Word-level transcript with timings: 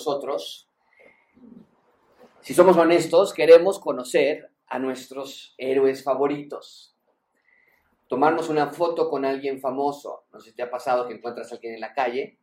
nosotros, 0.00 0.66
si 2.40 2.54
somos 2.54 2.74
honestos, 2.78 3.34
queremos 3.34 3.78
conocer 3.78 4.50
a 4.68 4.78
nuestros 4.78 5.54
héroes 5.58 6.02
favoritos. 6.02 6.94
Tomarnos 8.08 8.48
una 8.48 8.68
foto 8.68 9.10
con 9.10 9.26
alguien 9.26 9.60
famoso. 9.60 10.24
No 10.32 10.40
sé 10.40 10.50
si 10.50 10.56
te 10.56 10.62
ha 10.62 10.70
pasado 10.70 11.06
que 11.06 11.12
encuentras 11.12 11.52
a 11.52 11.56
alguien 11.56 11.74
en 11.74 11.80
la 11.80 11.92
calle 11.92 12.38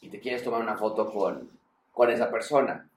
y 0.00 0.08
te 0.08 0.18
quieres 0.18 0.42
tomar 0.42 0.60
una 0.60 0.76
foto 0.76 1.08
con, 1.12 1.56
con 1.92 2.10
esa 2.10 2.28
persona. 2.32 2.90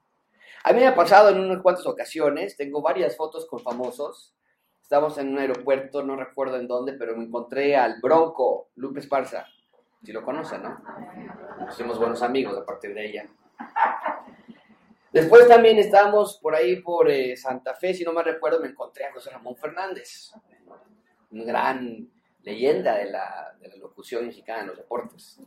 A 0.64 0.74
mí 0.74 0.80
me 0.80 0.88
ha 0.88 0.96
pasado 0.96 1.30
en 1.30 1.40
unas 1.40 1.62
cuantas 1.62 1.86
ocasiones, 1.86 2.58
tengo 2.58 2.82
varias 2.82 3.16
fotos 3.16 3.46
con 3.46 3.60
famosos. 3.60 4.34
Estamos 4.82 5.16
en 5.20 5.30
un 5.30 5.38
aeropuerto, 5.38 6.04
no 6.04 6.16
recuerdo 6.16 6.58
en 6.58 6.68
dónde, 6.68 6.94
pero 6.94 7.16
me 7.16 7.26
encontré 7.26 7.78
al 7.78 8.02
Bronco, 8.02 8.70
Lupe 8.78 9.00
Esparza. 9.00 9.46
Si 10.04 10.12
lo 10.12 10.24
conocen, 10.24 10.64
¿no? 10.64 10.82
Somos 11.70 12.00
buenos 12.00 12.24
amigos 12.24 12.58
a 12.58 12.66
partir 12.66 12.96
de 12.96 13.06
ella. 13.06 13.30
Después 15.16 15.48
también 15.48 15.78
estábamos 15.80 16.38
por 16.40 16.56
ahí 16.56 16.82
por 16.82 17.10
eh, 17.10 17.38
Santa 17.38 17.74
Fe, 17.74 17.94
si 17.94 18.04
no 18.04 18.12
me 18.12 18.22
recuerdo, 18.22 18.60
me 18.60 18.68
encontré 18.68 19.06
a 19.06 19.14
José 19.14 19.30
Ramón 19.30 19.56
Fernández, 19.56 20.34
un 21.32 21.46
gran 21.46 22.10
leyenda 22.44 22.98
de 22.98 23.06
la, 23.06 23.56
locución 23.78 24.28
mexicana 24.28 24.62
en 24.62 24.68
los 24.68 24.78
deportes. 24.78 25.40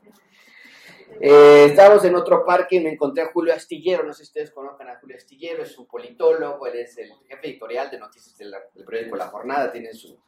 Eh, 1.21 1.67
estábamos 1.67 2.03
en 2.07 2.15
otro 2.15 2.47
parque 2.47 2.77
y 2.77 2.81
me 2.81 2.93
encontré 2.93 3.23
a 3.23 3.31
Julio 3.31 3.53
Astillero, 3.53 4.05
no 4.05 4.15
sé 4.15 4.25
si 4.25 4.31
ustedes 4.31 4.51
conozcan 4.53 4.89
a 4.89 4.99
Julio 5.01 5.17
Astillero, 5.17 5.63
es 5.63 5.77
un 5.79 5.85
politólogo, 5.85 6.67
él 6.67 6.79
es 6.79 6.97
el 6.97 7.13
jefe 7.29 7.49
editorial 7.49 7.91
de 7.91 7.99
noticias 7.99 8.39
del, 8.39 8.55
periódico 8.87 9.17
La 9.17 9.27
Jornada, 9.27 9.71
tiene 9.71 9.93
su, 9.93 10.19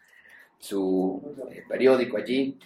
su 0.58 1.48
eh, 1.50 1.64
periódico 1.66 2.18
allí. 2.18 2.58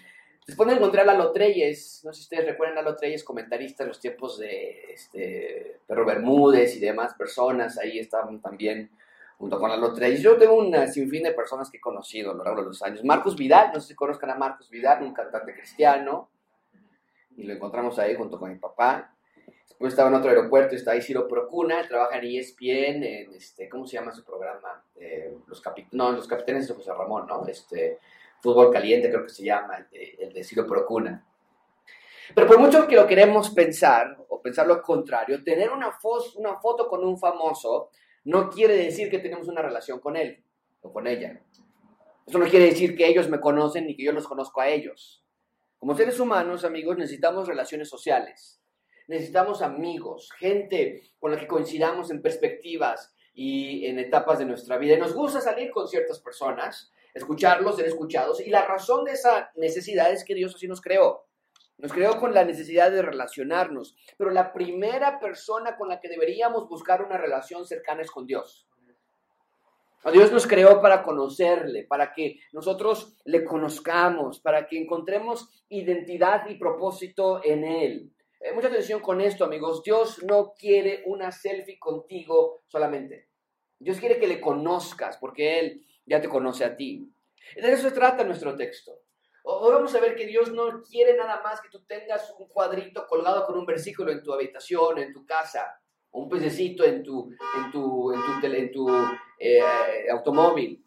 Después 0.47 0.67
me 0.67 0.75
encontré 0.75 1.01
a 1.01 1.05
Lalo 1.05 1.33
Treyes, 1.33 2.03
no 2.05 2.13
sé 2.13 2.19
si 2.19 2.25
ustedes 2.25 2.45
recuerdan 2.45 2.77
a 2.77 2.83
Lalo 2.83 2.97
Treyes, 2.97 3.25
comentarista 3.25 3.83
en 3.83 3.89
los 3.89 3.99
tiempos 3.99 4.39
de 4.39 4.93
este, 4.93 5.81
Perro 5.87 6.05
Bermúdez 6.05 6.77
y 6.77 6.81
demás 6.81 7.15
personas, 7.15 7.79
ahí 7.79 7.99
estaban 7.99 8.43
también 8.43 8.91
junto 9.39 9.59
con 9.59 9.71
Lalo 9.71 9.95
Treyes. 9.95 10.21
Yo 10.21 10.37
tengo 10.37 10.57
un 10.57 10.87
sinfín 10.89 11.23
de 11.23 11.33
personas 11.33 11.71
que 11.71 11.79
he 11.79 11.81
conocido 11.81 12.33
a 12.33 12.35
lo 12.35 12.45
largo 12.45 12.61
de 12.61 12.69
los 12.69 12.83
años. 12.83 13.03
Marcos 13.05 13.37
Vidal, 13.37 13.71
no 13.73 13.81
sé 13.81 13.89
si 13.89 13.95
conozcan 13.95 14.31
a 14.31 14.35
Marcos 14.35 14.69
Vidal, 14.69 15.03
un 15.03 15.15
cantante 15.15 15.55
cristiano, 15.55 16.29
y 17.37 17.45
lo 17.45 17.55
encontramos 17.55 17.99
ahí 17.99 18.15
junto 18.15 18.39
con 18.39 18.53
mi 18.53 18.59
papá. 18.59 19.15
Después 19.67 19.95
estaba 19.95 20.11
en 20.11 20.17
otro 20.17 20.29
aeropuerto, 20.29 20.77
está 20.77 20.93
ahí 20.93 21.01
Ciro 21.01 21.27
Procuna, 21.27 21.89
trabaja 21.89 22.19
en 22.19 22.25
ESPN, 22.27 23.03
en 23.03 23.35
este, 23.35 23.69
¿cómo 23.69 23.87
se 23.87 23.97
llama 23.97 24.13
su 24.13 24.23
programa? 24.23 24.85
Eh, 24.97 25.35
los 25.47 25.63
no, 25.93 26.13
los 26.13 26.29
capitanes 26.29 26.69
de 26.69 26.75
José 26.75 26.93
Ramón, 26.93 27.27
¿no? 27.27 27.47
Este, 27.49 27.99
Fútbol 28.45 28.71
Caliente, 28.71 29.09
creo 29.09 29.23
que 29.23 29.31
se 29.31 29.43
llama, 29.43 29.79
el 29.79 29.89
de, 29.89 30.17
el 30.21 30.33
de 30.35 30.45
Ciro 30.45 30.67
Procuna. 30.67 31.27
Pero 32.35 32.47
por 32.47 32.59
mucho 32.59 32.87
que 32.87 32.95
lo 32.95 33.07
queremos 33.07 33.49
pensar, 33.51 34.19
o 34.29 34.43
pensar 34.43 34.67
lo 34.67 34.83
contrario, 34.83 35.43
tener 35.43 35.71
una, 35.71 35.91
una 36.37 36.57
foto 36.61 36.87
con 36.87 37.03
un 37.03 37.19
famoso 37.19 37.89
no 38.25 38.51
quiere 38.51 38.77
decir 38.77 39.09
que 39.09 39.19
tenemos 39.19 39.49
una 39.49 39.63
relación 39.63 39.99
con 39.99 40.17
él 40.17 40.45
o 40.83 40.93
con 40.93 41.07
ella. 41.07 41.41
Eso 42.27 42.39
no 42.39 42.45
quiere 42.45 42.67
decir 42.67 42.95
que 42.95 43.09
ellos 43.09 43.31
me 43.31 43.41
conocen 43.41 43.87
ni 43.87 43.97
que 43.97 44.05
yo 44.05 44.13
los 44.13 44.29
conozco 44.29 44.61
a 44.61 44.69
ellos. 44.69 45.25
Como 45.79 45.97
seres 45.97 46.21
humanos, 46.21 46.67
amigos, 46.67 46.99
necesitamos 46.99 47.49
relaciones 47.49 47.89
sociales. 47.89 48.61
Necesitamos 49.09 49.63
amigos, 49.63 50.31
gente 50.39 51.03
con 51.19 51.33
la 51.33 51.39
que 51.39 51.47
coincidamos 51.47 52.11
en 52.11 52.21
perspectivas 52.21 53.15
y 53.33 53.87
en 53.87 53.99
etapas 53.99 54.39
de 54.39 54.45
nuestra 54.45 54.77
vida. 54.77 54.95
Y 54.95 54.99
nos 55.01 55.15
gusta 55.15 55.41
salir 55.41 55.71
con 55.71 55.89
ciertas 55.89 56.21
personas, 56.21 56.93
escucharlos, 57.15 57.77
ser 57.77 57.87
escuchados. 57.87 58.41
Y 58.41 58.51
la 58.51 58.67
razón 58.67 59.05
de 59.05 59.13
esa 59.13 59.51
necesidad 59.55 60.13
es 60.13 60.25
que 60.25 60.35
Dios 60.35 60.55
así 60.55 60.69
nos 60.69 60.81
creó. 60.81 61.27
Nos 61.79 61.93
creó 61.93 62.19
con 62.19 62.35
la 62.35 62.45
necesidad 62.45 62.91
de 62.91 63.03
relacionarnos. 63.03 63.97
Pero 64.19 64.31
la 64.31 64.53
primera 64.53 65.19
persona 65.19 65.77
con 65.77 65.89
la 65.89 66.01
que 66.01 66.09
deberíamos 66.09 66.69
buscar 66.69 67.03
una 67.03 67.17
relación 67.17 67.65
cercana 67.67 68.03
es 68.03 68.11
con 68.11 68.27
Dios. 68.27 68.69
Dios 70.13 70.31
nos 70.33 70.47
creó 70.47 70.83
para 70.83 71.03
conocerle, 71.03 71.85
para 71.85 72.13
que 72.13 72.39
nosotros 72.53 73.17
le 73.25 73.43
conozcamos, 73.43 74.39
para 74.39 74.67
que 74.67 74.79
encontremos 74.79 75.65
identidad 75.71 76.47
y 76.49 76.57
propósito 76.57 77.41
en 77.43 77.65
Él. 77.65 78.13
Eh, 78.41 78.53
mucha 78.53 78.69
atención 78.69 79.01
con 79.01 79.23
esto, 79.23 79.47
amigos. 79.47 79.83
Dios 79.83 80.23
no 80.23 80.53
quiere 80.53 81.03
una 81.07 81.33
selfie 81.33 81.79
contigo 81.79 82.65
solamente. 82.67 83.31
Dios 83.79 83.99
quiere 83.99 84.19
que 84.19 84.27
le 84.27 84.43
conozcas, 84.43 85.17
porque 85.17 85.59
Él 85.59 85.87
ya 86.07 86.21
te 86.21 86.29
conoce 86.29 86.65
a 86.65 86.77
ti. 86.77 87.11
De 87.57 87.73
eso 87.73 87.89
se 87.89 87.95
trata 87.95 88.25
nuestro 88.25 88.57
texto. 88.57 89.01
Hoy 89.47 89.73
vamos 89.75 89.95
a 89.95 90.01
ver 90.01 90.17
que 90.17 90.27
Dios 90.27 90.53
no 90.53 90.81
quiere 90.83 91.17
nada 91.17 91.43
más 91.43 91.61
que 91.61 91.69
tú 91.69 91.85
tengas 91.85 92.35
un 92.39 92.49
cuadrito 92.49 93.07
colgado 93.07 93.45
con 93.45 93.59
un 93.59 93.67
versículo 93.67 94.11
en 94.11 94.23
tu 94.23 94.33
habitación, 94.33 94.99
en 94.99 95.13
tu 95.13 95.27
casa, 95.27 95.81
un 96.13 96.31
pececito 96.31 96.85
en 96.85 97.03
tu, 97.03 97.31
en 97.31 97.71
tu, 97.71 98.13
en 98.13 98.21
tu, 98.41 98.47
en 98.47 98.73
tu 98.73 98.89
eh, 99.39 99.61
automóvil. 100.11 100.83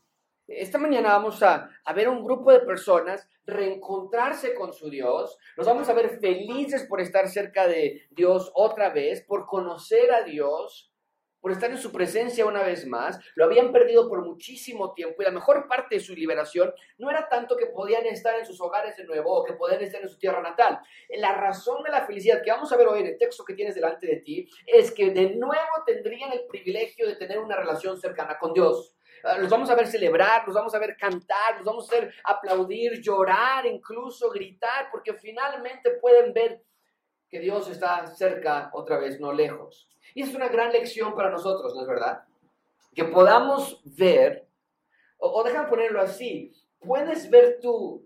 Esta 0.47 0.79
mañana 0.79 1.09
vamos 1.09 1.43
a, 1.43 1.69
a, 1.83 1.93
ver 1.93 2.09
un 2.09 2.23
grupo 2.23 2.51
de 2.51 2.61
personas 2.61 3.29
reencontrarse 3.45 4.55
con 4.55 4.73
su 4.73 4.89
Dios. 4.89 5.37
Nos 5.55 5.67
vamos 5.67 5.87
a 5.89 5.93
ver 5.93 6.19
felices 6.19 6.85
por 6.89 6.99
estar 6.99 7.27
cerca 7.27 7.67
de 7.67 8.07
Dios 8.09 8.51
otra 8.55 8.89
vez, 8.89 9.23
por 9.23 9.45
conocer 9.45 10.11
a 10.11 10.23
Dios, 10.23 10.91
por 11.47 11.53
estar 11.53 11.71
en 11.71 11.77
su 11.77 11.93
presencia 11.93 12.45
una 12.45 12.61
vez 12.61 12.85
más, 12.85 13.21
lo 13.35 13.45
habían 13.45 13.71
perdido 13.71 14.09
por 14.09 14.21
muchísimo 14.21 14.93
tiempo 14.93 15.21
y 15.21 15.23
la 15.23 15.31
mejor 15.31 15.65
parte 15.65 15.95
de 15.95 16.01
su 16.01 16.13
liberación 16.13 16.73
no 16.97 17.09
era 17.09 17.29
tanto 17.29 17.55
que 17.55 17.67
podían 17.67 18.05
estar 18.05 18.37
en 18.37 18.45
sus 18.45 18.59
hogares 18.59 18.97
de 18.97 19.05
nuevo 19.05 19.31
o 19.31 19.45
que 19.45 19.53
podían 19.53 19.81
estar 19.81 20.01
en 20.01 20.09
su 20.09 20.19
tierra 20.19 20.41
natal. 20.41 20.77
La 21.07 21.31
razón 21.35 21.83
de 21.83 21.89
la 21.89 22.05
felicidad 22.05 22.41
que 22.43 22.51
vamos 22.51 22.69
a 22.73 22.75
ver 22.75 22.85
hoy 22.89 22.99
en 22.99 23.07
el 23.07 23.17
texto 23.17 23.45
que 23.45 23.53
tienes 23.53 23.75
delante 23.75 24.07
de 24.07 24.17
ti 24.17 24.45
es 24.65 24.91
que 24.91 25.11
de 25.11 25.35
nuevo 25.35 25.71
tendrían 25.85 26.33
el 26.33 26.47
privilegio 26.47 27.07
de 27.07 27.15
tener 27.15 27.39
una 27.39 27.55
relación 27.55 27.97
cercana 27.97 28.37
con 28.37 28.51
Dios. 28.51 28.97
Ah, 29.23 29.37
los 29.37 29.49
vamos 29.49 29.69
a 29.69 29.75
ver 29.75 29.87
celebrar, 29.87 30.45
los 30.45 30.53
vamos 30.53 30.75
a 30.75 30.79
ver 30.79 30.97
cantar, 30.97 31.55
los 31.55 31.63
vamos 31.63 31.89
a 31.89 31.95
ver 31.95 32.13
aplaudir, 32.25 32.99
llorar, 32.99 33.65
incluso 33.65 34.29
gritar, 34.31 34.89
porque 34.91 35.13
finalmente 35.13 35.91
pueden 36.01 36.33
ver 36.33 36.61
que 37.29 37.39
Dios 37.39 37.69
está 37.69 38.05
cerca 38.07 38.69
otra 38.73 38.97
vez, 38.97 39.17
no 39.21 39.31
lejos. 39.31 39.87
Y 40.17 40.23
es 40.23 40.33
una 40.33 40.47
gran 40.47 40.71
lección 40.71 41.13
para 41.13 41.29
nosotros, 41.29 41.75
¿no 41.75 41.81
es 41.83 41.87
verdad? 41.87 42.23
Que 42.95 43.03
podamos 43.03 43.79
ver, 43.85 44.47
o, 45.19 45.43
déjame 45.43 45.69
ponerlo 45.69 46.01
así, 46.01 46.51
puedes 46.79 47.29
ver 47.29 47.59
tú 47.61 48.03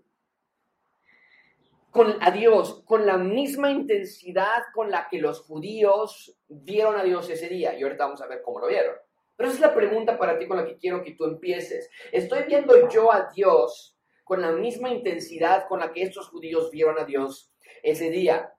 con, 1.90 2.22
a 2.22 2.30
Dios 2.30 2.82
con 2.84 3.06
la 3.06 3.16
misma 3.16 3.70
intensidad 3.70 4.64
con 4.74 4.90
la 4.90 5.08
que 5.08 5.22
los 5.22 5.40
judíos 5.40 6.36
vieron 6.48 6.96
a 6.98 7.02
Dios 7.02 7.30
ese 7.30 7.48
día. 7.48 7.78
Y 7.78 7.82
ahorita 7.82 8.04
vamos 8.04 8.20
a 8.20 8.26
ver 8.26 8.42
cómo 8.42 8.60
lo 8.60 8.66
vieron. 8.66 8.94
Pero 9.34 9.48
esa 9.48 9.56
es 9.56 9.62
la 9.62 9.74
pregunta 9.74 10.18
para 10.18 10.38
ti 10.38 10.46
con 10.46 10.58
la 10.58 10.66
que 10.66 10.76
quiero 10.76 11.02
que 11.02 11.12
tú 11.12 11.24
empieces. 11.24 11.88
¿Estoy 12.12 12.42
viendo 12.42 12.90
yo 12.90 13.10
a 13.10 13.30
Dios 13.34 13.96
con 14.22 14.42
la 14.42 14.52
misma 14.52 14.90
intensidad 14.90 15.66
con 15.66 15.80
la 15.80 15.94
que 15.94 16.02
estos 16.02 16.28
judíos 16.28 16.70
vieron 16.70 16.98
a 16.98 17.06
Dios 17.06 17.50
ese 17.82 18.10
día? 18.10 18.52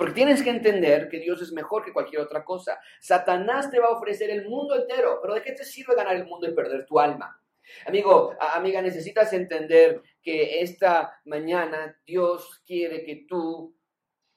Porque 0.00 0.14
tienes 0.14 0.42
que 0.42 0.48
entender 0.48 1.10
que 1.10 1.18
Dios 1.18 1.42
es 1.42 1.52
mejor 1.52 1.84
que 1.84 1.92
cualquier 1.92 2.22
otra 2.22 2.42
cosa. 2.42 2.80
Satanás 3.02 3.70
te 3.70 3.78
va 3.78 3.88
a 3.88 3.98
ofrecer 3.98 4.30
el 4.30 4.48
mundo 4.48 4.74
entero, 4.74 5.18
pero 5.20 5.34
¿de 5.34 5.42
qué 5.42 5.52
te 5.52 5.62
sirve 5.62 5.94
ganar 5.94 6.16
el 6.16 6.24
mundo 6.24 6.48
y 6.48 6.54
perder 6.54 6.86
tu 6.86 6.98
alma? 6.98 7.38
Amigo, 7.84 8.34
amiga, 8.40 8.80
necesitas 8.80 9.30
entender 9.34 10.00
que 10.22 10.62
esta 10.62 11.20
mañana 11.26 12.00
Dios 12.06 12.62
quiere 12.66 13.04
que 13.04 13.26
tú 13.28 13.76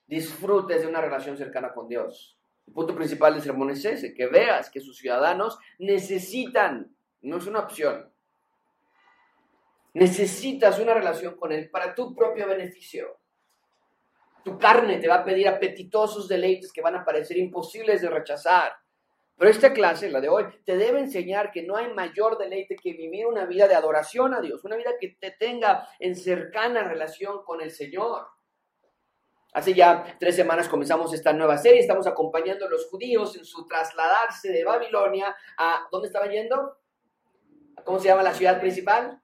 disfrutes 0.05 0.81
de 0.81 0.87
una 0.87 0.99
relación 0.99 1.37
cercana 1.37 1.73
con 1.73 1.87
Dios. 1.87 2.37
El 2.67 2.73
punto 2.73 2.93
principal 2.93 3.33
del 3.33 3.43
sermón 3.43 3.69
es 3.69 3.85
ese, 3.85 4.13
que 4.13 4.27
veas 4.27 4.69
que 4.69 4.81
sus 4.81 4.97
ciudadanos 4.97 5.57
necesitan, 5.79 6.93
no 7.21 7.37
es 7.37 7.47
una 7.47 7.59
opción, 7.59 8.11
necesitas 9.93 10.77
una 10.77 10.93
relación 10.93 11.37
con 11.37 11.53
Él 11.53 11.69
para 11.69 11.95
tu 11.95 12.13
propio 12.13 12.49
beneficio. 12.49 13.22
Tu 14.43 14.57
carne 14.57 14.97
te 14.97 15.07
va 15.07 15.15
a 15.15 15.25
pedir 15.25 15.47
apetitosos 15.47 16.27
deleites 16.27 16.71
que 16.73 16.81
van 16.81 16.95
a 16.95 17.05
parecer 17.05 17.37
imposibles 17.37 18.01
de 18.01 18.09
rechazar. 18.09 18.73
Pero 19.37 19.49
esta 19.49 19.73
clase, 19.73 20.09
la 20.09 20.21
de 20.21 20.29
hoy, 20.29 20.45
te 20.63 20.77
debe 20.77 20.99
enseñar 20.99 21.51
que 21.51 21.63
no 21.63 21.75
hay 21.75 21.91
mayor 21.93 22.37
deleite 22.37 22.75
que 22.75 22.93
vivir 22.93 23.25
una 23.25 23.45
vida 23.45 23.67
de 23.67 23.75
adoración 23.75 24.33
a 24.33 24.41
Dios, 24.41 24.63
una 24.63 24.75
vida 24.75 24.91
que 24.99 25.17
te 25.19 25.31
tenga 25.31 25.87
en 25.99 26.15
cercana 26.15 26.83
relación 26.83 27.43
con 27.43 27.61
el 27.61 27.71
Señor. 27.71 28.27
Hace 29.53 29.73
ya 29.73 30.17
tres 30.19 30.35
semanas 30.35 30.67
comenzamos 30.67 31.13
esta 31.13 31.31
nueva 31.31 31.57
serie, 31.57 31.79
estamos 31.79 32.07
acompañando 32.07 32.65
a 32.65 32.69
los 32.69 32.87
judíos 32.87 33.35
en 33.37 33.45
su 33.45 33.67
trasladarse 33.67 34.51
de 34.51 34.63
Babilonia 34.63 35.35
a, 35.57 35.87
¿dónde 35.91 36.07
estaban 36.07 36.31
yendo? 36.31 36.79
¿Cómo 37.83 37.99
se 37.99 38.07
llama 38.07 38.23
la 38.23 38.33
ciudad 38.33 38.59
principal? 38.59 39.21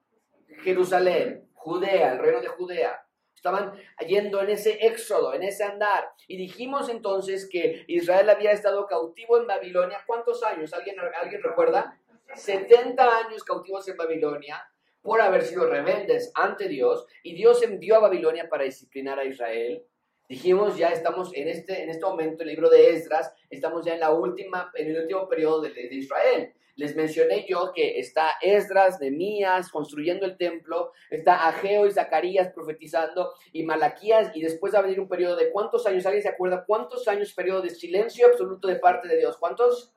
Jerusalén, 0.62 1.48
Judea, 1.54 2.12
el 2.12 2.18
reino 2.18 2.40
de 2.40 2.48
Judea. 2.48 3.06
Estaban 3.40 3.72
yendo 4.06 4.42
en 4.42 4.50
ese 4.50 4.72
éxodo, 4.84 5.32
en 5.32 5.42
ese 5.42 5.64
andar. 5.64 6.10
Y 6.28 6.36
dijimos 6.36 6.90
entonces 6.90 7.48
que 7.50 7.86
Israel 7.86 8.28
había 8.28 8.52
estado 8.52 8.86
cautivo 8.86 9.38
en 9.38 9.46
Babilonia. 9.46 10.04
¿Cuántos 10.06 10.42
años? 10.42 10.74
¿Alguien, 10.74 10.96
¿alguien 11.18 11.42
recuerda? 11.42 11.98
70 12.34 13.02
años 13.02 13.42
cautivos 13.42 13.88
en 13.88 13.96
Babilonia 13.96 14.62
por 15.00 15.22
haber 15.22 15.40
sido 15.40 15.70
rebeldes 15.70 16.30
ante 16.34 16.68
Dios. 16.68 17.06
Y 17.22 17.34
Dios 17.34 17.62
envió 17.62 17.96
a 17.96 18.00
Babilonia 18.00 18.46
para 18.50 18.64
disciplinar 18.64 19.18
a 19.18 19.24
Israel. 19.24 19.86
Dijimos, 20.28 20.76
ya 20.76 20.90
estamos 20.90 21.34
en 21.34 21.48
este, 21.48 21.82
en 21.82 21.88
este 21.88 22.04
momento, 22.04 22.42
el 22.42 22.50
libro 22.50 22.68
de 22.68 22.90
Esdras, 22.90 23.32
estamos 23.48 23.86
ya 23.86 23.94
en, 23.94 24.00
la 24.00 24.10
última, 24.10 24.70
en 24.74 24.90
el 24.90 25.00
último 25.00 25.26
periodo 25.30 25.62
de, 25.62 25.70
de 25.70 25.94
Israel. 25.94 26.52
Les 26.76 26.96
mencioné 26.96 27.46
yo 27.48 27.72
que 27.74 27.98
está 27.98 28.32
Esdras, 28.40 29.00
Nemías 29.00 29.70
construyendo 29.70 30.26
el 30.26 30.36
templo, 30.36 30.92
está 31.10 31.48
Ageo 31.48 31.86
y 31.86 31.92
Zacarías 31.92 32.48
profetizando 32.52 33.32
y 33.52 33.64
Malaquías 33.64 34.34
y 34.34 34.42
después 34.42 34.74
va 34.74 34.78
a 34.78 34.82
venir 34.82 35.00
un 35.00 35.08
periodo 35.08 35.36
de 35.36 35.50
cuántos 35.50 35.86
años, 35.86 36.06
¿alguien 36.06 36.22
se 36.22 36.28
acuerda 36.28 36.64
cuántos 36.66 37.06
años 37.08 37.32
periodo 37.32 37.62
de 37.62 37.70
silencio 37.70 38.26
absoluto 38.26 38.68
de 38.68 38.76
parte 38.76 39.08
de 39.08 39.18
Dios? 39.18 39.36
¿Cuántos? 39.38 39.92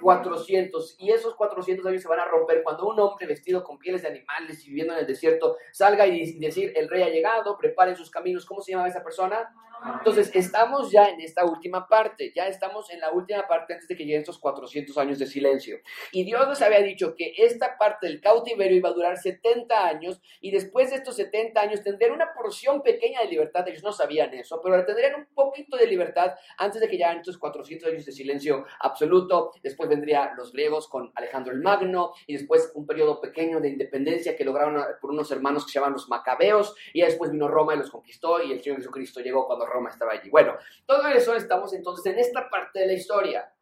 400. 0.00 0.96
Y 0.98 1.10
esos 1.10 1.34
400 1.34 1.84
años 1.86 2.02
se 2.02 2.08
van 2.08 2.20
a 2.20 2.24
romper 2.24 2.62
cuando 2.62 2.88
un 2.88 2.98
hombre 3.00 3.26
vestido 3.26 3.64
con 3.64 3.78
pieles 3.78 4.02
de 4.02 4.08
animales 4.08 4.64
y 4.64 4.68
viviendo 4.68 4.94
en 4.94 5.00
el 5.00 5.06
desierto 5.06 5.56
salga 5.72 6.06
y 6.06 6.38
decir, 6.38 6.72
el 6.76 6.88
rey 6.88 7.02
ha 7.02 7.08
llegado, 7.08 7.58
preparen 7.58 7.96
sus 7.96 8.10
caminos. 8.10 8.46
¿Cómo 8.46 8.60
se 8.60 8.72
llama 8.72 8.88
esa 8.88 9.02
persona? 9.02 9.52
Entonces, 9.98 10.30
estamos 10.34 10.90
ya 10.90 11.08
en 11.08 11.20
esta 11.20 11.44
última 11.44 11.86
parte, 11.86 12.32
ya 12.34 12.46
estamos 12.48 12.90
en 12.90 13.00
la 13.00 13.12
última 13.12 13.46
parte 13.46 13.74
antes 13.74 13.88
de 13.88 13.96
que 13.96 14.04
lleguen 14.04 14.20
estos 14.20 14.38
400 14.38 14.96
años 14.98 15.18
de 15.18 15.26
silencio. 15.26 15.78
Y 16.12 16.24
Dios 16.24 16.46
nos 16.46 16.60
había 16.62 16.80
dicho 16.80 17.14
que 17.14 17.34
esta 17.36 17.76
parte 17.78 18.06
del 18.06 18.20
cautiverio 18.20 18.76
iba 18.76 18.88
a 18.88 18.92
durar 18.92 19.16
70 19.16 19.86
años 19.86 20.20
y 20.40 20.50
después 20.50 20.90
de 20.90 20.96
estos 20.96 21.16
70 21.16 21.60
años 21.60 21.82
tendrían 21.82 22.12
una 22.12 22.32
porción 22.34 22.82
pequeña 22.82 23.20
de 23.20 23.28
libertad. 23.28 23.66
Ellos 23.68 23.82
no 23.82 23.92
sabían 23.92 24.32
eso, 24.34 24.60
pero 24.62 24.84
tendrían 24.84 25.14
un 25.14 25.26
poquito 25.34 25.76
de 25.76 25.86
libertad 25.86 26.34
antes 26.56 26.80
de 26.80 26.88
que 26.88 26.96
llegaran 26.96 27.18
estos 27.18 27.38
400 27.38 27.88
años 27.88 28.04
de 28.04 28.12
silencio 28.12 28.64
absoluto. 28.80 29.52
Después 29.62 29.88
vendrían 29.88 30.36
los 30.36 30.52
griegos 30.52 30.88
con 30.88 31.12
Alejandro 31.14 31.52
el 31.52 31.60
Magno 31.60 32.12
y 32.26 32.34
después 32.34 32.72
un 32.74 32.86
periodo 32.86 33.20
pequeño 33.20 33.60
de 33.60 33.68
independencia 33.68 34.36
que 34.36 34.44
lograron 34.44 34.82
por 35.00 35.10
unos 35.10 35.30
hermanos 35.30 35.64
que 35.64 35.72
se 35.72 35.78
llaman 35.78 35.92
los 35.92 36.08
macabeos 36.08 36.74
y 36.92 37.02
después 37.02 37.30
vino 37.30 37.48
Roma 37.48 37.74
y 37.74 37.78
los 37.78 37.90
conquistó 37.90 38.42
y 38.42 38.52
el 38.52 38.62
Señor 38.62 38.78
Jesucristo 38.78 39.20
llegó 39.20 39.46
cuando 39.46 39.66
Roma 39.68 39.90
estaba 39.90 40.12
allí. 40.12 40.30
Bueno, 40.30 40.56
todo 40.86 41.06
eso 41.08 41.34
estamos 41.34 41.72
entonces 41.72 42.12
en 42.12 42.18
esta 42.18 42.48
parte 42.50 42.80
de 42.80 42.86
la 42.86 42.92
historia. 42.94 43.52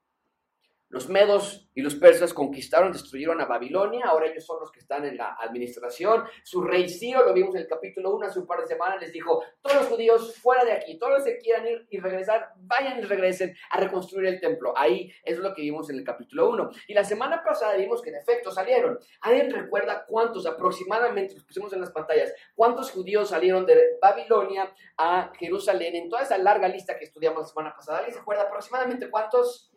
Los 0.96 1.10
medos 1.10 1.68
y 1.74 1.82
los 1.82 1.94
persas 1.94 2.32
conquistaron, 2.32 2.90
destruyeron 2.90 3.38
a 3.42 3.44
Babilonia, 3.44 4.06
ahora 4.06 4.28
ellos 4.28 4.46
son 4.46 4.60
los 4.60 4.72
que 4.72 4.78
están 4.78 5.04
en 5.04 5.18
la 5.18 5.36
administración. 5.38 6.24
Su 6.42 6.62
rey 6.62 6.88
Ciro, 6.88 7.22
lo 7.26 7.34
vimos 7.34 7.54
en 7.54 7.60
el 7.60 7.68
capítulo 7.68 8.14
1 8.14 8.28
hace 8.28 8.38
un 8.38 8.46
par 8.46 8.62
de 8.62 8.66
semanas, 8.66 9.02
les 9.02 9.12
dijo, 9.12 9.42
todos 9.60 9.76
los 9.76 9.86
judíos 9.88 10.38
fuera 10.38 10.64
de 10.64 10.72
aquí, 10.72 10.98
todos 10.98 11.18
los 11.18 11.24
que 11.24 11.36
quieran 11.36 11.66
ir 11.66 11.86
y 11.90 11.98
regresar, 11.98 12.48
vayan 12.60 12.98
y 12.98 13.02
regresen 13.02 13.54
a 13.72 13.78
reconstruir 13.78 14.26
el 14.26 14.40
templo. 14.40 14.72
Ahí 14.74 15.12
es 15.22 15.36
lo 15.36 15.52
que 15.52 15.60
vimos 15.60 15.90
en 15.90 15.98
el 15.98 16.04
capítulo 16.04 16.48
1. 16.48 16.70
Y 16.88 16.94
la 16.94 17.04
semana 17.04 17.44
pasada 17.44 17.76
vimos 17.76 18.00
que 18.00 18.08
en 18.08 18.16
efecto 18.16 18.50
salieron. 18.50 18.98
¿Alguien 19.20 19.50
recuerda 19.50 20.06
cuántos 20.08 20.46
aproximadamente, 20.46 21.34
los 21.34 21.44
pusimos 21.44 21.74
en 21.74 21.82
las 21.82 21.90
pantallas, 21.90 22.32
cuántos 22.54 22.90
judíos 22.90 23.28
salieron 23.28 23.66
de 23.66 23.98
Babilonia 24.00 24.74
a 24.96 25.30
Jerusalén 25.38 25.94
en 25.94 26.08
toda 26.08 26.22
esa 26.22 26.38
larga 26.38 26.68
lista 26.68 26.98
que 26.98 27.04
estudiamos 27.04 27.42
la 27.42 27.48
semana 27.48 27.76
pasada? 27.76 27.98
¿Alguien 27.98 28.14
se 28.14 28.20
acuerda 28.20 28.44
aproximadamente 28.44 29.10
cuántos? 29.10 29.70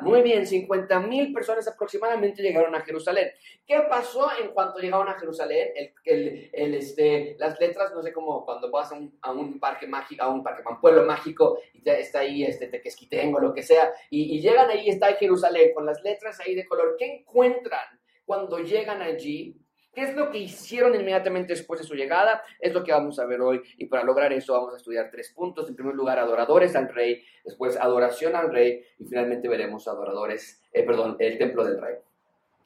Muy 0.00 0.22
bien, 0.22 0.46
50 0.46 1.00
mil 1.00 1.32
personas 1.32 1.66
aproximadamente 1.68 2.42
llegaron 2.42 2.74
a 2.74 2.80
Jerusalén. 2.80 3.30
¿Qué 3.66 3.80
pasó 3.88 4.28
en 4.40 4.48
cuanto 4.48 4.78
llegaron 4.78 5.08
a 5.08 5.18
Jerusalén? 5.18 5.68
El, 6.04 6.74
este, 6.74 7.36
las 7.38 7.58
letras, 7.60 7.92
no 7.94 8.02
sé 8.02 8.12
cómo, 8.12 8.44
cuando 8.44 8.70
vas 8.70 8.92
a 8.92 9.32
un, 9.32 9.58
parque 9.58 9.86
mágico, 9.86 10.22
a 10.22 10.28
un 10.28 10.42
parque, 10.42 10.62
a 10.66 10.80
pueblo 10.80 11.04
mágico, 11.04 11.58
y 11.72 11.88
está 11.88 12.20
ahí 12.20 12.44
este 12.44 12.66
Tequesquitengo, 12.66 13.40
lo 13.40 13.54
que 13.54 13.62
sea, 13.62 13.92
y, 14.10 14.36
y 14.36 14.40
llegan 14.40 14.68
ahí, 14.68 14.88
está 14.88 15.12
Jerusalén, 15.14 15.72
con 15.74 15.86
las 15.86 16.02
letras 16.02 16.38
ahí 16.40 16.54
de 16.54 16.66
color. 16.66 16.96
¿Qué 16.98 17.20
encuentran 17.20 18.00
cuando 18.26 18.58
llegan 18.58 19.00
allí? 19.00 19.63
¿Qué 19.94 20.02
es 20.02 20.14
lo 20.14 20.30
que 20.30 20.38
hicieron 20.38 20.94
inmediatamente 20.94 21.52
después 21.52 21.80
de 21.80 21.86
su 21.86 21.94
llegada? 21.94 22.42
Es 22.58 22.72
lo 22.72 22.82
que 22.82 22.92
vamos 22.92 23.18
a 23.18 23.26
ver 23.26 23.40
hoy. 23.40 23.62
Y 23.78 23.86
para 23.86 24.02
lograr 24.02 24.32
eso 24.32 24.52
vamos 24.52 24.74
a 24.74 24.76
estudiar 24.76 25.08
tres 25.10 25.30
puntos. 25.30 25.68
En 25.68 25.76
primer 25.76 25.94
lugar, 25.94 26.18
adoradores 26.18 26.74
al 26.74 26.92
rey, 26.92 27.22
después 27.44 27.76
adoración 27.76 28.34
al 28.34 28.52
rey 28.52 28.84
y 28.98 29.04
finalmente 29.04 29.48
veremos 29.48 29.86
adoradores, 29.86 30.60
eh, 30.72 30.82
perdón, 30.82 31.16
el 31.20 31.38
templo 31.38 31.64
del 31.64 31.80
rey. 31.80 31.96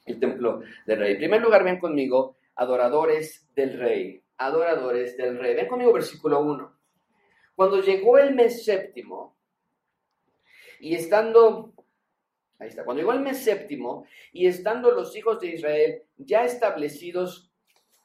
El 0.05 0.19
templo 0.19 0.61
del 0.87 0.99
rey. 0.99 1.11
En 1.11 1.17
primer 1.19 1.41
lugar, 1.41 1.63
ven 1.63 1.79
conmigo, 1.79 2.37
adoradores 2.55 3.47
del 3.55 3.77
rey. 3.77 4.23
Adoradores 4.37 5.15
del 5.15 5.37
rey. 5.37 5.55
Ven 5.55 5.67
conmigo 5.67 5.93
versículo 5.93 6.41
1. 6.41 6.75
Cuando 7.55 7.81
llegó 7.81 8.17
el 8.17 8.33
mes 8.33 8.65
séptimo 8.65 9.35
y 10.79 10.95
estando 10.95 11.73
Ahí 12.59 12.67
está. 12.67 12.83
Cuando 12.83 13.01
llegó 13.01 13.13
el 13.13 13.21
mes 13.21 13.43
séptimo 13.43 14.05
y 14.33 14.47
estando 14.47 14.91
los 14.91 15.15
hijos 15.15 15.39
de 15.39 15.47
Israel 15.47 16.03
ya 16.17 16.43
establecidos 16.43 17.49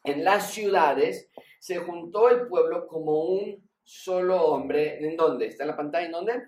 en 0.04 0.22
las 0.22 0.52
ciudades, 0.52 1.28
se 1.58 1.78
juntó 1.78 2.28
el 2.28 2.46
pueblo 2.46 2.86
como 2.86 3.24
un 3.24 3.68
solo 3.82 4.40
hombre. 4.42 5.04
¿En 5.04 5.16
dónde? 5.16 5.46
¿Está 5.46 5.64
en 5.64 5.70
la 5.70 5.76
pantalla? 5.76 6.06
¿En 6.06 6.12
dónde? 6.12 6.42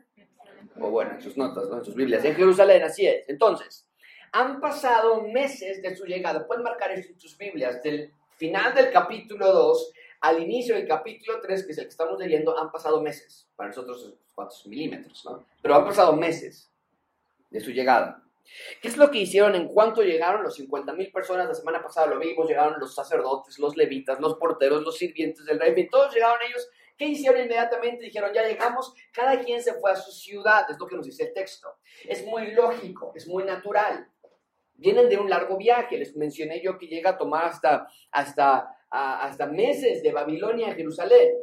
O 0.80 0.90
bueno, 0.90 1.12
en 1.12 1.20
sus 1.20 1.36
notas, 1.36 1.68
¿no? 1.68 1.78
en 1.78 1.84
sus 1.84 1.94
Biblias. 1.94 2.24
En 2.24 2.34
Jerusalén, 2.34 2.82
así 2.82 3.06
es. 3.06 3.28
Entonces, 3.28 3.88
han 4.32 4.60
pasado 4.60 5.22
meses 5.22 5.82
de 5.82 5.96
su 5.96 6.04
llegada. 6.04 6.46
Pueden 6.46 6.62
marcar 6.62 6.92
esto 6.92 7.12
en 7.12 7.18
sus 7.18 7.36
Biblias. 7.36 7.82
Del 7.82 8.12
final 8.36 8.74
del 8.74 8.92
capítulo 8.92 9.52
2 9.52 9.92
al 10.20 10.42
inicio 10.42 10.74
del 10.74 10.86
capítulo 10.86 11.40
3, 11.40 11.66
que 11.66 11.72
es 11.72 11.78
el 11.78 11.84
que 11.84 11.90
estamos 11.90 12.18
leyendo, 12.18 12.56
han 12.58 12.70
pasado 12.70 13.00
meses. 13.02 13.48
Para 13.56 13.68
nosotros, 13.70 14.14
¿cuántos 14.34 14.66
milímetros? 14.66 15.24
¿no? 15.24 15.44
Pero 15.62 15.74
han 15.74 15.84
pasado 15.84 16.14
meses 16.14 16.70
de 17.50 17.60
su 17.60 17.70
llegada. 17.70 18.22
¿Qué 18.80 18.88
es 18.88 18.96
lo 18.96 19.10
que 19.10 19.18
hicieron 19.18 19.54
en 19.54 19.68
cuanto 19.68 20.02
llegaron 20.02 20.42
los 20.42 20.54
50 20.54 20.92
mil 20.92 21.10
personas? 21.10 21.48
La 21.48 21.54
semana 21.54 21.82
pasada 21.82 22.06
lo 22.06 22.18
vimos, 22.18 22.48
llegaron 22.48 22.78
los 22.78 22.94
sacerdotes, 22.94 23.58
los 23.58 23.76
levitas, 23.76 24.20
los 24.20 24.36
porteros, 24.36 24.82
los 24.82 24.96
sirvientes 24.96 25.44
del 25.44 25.58
rey, 25.58 25.88
todos 25.88 26.14
llegaron 26.14 26.38
ellos. 26.48 26.68
¿Qué 26.96 27.06
hicieron 27.06 27.42
inmediatamente? 27.42 28.04
Dijeron, 28.04 28.32
ya 28.32 28.46
llegamos, 28.46 28.94
cada 29.12 29.38
quien 29.40 29.62
se 29.62 29.74
fue 29.74 29.90
a 29.90 29.96
su 29.96 30.12
ciudad, 30.12 30.64
es 30.70 30.78
lo 30.78 30.86
que 30.86 30.96
nos 30.96 31.04
dice 31.04 31.24
el 31.24 31.34
texto. 31.34 31.76
Es 32.08 32.24
muy 32.24 32.52
lógico, 32.52 33.12
es 33.14 33.28
muy 33.28 33.44
natural. 33.44 34.08
Vienen 34.74 35.08
de 35.08 35.18
un 35.18 35.28
largo 35.28 35.58
viaje, 35.58 35.98
les 35.98 36.16
mencioné 36.16 36.62
yo 36.62 36.78
que 36.78 36.86
llega 36.86 37.10
a 37.10 37.18
tomar 37.18 37.44
hasta, 37.44 37.86
hasta, 38.10 38.68
hasta 38.90 39.46
meses 39.46 40.02
de 40.02 40.12
Babilonia 40.12 40.68
a 40.68 40.74
Jerusalén. 40.74 41.34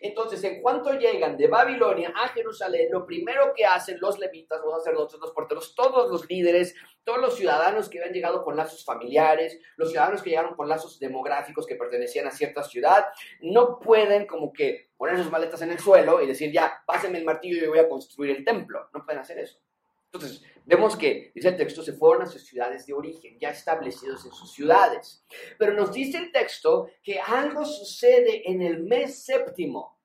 Entonces, 0.00 0.42
en 0.44 0.60
cuanto 0.62 0.92
llegan 0.94 1.36
de 1.36 1.48
Babilonia 1.48 2.12
a 2.14 2.28
Jerusalén, 2.28 2.88
lo 2.90 3.06
primero 3.06 3.52
que 3.54 3.64
hacen 3.64 3.98
los 4.00 4.18
levitas, 4.18 4.60
los 4.64 4.74
sacerdotes, 4.82 5.18
los 5.20 5.32
porteros, 5.32 5.74
todos 5.74 6.10
los 6.10 6.28
líderes, 6.28 6.74
todos 7.04 7.20
los 7.20 7.36
ciudadanos 7.36 7.88
que 7.88 7.98
habían 7.98 8.14
llegado 8.14 8.44
con 8.44 8.56
lazos 8.56 8.84
familiares, 8.84 9.58
los 9.76 9.90
ciudadanos 9.90 10.22
que 10.22 10.30
llegaron 10.30 10.54
con 10.54 10.68
lazos 10.68 10.98
demográficos 10.98 11.66
que 11.66 11.76
pertenecían 11.76 12.26
a 12.26 12.30
cierta 12.30 12.62
ciudad, 12.62 13.06
no 13.40 13.78
pueden 13.78 14.26
como 14.26 14.52
que 14.52 14.90
poner 14.96 15.16
sus 15.16 15.30
maletas 15.30 15.62
en 15.62 15.72
el 15.72 15.78
suelo 15.78 16.20
y 16.20 16.26
decir, 16.26 16.52
ya, 16.52 16.82
pásenme 16.86 17.18
el 17.18 17.24
martillo 17.24 17.56
y 17.56 17.60
yo 17.60 17.70
voy 17.70 17.78
a 17.78 17.88
construir 17.88 18.36
el 18.36 18.44
templo. 18.44 18.88
No 18.92 19.04
pueden 19.04 19.20
hacer 19.20 19.38
eso. 19.38 19.58
Entonces, 20.16 20.42
vemos 20.64 20.96
que, 20.96 21.30
dice 21.34 21.48
el 21.48 21.56
texto, 21.56 21.82
se 21.82 21.92
fueron 21.92 22.22
a 22.22 22.26
sus 22.26 22.44
ciudades 22.44 22.86
de 22.86 22.94
origen, 22.94 23.38
ya 23.38 23.50
establecidos 23.50 24.24
en 24.24 24.32
sus 24.32 24.52
ciudades. 24.52 25.24
Pero 25.58 25.72
nos 25.72 25.92
dice 25.92 26.18
el 26.18 26.32
texto 26.32 26.88
que 27.02 27.20
algo 27.20 27.64
sucede 27.64 28.50
en 28.50 28.62
el 28.62 28.82
mes 28.82 29.24
séptimo. 29.24 29.98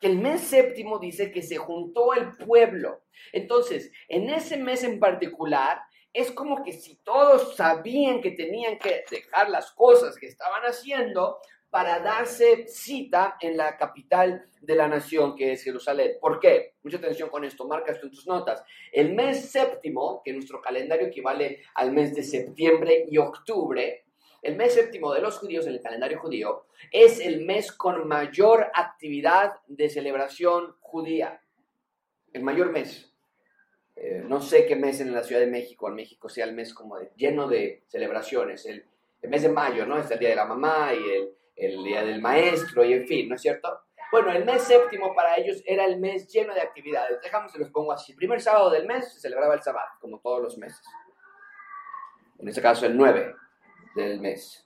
Que 0.00 0.08
el 0.08 0.18
mes 0.18 0.40
séptimo 0.40 0.98
dice 0.98 1.30
que 1.30 1.42
se 1.42 1.56
juntó 1.56 2.14
el 2.14 2.36
pueblo. 2.36 3.02
Entonces, 3.32 3.90
en 4.08 4.30
ese 4.30 4.56
mes 4.56 4.84
en 4.84 5.00
particular, 5.00 5.80
es 6.12 6.32
como 6.32 6.62
que 6.64 6.72
si 6.72 6.96
todos 6.96 7.56
sabían 7.56 8.22
que 8.22 8.30
tenían 8.30 8.78
que 8.78 9.04
dejar 9.10 9.50
las 9.50 9.72
cosas 9.72 10.16
que 10.16 10.26
estaban 10.26 10.62
haciendo 10.62 11.38
para 11.70 12.00
darse 12.00 12.66
cita 12.68 13.36
en 13.40 13.56
la 13.56 13.76
capital 13.76 14.48
de 14.60 14.74
la 14.74 14.88
nación, 14.88 15.36
que 15.36 15.52
es 15.52 15.62
Jerusalén. 15.62 16.16
¿Por 16.20 16.40
qué? 16.40 16.74
Mucha 16.82 16.96
atención 16.98 17.28
con 17.28 17.44
esto, 17.44 17.66
marca 17.66 17.92
esto 17.92 18.06
en 18.06 18.12
tus 18.12 18.26
notas. 18.26 18.62
El 18.92 19.14
mes 19.14 19.50
séptimo, 19.50 20.22
que 20.24 20.32
nuestro 20.32 20.60
calendario 20.60 21.08
equivale 21.08 21.62
al 21.74 21.92
mes 21.92 22.14
de 22.14 22.22
septiembre 22.22 23.04
y 23.08 23.18
octubre, 23.18 24.06
el 24.42 24.56
mes 24.56 24.74
séptimo 24.74 25.12
de 25.12 25.20
los 25.20 25.38
judíos 25.38 25.66
en 25.66 25.72
el 25.72 25.80
calendario 25.80 26.20
judío 26.20 26.66
es 26.92 27.18
el 27.18 27.44
mes 27.44 27.72
con 27.72 28.06
mayor 28.06 28.70
actividad 28.74 29.54
de 29.66 29.88
celebración 29.88 30.76
judía. 30.80 31.40
El 32.32 32.42
mayor 32.42 32.70
mes. 32.70 33.12
Eh, 33.96 34.22
no 34.24 34.40
sé 34.40 34.66
qué 34.66 34.76
mes 34.76 35.00
en 35.00 35.12
la 35.12 35.24
Ciudad 35.24 35.40
de 35.40 35.48
México, 35.48 35.88
en 35.88 35.94
México 35.94 36.28
sea 36.28 36.44
el 36.44 36.52
mes 36.52 36.74
como 36.74 36.98
lleno 37.16 37.48
de 37.48 37.82
celebraciones. 37.88 38.66
El, 38.66 38.84
el 39.22 39.30
mes 39.30 39.42
de 39.42 39.48
mayo, 39.48 39.84
¿no? 39.84 39.98
Es 39.98 40.10
el 40.10 40.18
Día 40.18 40.28
de 40.28 40.36
la 40.36 40.44
Mamá 40.44 40.92
y 40.94 41.10
el, 41.10 41.30
el 41.56 41.82
día 41.82 42.04
del 42.04 42.20
maestro 42.20 42.84
y 42.84 42.92
en 42.92 43.06
fin, 43.06 43.28
¿no 43.28 43.34
es 43.34 43.42
cierto? 43.42 43.80
Bueno, 44.12 44.30
el 44.30 44.44
mes 44.44 44.62
séptimo 44.62 45.14
para 45.14 45.36
ellos 45.36 45.62
era 45.66 45.84
el 45.84 45.98
mes 45.98 46.28
lleno 46.28 46.54
de 46.54 46.60
actividades. 46.60 47.20
Déjame 47.22 47.48
se 47.48 47.58
los 47.58 47.70
pongo 47.70 47.92
así. 47.92 48.12
El 48.12 48.18
primer 48.18 48.40
sábado 48.40 48.70
del 48.70 48.86
mes 48.86 49.12
se 49.12 49.20
celebraba 49.20 49.54
el 49.54 49.62
sábado, 49.62 49.88
como 50.00 50.20
todos 50.20 50.42
los 50.42 50.56
meses. 50.58 50.86
En 52.38 52.48
este 52.48 52.62
caso, 52.62 52.86
el 52.86 52.96
9 52.96 53.34
del 53.94 54.20
mes. 54.20 54.64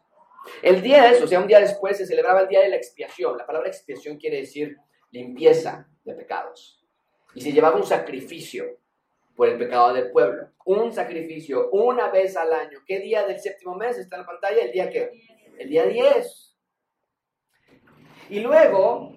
El 0.62 0.82
10, 0.82 1.22
o 1.22 1.26
sea, 1.26 1.40
un 1.40 1.46
día 1.46 1.60
después, 1.60 1.96
se 1.96 2.06
celebraba 2.06 2.40
el 2.42 2.48
día 2.48 2.60
de 2.60 2.68
la 2.68 2.76
expiación. 2.76 3.36
La 3.38 3.46
palabra 3.46 3.68
expiación 3.68 4.18
quiere 4.18 4.38
decir 4.38 4.76
limpieza 5.10 5.88
de 6.04 6.14
pecados. 6.14 6.84
Y 7.34 7.40
se 7.40 7.52
llevaba 7.52 7.76
un 7.76 7.86
sacrificio 7.86 8.78
por 9.36 9.48
el 9.48 9.58
pecado 9.58 9.94
del 9.94 10.10
pueblo. 10.10 10.50
Un 10.66 10.92
sacrificio 10.92 11.70
una 11.70 12.10
vez 12.10 12.36
al 12.36 12.52
año. 12.52 12.80
¿Qué 12.86 12.98
día 12.98 13.26
del 13.26 13.40
séptimo 13.40 13.74
mes 13.74 13.96
está 13.98 14.16
en 14.16 14.22
la 14.22 14.26
pantalla? 14.26 14.62
El 14.62 14.72
día 14.72 14.90
que? 14.90 15.10
El 15.58 15.68
día 15.68 15.84
10. 15.86 16.49
Y 18.30 18.38
luego 18.38 19.16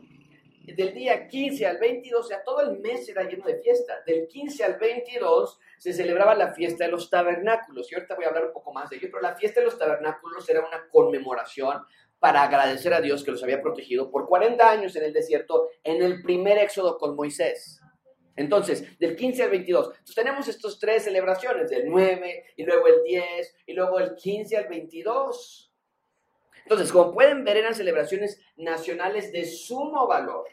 del 0.65 0.93
día 0.93 1.27
15 1.27 1.67
al 1.67 1.77
22, 1.77 2.25
o 2.25 2.27
sea, 2.27 2.43
todo 2.43 2.61
el 2.61 2.79
mes 2.79 3.07
era 3.07 3.23
lleno 3.23 3.45
de 3.45 3.61
fiesta. 3.61 4.01
Del 4.07 4.27
15 4.27 4.63
al 4.63 4.79
22 4.79 5.59
se 5.77 5.93
celebraba 5.93 6.33
la 6.33 6.53
fiesta 6.53 6.85
de 6.85 6.91
los 6.91 7.11
tabernáculos. 7.11 7.91
Y 7.91 7.95
ahorita 7.95 8.15
voy 8.15 8.25
a 8.25 8.29
hablar 8.29 8.47
un 8.47 8.53
poco 8.53 8.73
más 8.73 8.89
de 8.89 8.95
ello, 8.95 9.09
pero 9.11 9.21
la 9.21 9.35
fiesta 9.35 9.59
de 9.59 9.67
los 9.67 9.77
tabernáculos 9.77 10.49
era 10.49 10.61
una 10.61 10.87
conmemoración 10.89 11.83
para 12.17 12.41
agradecer 12.41 12.91
a 12.93 13.01
Dios 13.01 13.23
que 13.23 13.31
los 13.31 13.43
había 13.43 13.61
protegido 13.61 14.09
por 14.09 14.27
40 14.27 14.67
años 14.67 14.95
en 14.95 15.03
el 15.03 15.13
desierto 15.13 15.69
en 15.83 16.01
el 16.01 16.23
primer 16.23 16.57
éxodo 16.57 16.97
con 16.97 17.15
Moisés. 17.15 17.79
Entonces, 18.35 18.97
del 18.97 19.15
15 19.15 19.43
al 19.43 19.49
22. 19.51 19.87
Entonces, 19.89 20.15
tenemos 20.15 20.47
estas 20.47 20.79
tres 20.79 21.03
celebraciones, 21.03 21.69
del 21.69 21.87
9 21.87 22.45
y 22.55 22.63
luego 22.63 22.87
el 22.87 23.03
10 23.03 23.55
y 23.67 23.73
luego 23.73 23.99
el 23.99 24.15
15 24.15 24.57
al 24.57 24.67
22. 24.69 25.72
Entonces, 26.63 26.91
como 26.91 27.13
pueden 27.13 27.43
ver, 27.43 27.57
eran 27.57 27.75
celebraciones 27.75 28.41
nacionales 28.55 29.31
de 29.31 29.45
sumo 29.45 30.07
valor. 30.07 30.45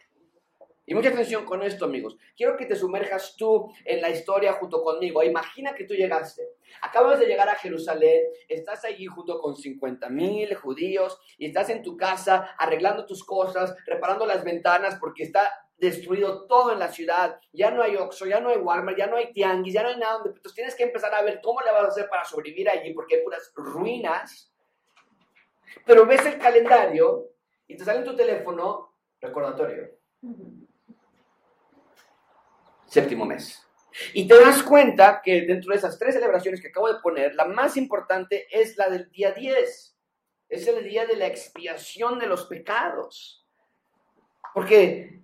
Y 0.91 0.95
mucha 0.95 1.11
atención 1.11 1.45
con 1.45 1.63
esto, 1.63 1.85
amigos. 1.85 2.17
Quiero 2.37 2.57
que 2.57 2.67
te 2.67 2.75
sumerjas 2.75 3.37
tú 3.37 3.73
en 3.85 4.03
la 4.03 4.11
historia 4.11 4.55
junto 4.55 4.83
conmigo. 4.83 5.23
Imagina 5.23 5.73
que 5.73 5.85
tú 5.85 5.95
llegaste. 5.95 6.43
Acabas 6.83 7.21
de 7.21 7.27
llegar 7.27 7.49
a 7.49 7.55
Jerusalén, 7.55 8.25
estás 8.49 8.85
allí 8.85 9.07
junto 9.07 9.39
con 9.39 9.55
50 9.55 10.09
mil 10.09 10.53
judíos 10.57 11.21
y 11.39 11.47
estás 11.47 11.71
en 11.71 11.85
tu 11.85 11.97
casa 11.97 12.57
arreglando 12.59 13.07
tus 13.07 13.23
cosas, 13.23 13.77
reparando 13.87 14.27
las 14.27 14.43
ventanas 14.43 14.97
porque 14.99 15.23
está 15.23 15.49
destruido 15.77 16.47
todo 16.47 16.73
en 16.73 16.81
la 16.81 16.89
ciudad. 16.89 17.39
Ya 17.53 17.71
no 17.71 17.83
hay 17.83 17.95
Oxxo, 17.95 18.27
ya 18.27 18.41
no 18.41 18.49
hay 18.49 18.57
Walmart, 18.57 18.99
ya 18.99 19.07
no 19.07 19.17
hay 19.17 19.33
Tianguis, 19.33 19.75
ya 19.75 19.85
no 19.85 19.91
hay 19.91 19.97
nada 19.97 20.15
donde... 20.15 20.31
Entonces 20.31 20.55
tienes 20.55 20.75
que 20.75 20.83
empezar 20.83 21.15
a 21.15 21.23
ver 21.23 21.41
cómo 21.41 21.61
le 21.61 21.71
vas 21.71 21.85
a 21.85 21.89
hacer 21.89 22.09
para 22.09 22.25
sobrevivir 22.25 22.69
allí 22.69 22.93
porque 22.95 23.17
hay 23.17 23.23
puras 23.23 23.53
ruinas. 23.55 24.53
Pero 25.85 26.07
ves 26.07 26.25
el 26.27 26.39
calendario 26.39 27.29
y 27.67 27.77
te 27.77 27.85
sale 27.85 28.01
en 28.01 28.05
tu 28.05 28.17
teléfono 28.17 28.95
recordatorio 29.21 30.01
séptimo 32.91 33.25
mes. 33.25 33.65
Y 34.13 34.27
te 34.27 34.39
das 34.39 34.63
cuenta 34.63 35.21
que 35.23 35.43
dentro 35.43 35.73
de 35.73 35.79
esas 35.79 35.99
tres 35.99 36.15
celebraciones 36.15 36.61
que 36.61 36.69
acabo 36.69 36.93
de 36.93 37.01
poner, 37.01 37.35
la 37.35 37.45
más 37.45 37.77
importante 37.77 38.47
es 38.51 38.77
la 38.77 38.89
del 38.89 39.11
día 39.11 39.33
10. 39.33 39.97
Es 40.49 40.67
el 40.67 40.85
día 40.85 41.07
de 41.07 41.17
la 41.17 41.27
expiación 41.27 42.19
de 42.19 42.27
los 42.27 42.47
pecados. 42.47 43.47
Porque 44.53 45.21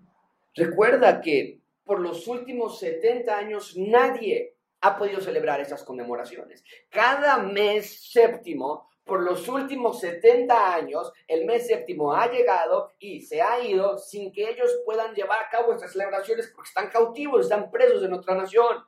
recuerda 0.55 1.21
que 1.21 1.61
por 1.85 2.01
los 2.01 2.27
últimos 2.29 2.79
70 2.79 3.37
años 3.37 3.77
nadie 3.77 4.57
ha 4.81 4.97
podido 4.97 5.21
celebrar 5.21 5.61
esas 5.61 5.83
conmemoraciones. 5.83 6.65
Cada 6.89 7.39
mes 7.39 8.11
séptimo 8.11 8.89
por 9.07 9.23
los 9.23 9.49
últimos 9.49 10.01
70 10.01 10.75
años, 10.75 11.13
el 11.29 11.47
mes 11.47 11.69
séptimo 11.69 12.13
ha 12.13 12.29
llegado 12.29 12.93
y 12.99 13.21
se 13.23 13.41
ha 13.41 13.61
ido 13.61 13.97
sin 13.99 14.33
que 14.33 14.51
ellos 14.51 14.81
puedan 14.85 15.15
llevar 15.15 15.39
a 15.45 15.49
cabo 15.49 15.73
estas 15.73 15.93
celebraciones 15.93 16.53
porque 16.53 16.69
están 16.69 16.91
cautivos, 16.91 17.43
están 17.43 17.71
presos 17.71 18.03
en 18.03 18.13
otra 18.13 18.35
nación. 18.35 18.85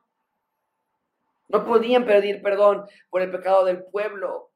No 1.47 1.65
podían 1.65 2.05
pedir 2.05 2.43
perdón 2.43 2.85
por 3.09 3.23
el 3.23 3.31
pecado 3.31 3.65
del 3.65 3.85
pueblo. 3.85 4.48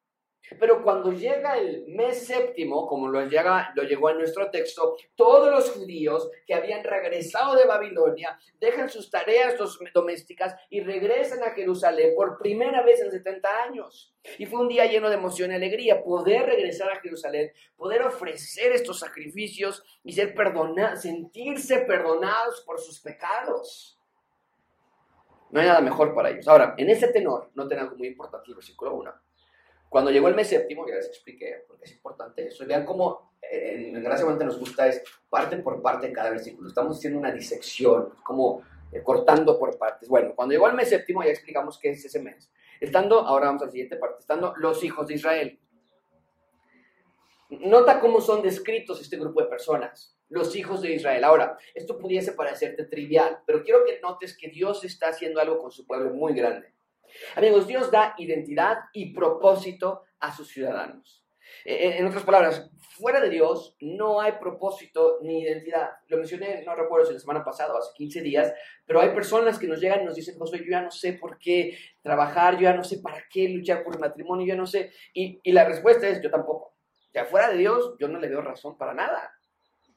Pero 0.58 0.82
cuando 0.82 1.12
llega 1.12 1.56
el 1.56 1.86
mes 1.88 2.26
séptimo, 2.26 2.86
como 2.86 3.08
lo, 3.08 3.24
llega, 3.26 3.72
lo 3.74 3.84
llegó 3.84 4.10
en 4.10 4.18
nuestro 4.18 4.50
texto, 4.50 4.96
todos 5.14 5.50
los 5.50 5.70
judíos 5.70 6.30
que 6.46 6.54
habían 6.54 6.82
regresado 6.84 7.56
de 7.56 7.64
Babilonia 7.64 8.38
dejan 8.60 8.88
sus 8.88 9.10
tareas 9.10 9.54
domésticas 9.94 10.54
y 10.68 10.80
regresan 10.80 11.42
a 11.42 11.50
Jerusalén 11.50 12.14
por 12.16 12.38
primera 12.38 12.82
vez 12.82 13.00
en 13.00 13.10
70 13.10 13.62
años. 13.62 14.14
Y 14.38 14.46
fue 14.46 14.60
un 14.60 14.68
día 14.68 14.86
lleno 14.86 15.08
de 15.08 15.16
emoción 15.16 15.52
y 15.52 15.54
alegría 15.54 16.02
poder 16.02 16.46
regresar 16.46 16.90
a 16.90 17.00
Jerusalén, 17.00 17.52
poder 17.76 18.02
ofrecer 18.02 18.72
estos 18.72 18.98
sacrificios 18.98 19.84
y 20.04 20.12
ser 20.12 20.34
sentirse 20.96 21.78
perdonados 21.80 22.62
por 22.62 22.80
sus 22.80 23.00
pecados. 23.00 23.98
No 25.50 25.60
hay 25.60 25.66
nada 25.66 25.80
mejor 25.80 26.14
para 26.14 26.30
ellos. 26.30 26.48
Ahora, 26.48 26.74
en 26.78 26.88
ese 26.88 27.08
tenor, 27.08 27.50
noten 27.54 27.78
algo 27.78 27.96
muy 27.96 28.08
importante 28.08 28.46
el 28.48 28.54
versículo 28.54 28.94
1 28.94 29.12
cuando 29.92 30.10
llegó 30.10 30.28
el 30.28 30.34
mes 30.34 30.48
séptimo, 30.48 30.88
ya 30.88 30.94
les 30.94 31.06
expliqué, 31.06 31.66
porque 31.68 31.84
es 31.84 31.92
importante 31.92 32.46
eso, 32.48 32.64
vean 32.66 32.86
cómo 32.86 33.34
eh, 33.42 33.90
en 33.92 34.02
Gracia 34.02 34.22
Abundante 34.24 34.46
nos 34.46 34.58
gusta 34.58 34.88
es 34.88 35.02
parte 35.28 35.58
por 35.58 35.82
parte 35.82 36.06
en 36.06 36.14
cada 36.14 36.30
versículo. 36.30 36.66
Estamos 36.66 36.96
haciendo 36.96 37.18
una 37.18 37.30
disección, 37.30 38.14
como 38.24 38.62
eh, 38.90 39.02
cortando 39.02 39.58
por 39.58 39.76
partes. 39.76 40.08
Bueno, 40.08 40.32
cuando 40.34 40.52
llegó 40.52 40.66
el 40.66 40.72
mes 40.72 40.88
séptimo, 40.88 41.22
ya 41.22 41.28
explicamos 41.28 41.78
qué 41.78 41.90
es 41.90 42.02
ese 42.06 42.20
mes. 42.20 42.50
Estando, 42.80 43.20
ahora 43.20 43.48
vamos 43.48 43.64
a 43.64 43.66
la 43.66 43.70
siguiente 43.70 43.96
parte, 43.96 44.20
estando 44.20 44.54
los 44.56 44.82
hijos 44.82 45.06
de 45.08 45.14
Israel. 45.14 45.60
Nota 47.50 48.00
cómo 48.00 48.22
son 48.22 48.40
descritos 48.40 48.98
este 48.98 49.18
grupo 49.18 49.42
de 49.42 49.48
personas, 49.48 50.16
los 50.30 50.56
hijos 50.56 50.80
de 50.80 50.94
Israel. 50.94 51.22
Ahora, 51.24 51.58
esto 51.74 51.98
pudiese 51.98 52.32
parecerte 52.32 52.86
trivial, 52.86 53.40
pero 53.46 53.62
quiero 53.62 53.84
que 53.84 54.00
notes 54.00 54.38
que 54.38 54.48
Dios 54.48 54.84
está 54.84 55.08
haciendo 55.08 55.38
algo 55.38 55.58
con 55.58 55.70
su 55.70 55.86
pueblo 55.86 56.14
muy 56.14 56.32
grande. 56.32 56.72
Amigos, 57.36 57.66
Dios 57.66 57.90
da 57.90 58.14
identidad 58.18 58.78
y 58.92 59.12
propósito 59.12 60.02
a 60.20 60.34
sus 60.34 60.48
ciudadanos. 60.48 61.24
Eh, 61.64 61.74
eh, 61.74 61.98
en 61.98 62.06
otras 62.06 62.24
palabras, 62.24 62.70
fuera 62.96 63.20
de 63.20 63.28
Dios 63.30 63.76
no 63.80 64.20
hay 64.20 64.32
propósito 64.32 65.18
ni 65.22 65.42
identidad. 65.42 65.90
Lo 66.08 66.16
mencioné, 66.16 66.62
no 66.64 66.74
recuerdo 66.74 67.06
si 67.06 67.14
la 67.14 67.20
semana 67.20 67.44
pasada 67.44 67.74
o 67.74 67.78
hace 67.78 67.92
15 67.94 68.20
días, 68.22 68.52
pero 68.86 69.00
hay 69.00 69.10
personas 69.10 69.58
que 69.58 69.66
nos 69.66 69.80
llegan 69.80 70.02
y 70.02 70.04
nos 70.04 70.14
dicen, 70.14 70.38
José, 70.38 70.58
yo 70.58 70.70
ya 70.70 70.82
no 70.82 70.90
sé 70.90 71.14
por 71.14 71.38
qué 71.38 71.76
trabajar, 72.00 72.54
yo 72.54 72.62
ya 72.62 72.74
no 72.74 72.84
sé 72.84 72.98
para 72.98 73.24
qué 73.30 73.48
luchar 73.48 73.84
por 73.84 73.94
el 73.94 74.00
matrimonio, 74.00 74.46
yo 74.46 74.54
ya 74.54 74.60
no 74.60 74.66
sé. 74.66 74.92
Y, 75.12 75.40
y 75.42 75.52
la 75.52 75.64
respuesta 75.64 76.08
es, 76.08 76.20
yo 76.22 76.30
tampoco. 76.30 76.74
Ya 77.12 77.26
fuera 77.26 77.50
de 77.50 77.58
Dios, 77.58 77.96
yo 77.98 78.08
no 78.08 78.18
le 78.18 78.28
veo 78.28 78.40
razón 78.40 78.76
para 78.78 78.94
nada. 78.94 79.32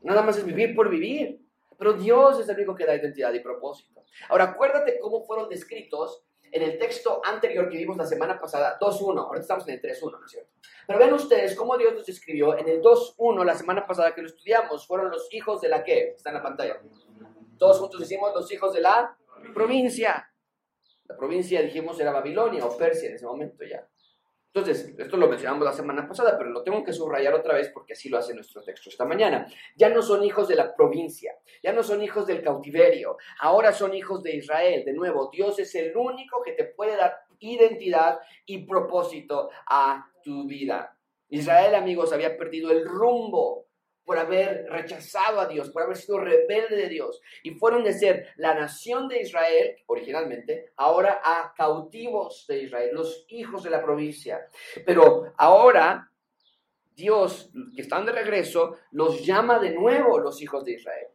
Nada 0.02 0.22
más 0.22 0.38
es 0.38 0.46
vivir 0.46 0.76
por 0.76 0.90
vivir. 0.90 1.40
Pero 1.78 1.94
Dios 1.94 2.40
es 2.40 2.48
el 2.48 2.56
único 2.56 2.76
que 2.76 2.86
da 2.86 2.96
identidad 2.96 3.34
y 3.34 3.40
propósito. 3.40 4.04
Ahora, 4.30 4.46
acuérdate 4.46 5.00
cómo 5.00 5.26
fueron 5.26 5.50
descritos 5.50 6.24
en 6.52 6.62
el 6.62 6.78
texto 6.78 7.22
anterior 7.24 7.70
que 7.70 7.78
vimos 7.78 7.98
la 7.98 8.06
semana 8.06 8.40
pasada, 8.40 8.78
2.1, 8.80 9.18
ahorita 9.18 9.42
estamos 9.42 9.68
en 9.68 9.76
el 9.76 9.82
3.1, 9.82 10.20
¿no 10.20 10.26
es 10.26 10.32
cierto? 10.32 10.52
Pero 10.88 11.00
ven 11.00 11.14
ustedes 11.14 11.56
cómo 11.56 11.78
Dios 11.78 11.94
nos 11.94 12.08
escribió 12.08 12.58
en 12.58 12.68
el 12.68 12.82
2.1 12.82 13.44
la 13.44 13.56
semana 13.56 13.86
pasada 13.86 14.14
que 14.14 14.22
lo 14.22 14.28
estudiamos, 14.28 14.86
fueron 14.88 15.10
los 15.10 15.28
hijos 15.34 15.62
de 15.62 15.70
la 15.70 15.84
que, 15.84 16.10
está 16.10 16.30
en 16.30 16.36
la 16.36 16.44
pantalla. 16.44 16.80
Todos 17.58 17.80
juntos 17.80 18.00
decimos 18.00 18.32
los 18.34 18.52
hijos 18.52 18.74
de 18.74 18.82
la 18.82 19.18
provincia. 19.54 20.32
La 21.08 21.16
provincia, 21.16 21.62
dijimos, 21.62 22.00
era 22.00 22.12
Babilonia 22.12 22.66
o 22.66 22.78
Persia 22.78 23.10
en 23.10 23.16
ese 23.16 23.26
momento 23.26 23.64
ya. 23.64 23.88
Entonces, 24.56 24.96
esto 24.98 25.18
lo 25.18 25.28
mencionamos 25.28 25.66
la 25.66 25.74
semana 25.74 26.08
pasada, 26.08 26.38
pero 26.38 26.50
lo 26.50 26.64
tengo 26.64 26.82
que 26.82 26.94
subrayar 26.94 27.34
otra 27.34 27.56
vez 27.56 27.70
porque 27.74 27.92
así 27.92 28.08
lo 28.08 28.18
hace 28.18 28.34
nuestro 28.34 28.64
texto 28.64 28.90
esta 28.90 29.04
mañana. 29.04 29.46
Ya 29.76 29.90
no 29.90 30.02
son 30.02 30.24
hijos 30.24 30.48
de 30.48 30.56
la 30.56 30.74
provincia, 30.74 31.36
ya 31.62 31.74
no 31.74 31.84
son 31.84 32.02
hijos 32.02 32.26
del 32.26 32.42
cautiverio, 32.42 33.18
ahora 33.42 33.74
son 33.74 33.94
hijos 33.94 34.24
de 34.24 34.38
Israel. 34.38 34.86
De 34.86 34.94
nuevo, 34.94 35.30
Dios 35.30 35.60
es 35.60 35.76
el 35.76 35.98
único 35.98 36.42
que 36.42 36.54
te 36.54 36.64
puede 36.64 36.96
dar 36.96 37.18
identidad 37.40 38.20
y 38.46 38.66
propósito 38.66 39.50
a 39.68 40.10
tu 40.24 40.48
vida. 40.48 40.98
Israel, 41.28 41.76
amigos, 41.76 42.14
había 42.14 42.38
perdido 42.38 42.72
el 42.72 42.86
rumbo 42.86 43.65
por 44.06 44.18
haber 44.18 44.68
rechazado 44.70 45.40
a 45.40 45.48
Dios, 45.48 45.72
por 45.72 45.84
haber 45.84 45.98
sido 45.98 46.20
rebelde 46.20 46.76
de 46.76 46.90
Dios. 46.90 47.22
Y 47.44 47.52
fueron 47.52 47.84
de 47.84 47.94
ser 47.94 48.28
la 48.38 48.54
nación 48.54 49.08
de 49.08 49.22
Israel, 49.22 49.76
originalmente, 49.88 50.72
ahora 50.78 51.22
a 51.24 51.54
cautivos 51.56 52.46
de 52.48 52.64
Israel, 52.64 52.92
los 52.94 53.26
hijos 53.30 53.64
de 53.64 53.72
la 53.72 53.84
provincia. 53.84 54.48
Pero 54.86 55.34
ahora 55.38 56.12
Dios, 56.96 57.52
que 57.76 57.82
están 57.82 58.06
de 58.06 58.14
regreso, 58.14 58.78
los 58.92 59.26
llama 59.26 59.60
de 59.60 59.72
nuevo 59.72 60.20
los 60.20 60.42
hijos 60.42 60.64
de 60.64 60.74
Israel. 60.74 61.08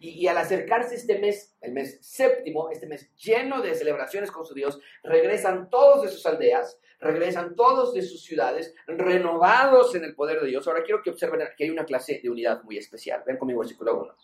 Y, 0.00 0.26
al 0.28 0.38
acercarse 0.38 0.94
este 0.94 1.18
mes, 1.18 1.56
el 1.60 1.72
mes 1.72 1.98
séptimo, 2.00 2.70
este 2.70 2.86
mes 2.86 3.12
lleno 3.16 3.60
de 3.60 3.74
celebraciones 3.74 4.30
con 4.30 4.46
su 4.46 4.54
Dios, 4.54 4.80
regresan 5.02 5.68
todos 5.70 6.02
de 6.02 6.08
sus 6.08 6.24
aldeas, 6.26 6.78
regresan 7.00 7.56
todos 7.56 7.94
de 7.94 8.02
sus 8.02 8.22
ciudades, 8.22 8.74
renovados 8.86 9.94
en 9.94 10.04
el 10.04 10.14
poder 10.14 10.40
de 10.40 10.48
Dios. 10.48 10.66
Ahora 10.66 10.82
quiero 10.82 11.02
que 11.02 11.10
observen 11.10 11.40
que 11.56 11.64
hay 11.64 11.70
una 11.70 11.84
clase 11.84 12.20
de 12.22 12.30
unidad 12.30 12.62
muy 12.62 12.78
especial. 12.78 13.22
Ven 13.26 13.36
conmigo 13.36 13.60
versículo 13.60 14.00
1. 14.00 14.16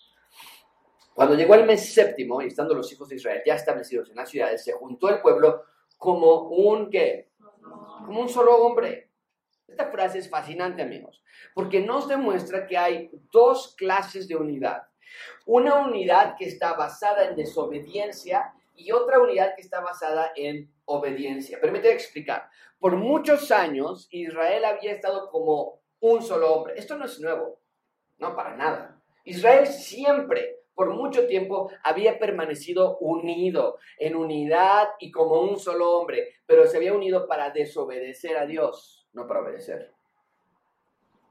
Cuando 1.14 1.36
llegó 1.36 1.54
el 1.54 1.64
mes 1.64 1.92
séptimo, 1.94 2.42
y 2.42 2.48
estando 2.48 2.74
los 2.74 2.92
hijos 2.92 3.08
de 3.08 3.16
Israel 3.16 3.42
ya 3.46 3.54
establecidos 3.54 4.10
en 4.10 4.16
las 4.16 4.28
ciudades, 4.28 4.64
se 4.64 4.72
juntó 4.72 5.08
el 5.08 5.20
pueblo 5.20 5.64
como 5.96 6.48
un 6.48 6.90
¿qué? 6.90 7.30
Como 8.04 8.20
un 8.20 8.28
solo 8.28 8.56
hombre. 8.56 9.10
Esta 9.66 9.90
frase 9.90 10.18
es 10.18 10.28
fascinante, 10.28 10.82
amigos, 10.82 11.22
porque 11.54 11.80
nos 11.80 12.08
demuestra 12.08 12.66
que 12.66 12.76
hay 12.76 13.10
dos 13.32 13.74
clases 13.76 14.28
de 14.28 14.36
unidad. 14.36 14.82
Una 15.46 15.76
unidad 15.76 16.36
que 16.36 16.46
está 16.46 16.74
basada 16.74 17.28
en 17.28 17.36
desobediencia 17.36 18.52
y 18.74 18.92
otra 18.92 19.20
unidad 19.20 19.54
que 19.54 19.62
está 19.62 19.80
basada 19.80 20.32
en 20.36 20.70
obediencia. 20.84 21.60
Permíteme 21.60 21.94
explicar. 21.94 22.48
Por 22.78 22.96
muchos 22.96 23.50
años 23.50 24.08
Israel 24.10 24.64
había 24.64 24.92
estado 24.92 25.30
como 25.30 25.80
un 26.00 26.22
solo 26.22 26.52
hombre. 26.52 26.74
Esto 26.76 26.96
no 26.96 27.06
es 27.06 27.18
nuevo, 27.20 27.58
no 28.18 28.34
para 28.34 28.56
nada. 28.56 29.00
Israel 29.24 29.66
siempre, 29.66 30.60
por 30.74 30.90
mucho 30.90 31.26
tiempo, 31.26 31.70
había 31.82 32.18
permanecido 32.18 32.98
unido, 32.98 33.78
en 33.98 34.16
unidad 34.16 34.88
y 34.98 35.10
como 35.10 35.40
un 35.40 35.58
solo 35.58 35.92
hombre, 35.92 36.34
pero 36.46 36.66
se 36.66 36.76
había 36.76 36.92
unido 36.92 37.26
para 37.26 37.50
desobedecer 37.50 38.36
a 38.36 38.44
Dios, 38.44 39.08
no 39.12 39.26
para 39.26 39.40
obedecer. 39.40 39.92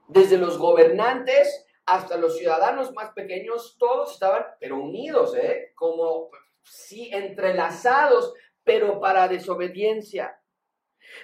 Desde 0.07 0.37
los 0.37 0.57
gobernantes 0.57 1.67
hasta 1.85 2.17
los 2.17 2.37
ciudadanos 2.37 2.93
más 2.93 3.11
pequeños, 3.11 3.77
todos 3.77 4.13
estaban, 4.13 4.45
pero 4.59 4.77
unidos, 4.77 5.35
¿eh? 5.35 5.71
Como, 5.75 6.29
sí, 6.63 7.09
entrelazados, 7.11 8.33
pero 8.63 8.99
para 8.99 9.27
desobediencia. 9.27 10.39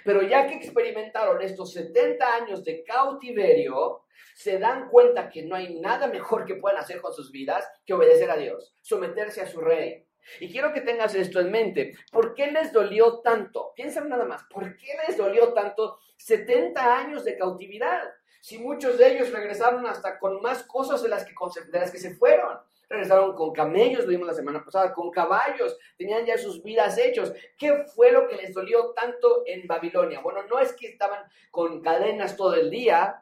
Pero 0.04 0.22
ya 0.22 0.48
que 0.48 0.56
experimentaron 0.56 1.42
estos 1.42 1.74
70 1.74 2.36
años 2.36 2.63
de 2.63 2.84
cautiverio, 2.84 4.04
se 4.36 4.60
dan 4.60 4.89
cuenta 4.89 5.30
que 5.30 5.44
no 5.44 5.56
hay 5.56 5.80
nada 5.80 6.08
mejor 6.08 6.46
que 6.46 6.56
puedan 6.56 6.80
hacer 6.80 7.01
con 7.01 7.13
sus 7.13 7.32
vidas 7.32 7.70
que 7.86 7.94
obedecer 7.94 8.30
a 8.30 8.38
Dios, 8.38 8.75
someterse 8.82 9.42
a 9.42 9.48
su 9.48 9.62
rey. 9.62 10.06
Y 10.39 10.51
quiero 10.51 10.74
que 10.74 10.82
tengas 10.82 11.16
esto 11.16 11.39
en 11.39 11.51
mente. 11.51 11.94
¿Por 12.12 12.34
qué 12.34 12.51
les 12.51 12.72
dolió 12.72 13.20
tanto? 13.22 13.74
Piensa 13.75 14.01
nada 14.01 14.25
más. 14.25 14.44
¿Por 14.44 14.78
qué 14.78 14.96
les 15.08 15.18
dolió 15.18 15.54
tanto 15.54 16.00
70 16.18 16.98
años 16.98 17.24
de 17.24 17.38
cautividad? 17.38 18.01
Si 18.41 18.58
muchos 18.58 18.98
de 18.98 19.13
ellos 19.13 19.31
regresaron 19.31 19.86
hasta 19.86 20.17
con 20.19 20.41
más 20.41 20.63
cosas 20.63 21.01
de 21.03 21.10
las 21.10 21.25
que, 21.25 21.34
de 21.72 21.79
las 21.79 21.91
que 21.91 22.00
se 22.00 22.15
fueron. 22.15 22.58
Regresaron 22.88 23.36
con 23.36 23.53
camellos, 23.53 24.05
lo 24.05 24.10
vimos 24.10 24.27
la 24.27 24.34
semana 24.34 24.63
pasada, 24.65 24.93
con 24.93 25.12
caballos, 25.12 25.77
tenían 25.96 26.25
ya 26.25 26.38
sus 26.38 26.63
vidas 26.63 26.98
hechos. 26.98 27.31
¿Qué 27.55 27.86
fue 27.96 28.12
lo 28.12 28.27
que 28.27 28.36
les 28.36 28.53
dolió 28.53 28.93
tanto 28.93 29.43
en 29.46 29.67
Babilonia? 29.67 30.22
Bueno, 30.22 30.41
no 30.50 30.60
es 30.60 30.74
que 30.74 30.88
estaban 30.88 31.24
con 31.51 31.81
cadenas 31.81 32.36
todo 32.36 32.55
el 32.55 32.72
día, 32.72 33.22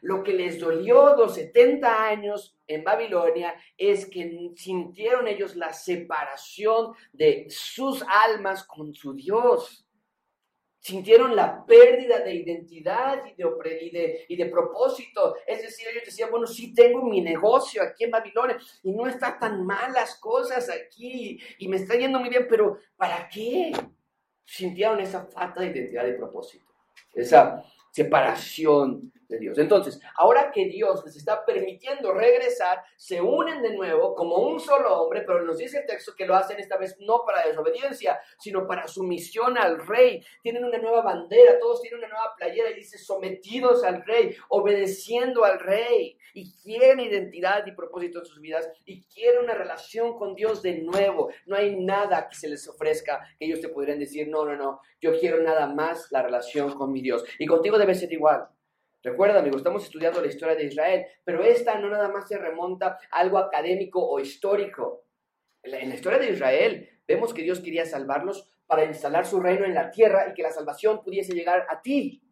lo 0.00 0.22
que 0.22 0.32
les 0.32 0.58
dolió 0.58 1.14
los 1.14 1.34
70 1.34 2.06
años 2.06 2.56
en 2.66 2.82
Babilonia 2.82 3.54
es 3.76 4.06
que 4.06 4.50
sintieron 4.56 5.28
ellos 5.28 5.54
la 5.54 5.72
separación 5.72 6.94
de 7.12 7.46
sus 7.50 8.02
almas 8.08 8.64
con 8.64 8.94
su 8.94 9.14
Dios. 9.14 9.81
Sintieron 10.82 11.36
la 11.36 11.64
pérdida 11.64 12.18
de 12.18 12.34
identidad 12.34 13.22
y 13.24 13.40
de, 13.40 14.26
y, 14.28 14.36
de, 14.36 14.46
propósito. 14.46 15.36
Es 15.46 15.62
decir, 15.62 15.86
ellos 15.88 16.02
decían, 16.04 16.28
bueno, 16.28 16.44
sí 16.44 16.74
tengo 16.74 17.04
mi 17.04 17.20
negocio 17.20 17.80
aquí 17.84 18.02
en 18.02 18.10
Babilonia 18.10 18.58
y 18.82 18.90
no 18.90 19.06
está 19.06 19.38
tan 19.38 19.64
mal 19.64 19.92
las 19.92 20.16
cosas 20.18 20.68
aquí 20.68 21.38
y 21.58 21.68
me 21.68 21.76
está 21.76 21.94
yendo 21.94 22.18
muy 22.18 22.30
bien, 22.30 22.48
pero 22.50 22.78
¿para 22.96 23.28
qué? 23.28 23.70
Sintieron 24.44 24.98
esa 24.98 25.24
falta 25.26 25.60
de 25.60 25.68
identidad 25.68 26.04
y 26.04 26.14
propósito. 26.14 26.66
Esa 27.14 27.62
separación 27.92 29.12
Dios. 29.38 29.58
Entonces, 29.58 30.00
ahora 30.16 30.50
que 30.50 30.66
Dios 30.66 31.04
les 31.04 31.16
está 31.16 31.44
permitiendo 31.44 32.12
regresar, 32.12 32.82
se 32.96 33.20
unen 33.20 33.62
de 33.62 33.74
nuevo 33.74 34.14
como 34.14 34.36
un 34.36 34.60
solo 34.60 35.02
hombre, 35.02 35.22
pero 35.26 35.42
nos 35.42 35.58
dice 35.58 35.80
el 35.80 35.86
texto 35.86 36.14
que 36.16 36.26
lo 36.26 36.34
hacen 36.34 36.58
esta 36.58 36.76
vez 36.76 36.96
no 37.00 37.24
para 37.24 37.46
desobediencia, 37.46 38.20
sino 38.38 38.66
para 38.66 38.86
sumisión 38.88 39.58
al 39.58 39.86
rey. 39.86 40.24
Tienen 40.42 40.64
una 40.64 40.78
nueva 40.78 41.02
bandera, 41.02 41.58
todos 41.58 41.80
tienen 41.80 41.98
una 41.98 42.08
nueva 42.08 42.34
playera 42.36 42.70
y 42.70 42.74
dice 42.74 42.98
sometidos 42.98 43.84
al 43.84 44.04
rey, 44.04 44.34
obedeciendo 44.48 45.44
al 45.44 45.58
rey. 45.60 46.18
Y 46.34 46.54
quieren 46.54 47.00
identidad 47.00 47.66
y 47.66 47.72
propósito 47.72 48.20
en 48.20 48.24
sus 48.24 48.40
vidas 48.40 48.68
y 48.86 49.04
quieren 49.04 49.44
una 49.44 49.54
relación 49.54 50.16
con 50.16 50.34
Dios 50.34 50.62
de 50.62 50.78
nuevo. 50.78 51.30
No 51.46 51.56
hay 51.56 51.76
nada 51.76 52.28
que 52.28 52.36
se 52.36 52.48
les 52.48 52.66
ofrezca 52.68 53.20
que 53.38 53.46
ellos 53.46 53.60
te 53.60 53.68
pudieran 53.68 53.98
decir, 53.98 54.28
no, 54.28 54.44
no, 54.44 54.56
no, 54.56 54.80
yo 55.00 55.18
quiero 55.18 55.42
nada 55.42 55.66
más 55.66 56.10
la 56.10 56.22
relación 56.22 56.72
con 56.74 56.92
mi 56.92 57.02
Dios. 57.02 57.24
Y 57.38 57.46
contigo 57.46 57.78
debe 57.78 57.94
ser 57.94 58.12
igual. 58.12 58.48
Recuerda, 59.02 59.40
amigo, 59.40 59.56
estamos 59.56 59.84
estudiando 59.84 60.20
la 60.20 60.28
historia 60.28 60.54
de 60.54 60.64
Israel, 60.64 61.04
pero 61.24 61.42
esta 61.42 61.76
no 61.78 61.88
nada 61.90 62.08
más 62.08 62.28
se 62.28 62.38
remonta 62.38 62.98
a 63.10 63.18
algo 63.18 63.38
académico 63.38 64.00
o 64.00 64.20
histórico. 64.20 65.06
En 65.62 65.72
la, 65.72 65.94
historia 65.94 66.18
de 66.18 66.30
Israel 66.30 66.88
vemos 67.06 67.34
que 67.34 67.42
Dios 67.42 67.60
quería 67.60 67.84
salvarlos 67.84 68.48
para 68.66 68.84
instalar 68.84 69.26
su 69.26 69.40
reino 69.40 69.64
en 69.64 69.74
la 69.74 69.90
tierra 69.90 70.28
y 70.28 70.34
que 70.34 70.42
la 70.42 70.52
salvación 70.52 71.02
pudiese 71.02 71.32
llegar 71.32 71.66
a 71.68 71.82
ti. 71.82 72.22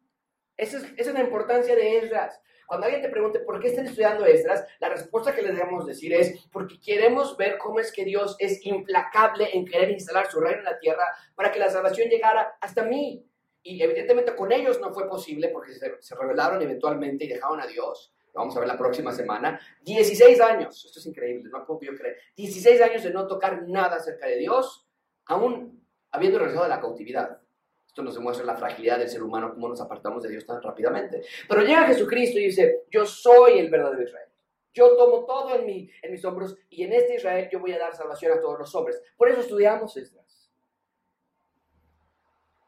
Esa 0.56 0.78
es, 0.78 0.84
esa 0.96 1.10
es 1.10 1.14
la 1.14 1.22
importancia 1.22 1.74
de 1.74 1.98
Esdras. 1.98 2.40
Cuando 2.66 2.86
alguien 2.86 3.02
te 3.02 3.08
pregunte 3.08 3.40
por 3.40 3.58
qué 3.58 3.66
están 3.66 3.86
estudiando 3.86 4.24
Esdras, 4.24 4.64
la 4.78 4.90
respuesta 4.90 5.34
que 5.34 5.42
les 5.42 5.56
debemos 5.56 5.86
decir 5.86 6.12
es 6.14 6.46
porque 6.52 6.80
queremos 6.80 7.36
ver 7.36 7.58
cómo 7.58 7.80
es 7.80 7.90
que 7.90 8.04
Dios 8.04 8.36
es 8.38 8.64
implacable 8.64 9.48
en 9.54 9.66
querer 9.66 9.90
instalar 9.90 10.30
su 10.30 10.38
reino 10.38 10.58
en 10.58 10.66
la 10.66 10.78
tierra 10.78 11.04
para 11.34 11.50
que 11.50 11.58
la 11.58 11.68
salvación 11.68 12.08
llegara 12.08 12.56
hasta 12.60 12.84
mí. 12.84 13.26
Y 13.62 13.82
evidentemente 13.82 14.34
con 14.34 14.52
ellos 14.52 14.80
no 14.80 14.92
fue 14.92 15.08
posible 15.08 15.48
porque 15.48 15.74
se, 15.74 16.00
se 16.00 16.14
rebelaron 16.14 16.62
eventualmente 16.62 17.24
y 17.24 17.28
dejaron 17.28 17.60
a 17.60 17.66
Dios. 17.66 18.12
Lo 18.32 18.40
vamos 18.40 18.56
a 18.56 18.60
ver 18.60 18.68
la 18.68 18.78
próxima 18.78 19.12
semana. 19.12 19.60
16 19.82 20.40
años, 20.40 20.84
esto 20.84 21.00
es 21.00 21.06
increíble, 21.06 21.50
no 21.50 21.66
puedo 21.66 21.80
yo 21.80 21.94
creer. 21.94 22.16
16 22.36 22.80
años 22.80 23.02
de 23.02 23.10
no 23.10 23.26
tocar 23.26 23.66
nada 23.68 23.96
acerca 23.96 24.26
de 24.26 24.36
Dios, 24.38 24.86
aún 25.26 25.84
habiendo 26.12 26.38
regresado 26.38 26.64
de 26.64 26.70
la 26.70 26.80
cautividad. 26.80 27.40
Esto 27.86 28.02
nos 28.02 28.14
demuestra 28.14 28.46
la 28.46 28.56
fragilidad 28.56 28.98
del 28.98 29.08
ser 29.08 29.22
humano, 29.22 29.52
cómo 29.52 29.68
nos 29.68 29.80
apartamos 29.80 30.22
de 30.22 30.30
Dios 30.30 30.46
tan 30.46 30.62
rápidamente. 30.62 31.22
Pero 31.48 31.62
llega 31.62 31.88
Jesucristo 31.88 32.38
y 32.38 32.44
dice, 32.44 32.84
yo 32.90 33.04
soy 33.04 33.58
el 33.58 33.68
verdadero 33.68 34.02
Israel. 34.02 34.28
Yo 34.72 34.96
tomo 34.96 35.24
todo 35.24 35.56
en, 35.56 35.66
mi, 35.66 35.90
en 36.00 36.12
mis 36.12 36.24
hombros 36.24 36.56
y 36.68 36.84
en 36.84 36.92
este 36.92 37.16
Israel 37.16 37.48
yo 37.50 37.58
voy 37.58 37.72
a 37.72 37.78
dar 37.78 37.96
salvación 37.96 38.38
a 38.38 38.40
todos 38.40 38.56
los 38.60 38.72
hombres. 38.76 39.02
Por 39.16 39.28
eso 39.28 39.40
estudiamos 39.40 39.96
esto 39.96 40.19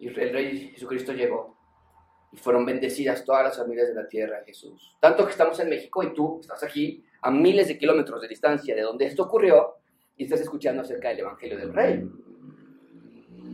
y 0.02 0.08
el 0.08 0.14
Rey 0.16 0.70
Jesucristo 0.72 1.12
llegó. 1.12 1.56
Y 2.32 2.36
fueron 2.36 2.66
bendecidas 2.66 3.24
todas 3.24 3.44
las 3.44 3.56
familias 3.56 3.86
de 3.86 3.94
la 3.94 4.08
tierra 4.08 4.40
de 4.40 4.46
Jesús. 4.46 4.96
Tanto 4.98 5.24
que 5.24 5.30
estamos 5.30 5.60
en 5.60 5.68
México 5.68 6.02
y 6.02 6.12
tú 6.12 6.40
estás 6.40 6.64
aquí 6.64 7.04
a 7.20 7.30
miles 7.30 7.68
de 7.68 7.78
kilómetros 7.78 8.20
de 8.20 8.26
distancia 8.26 8.74
de 8.74 8.82
donde 8.82 9.06
esto 9.06 9.22
ocurrió 9.22 9.76
y 10.16 10.24
estás 10.24 10.40
escuchando 10.40 10.82
acerca 10.82 11.10
del 11.10 11.20
Evangelio 11.20 11.56
del 11.56 11.72
Rey. 11.72 12.04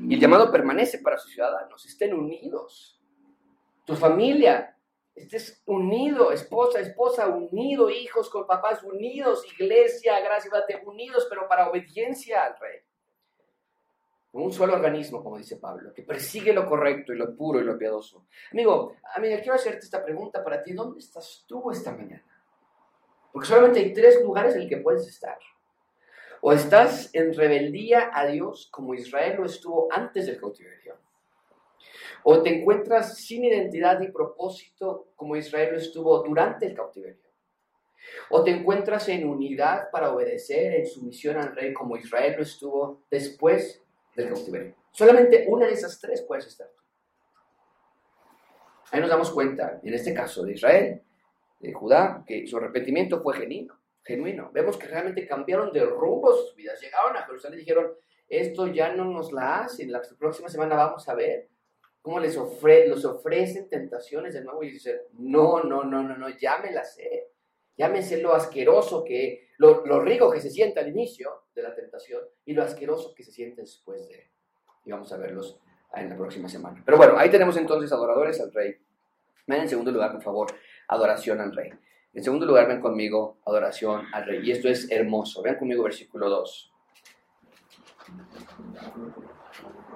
Y 0.08 0.14
el 0.14 0.20
llamado 0.20 0.50
permanece 0.50 1.00
para 1.00 1.18
sus 1.18 1.32
ciudadanos. 1.32 1.84
Estén 1.84 2.14
unidos. 2.14 2.98
Tu 3.84 3.94
familia, 3.94 4.74
estés 5.14 5.62
unido, 5.66 6.32
esposa, 6.32 6.80
esposa, 6.80 7.26
unido, 7.26 7.90
hijos 7.90 8.30
con 8.30 8.46
papás 8.46 8.82
unidos, 8.84 9.44
iglesia, 9.52 10.18
gracias, 10.20 10.50
unidos, 10.86 11.26
pero 11.28 11.46
para 11.46 11.68
obediencia 11.68 12.42
al 12.42 12.58
Rey 12.58 12.87
un 14.32 14.52
solo 14.52 14.74
organismo, 14.74 15.22
como 15.22 15.38
dice 15.38 15.56
Pablo, 15.56 15.92
que 15.94 16.02
persigue 16.02 16.52
lo 16.52 16.66
correcto 16.66 17.12
y 17.12 17.16
lo 17.16 17.34
puro 17.34 17.60
y 17.60 17.64
lo 17.64 17.78
piadoso. 17.78 18.26
Amigo, 18.52 18.96
amiga, 19.14 19.38
quiero 19.38 19.54
hacerte 19.54 19.80
esta 19.80 20.04
pregunta 20.04 20.44
para 20.44 20.62
ti. 20.62 20.72
¿Dónde 20.72 20.98
estás 20.98 21.44
tú 21.46 21.70
esta 21.70 21.92
mañana? 21.92 22.24
Porque 23.32 23.48
solamente 23.48 23.80
hay 23.80 23.92
tres 23.92 24.22
lugares 24.22 24.54
en 24.54 24.62
el 24.62 24.68
que 24.68 24.78
puedes 24.78 25.06
estar. 25.06 25.38
O 26.40 26.52
estás 26.52 27.10
en 27.14 27.34
rebeldía 27.34 28.10
a 28.12 28.26
Dios 28.26 28.68
como 28.70 28.94
Israel 28.94 29.36
lo 29.38 29.46
estuvo 29.46 29.88
antes 29.90 30.26
del 30.26 30.38
cautiverio. 30.38 30.98
O 32.22 32.42
te 32.42 32.60
encuentras 32.60 33.16
sin 33.18 33.44
identidad 33.44 34.00
y 34.00 34.08
propósito 34.08 35.08
como 35.16 35.36
Israel 35.36 35.72
lo 35.72 35.78
estuvo 35.78 36.22
durante 36.22 36.66
el 36.66 36.74
cautiverio. 36.74 37.28
O 38.30 38.44
te 38.44 38.50
encuentras 38.50 39.08
en 39.08 39.28
unidad 39.28 39.90
para 39.90 40.12
obedecer 40.12 40.74
en 40.74 40.86
sumisión 40.86 41.36
al 41.36 41.54
rey 41.56 41.72
como 41.72 41.96
Israel 41.96 42.34
lo 42.36 42.42
estuvo 42.42 43.02
después 43.10 43.82
del 44.22 44.34
cautiverio. 44.34 44.74
Solamente 44.90 45.46
una 45.48 45.66
de 45.66 45.72
esas 45.72 46.00
tres 46.00 46.22
puedes 46.22 46.46
estar 46.46 46.68
Ahí 48.90 49.00
nos 49.00 49.10
damos 49.10 49.30
cuenta, 49.30 49.80
en 49.82 49.92
este 49.92 50.14
caso 50.14 50.44
de 50.44 50.52
Israel, 50.54 51.02
de 51.60 51.72
Judá, 51.72 52.24
que 52.26 52.46
su 52.46 52.56
arrepentimiento 52.56 53.20
fue 53.22 53.36
genuino. 53.36 53.78
genuino. 54.02 54.50
Vemos 54.52 54.78
que 54.78 54.86
realmente 54.86 55.26
cambiaron 55.26 55.72
de 55.72 55.84
rumbo 55.84 56.32
sus 56.32 56.54
vidas. 56.54 56.80
Llegaron 56.80 57.14
a 57.14 57.24
Jerusalén 57.24 57.58
y 57.58 57.60
dijeron, 57.60 57.92
esto 58.28 58.66
ya 58.66 58.94
no 58.94 59.04
nos 59.04 59.30
la 59.32 59.60
hacen. 59.60 59.92
La 59.92 60.00
próxima 60.18 60.48
semana 60.48 60.74
vamos 60.74 61.06
a 61.06 61.14
ver 61.14 61.48
cómo 62.00 62.18
les, 62.18 62.38
ofre 62.38 62.88
los 62.88 63.04
ofrecen 63.04 63.68
tentaciones 63.68 64.32
de 64.32 64.42
nuevo 64.42 64.62
y 64.62 64.70
dicen, 64.70 64.98
no, 65.18 65.62
no, 65.62 65.84
no, 65.84 66.02
no, 66.02 66.16
no, 66.16 66.30
ya 66.30 66.56
me 66.58 66.72
la 66.72 66.84
sé. 66.84 67.28
Sé 67.78 68.20
lo 68.20 68.34
asqueroso 68.34 69.04
que 69.04 69.50
lo, 69.58 70.00
rico 70.00 70.30
que 70.30 70.40
se 70.40 70.50
siente 70.50 70.80
al 70.80 70.88
inicio 70.88 71.44
de 71.54 71.62
la 71.62 71.74
tentación 71.74 72.22
y 72.44 72.52
lo 72.52 72.64
asqueroso 72.64 73.14
que 73.14 73.22
se 73.22 73.30
siente 73.30 73.60
después 73.60 74.08
de. 74.08 74.30
Y 74.84 74.90
vamos 74.90 75.12
a 75.12 75.16
verlos 75.16 75.60
en 75.94 76.10
la 76.10 76.16
próxima 76.16 76.48
semana. 76.48 76.82
Pero 76.84 76.96
bueno, 76.96 77.16
ahí 77.16 77.30
tenemos 77.30 77.56
entonces 77.56 77.92
adoradores 77.92 78.40
al 78.40 78.52
rey. 78.52 78.74
Ven 79.46 79.60
en 79.60 79.68
segundo 79.68 79.92
lugar, 79.92 80.12
por 80.12 80.22
favor, 80.22 80.48
adoración 80.88 81.40
al 81.40 81.54
rey. 81.54 81.70
En 82.14 82.24
segundo 82.24 82.46
lugar, 82.46 82.66
ven 82.66 82.80
conmigo, 82.80 83.38
adoración 83.46 84.06
al 84.12 84.26
rey. 84.26 84.40
Y 84.42 84.50
esto 84.50 84.68
es 84.68 84.90
hermoso. 84.90 85.40
Ven 85.42 85.56
conmigo 85.56 85.84
versículo 85.84 86.28
2. 86.28 86.72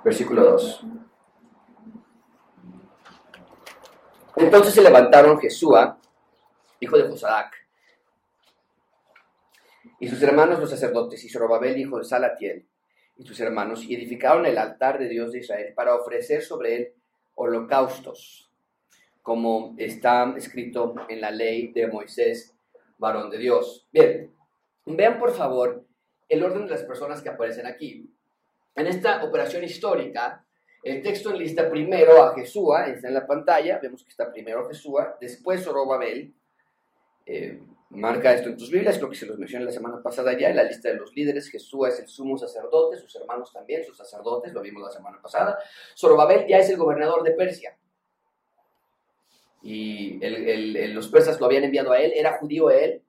Versículo 0.05 0.45
2. 0.53 0.87
Entonces 4.37 4.73
se 4.73 4.83
levantaron 4.83 5.39
Jesúa, 5.41 5.99
hijo 6.81 6.97
de 6.97 7.09
Josadac, 7.09 7.62
y 10.03 10.09
sus 10.09 10.21
hermanos 10.21 10.59
los 10.59 10.69
sacerdotes, 10.69 11.23
y 11.23 11.29
Zorobabel, 11.29 11.79
hijo 11.79 11.97
de 11.97 12.03
Salatiel, 12.03 12.67
y 13.17 13.25
sus 13.25 13.39
hermanos, 13.39 13.85
y 13.85 13.95
edificaron 13.95 14.45
el 14.47 14.59
altar 14.59 14.99
de 14.99 15.09
Dios 15.09 15.31
de 15.31 15.39
Israel 15.39 15.75
para 15.77 15.95
ofrecer 15.95 16.43
sobre 16.43 16.75
él 16.75 16.93
holocaustos, 17.37 18.51
como 19.23 19.77
está 19.79 20.35
escrito 20.37 20.93
en 21.09 21.21
la 21.21 21.31
ley 21.31 21.69
de 21.69 21.87
Moisés, 21.87 22.53
varón 22.99 23.31
de 23.31 23.39
Dios. 23.39 23.87
Bien, 23.93 24.35
vean 24.87 25.21
por 25.21 25.31
favor 25.31 25.85
el 26.29 26.43
orden 26.43 26.65
de 26.65 26.73
las 26.73 26.83
personas 26.83 27.23
que 27.23 27.29
aparecen 27.29 27.67
aquí. 27.67 28.11
En 28.75 28.89
esta 28.89 29.23
operación 29.23 29.63
histórica, 29.63 30.45
el 30.83 31.01
texto 31.01 31.31
enlista 31.31 31.71
primero 31.71 32.25
a 32.25 32.35
Jesúa, 32.35 32.89
está 32.89 33.07
en 33.07 33.15
la 33.15 33.25
pantalla, 33.25 33.79
vemos 33.81 34.03
que 34.03 34.11
está 34.11 34.33
primero 34.33 34.67
Jesúa, 34.67 35.17
después 35.21 35.63
Zorobabel, 35.63 36.35
eh, 37.25 37.61
Marca 37.95 38.33
esto 38.33 38.49
en 38.49 38.57
tus 38.57 38.71
Biblias, 38.71 38.97
creo 38.97 39.11
que 39.11 39.17
se 39.17 39.27
los 39.27 39.39
mencioné 39.39 39.67
la 39.67 39.71
semana 39.71 40.03
pasada 40.03 40.37
ya, 40.39 40.49
en 40.49 40.57
la 40.57 40.63
lista 40.63 40.89
de 40.89 40.95
los 40.95 41.15
líderes, 41.15 41.51
Jesús 41.51 41.89
es 41.89 42.01
el 42.01 42.09
sumo 42.09 42.39
sacerdote, 42.39 42.97
sus 42.97 43.15
hermanos 43.17 43.53
también, 43.53 43.85
sus 43.85 43.97
sacerdotes, 43.97 44.53
lo 44.53 44.63
vimos 44.63 44.83
la 44.83 44.91
semana 44.91 45.21
pasada. 45.21 45.59
Zorobabel 45.95 46.47
ya 46.49 46.59
es 46.59 46.71
el 46.71 46.79
gobernador 46.79 47.23
de 47.23 47.33
Persia. 47.33 47.77
Y 49.63 50.19
los 50.89 51.09
persas 51.09 51.39
lo 51.39 51.47
habían 51.47 51.65
enviado 51.65 51.93
a 51.93 52.01
él, 52.01 52.13
era 52.15 52.39
judío 52.39 52.71
él, 52.71 53.03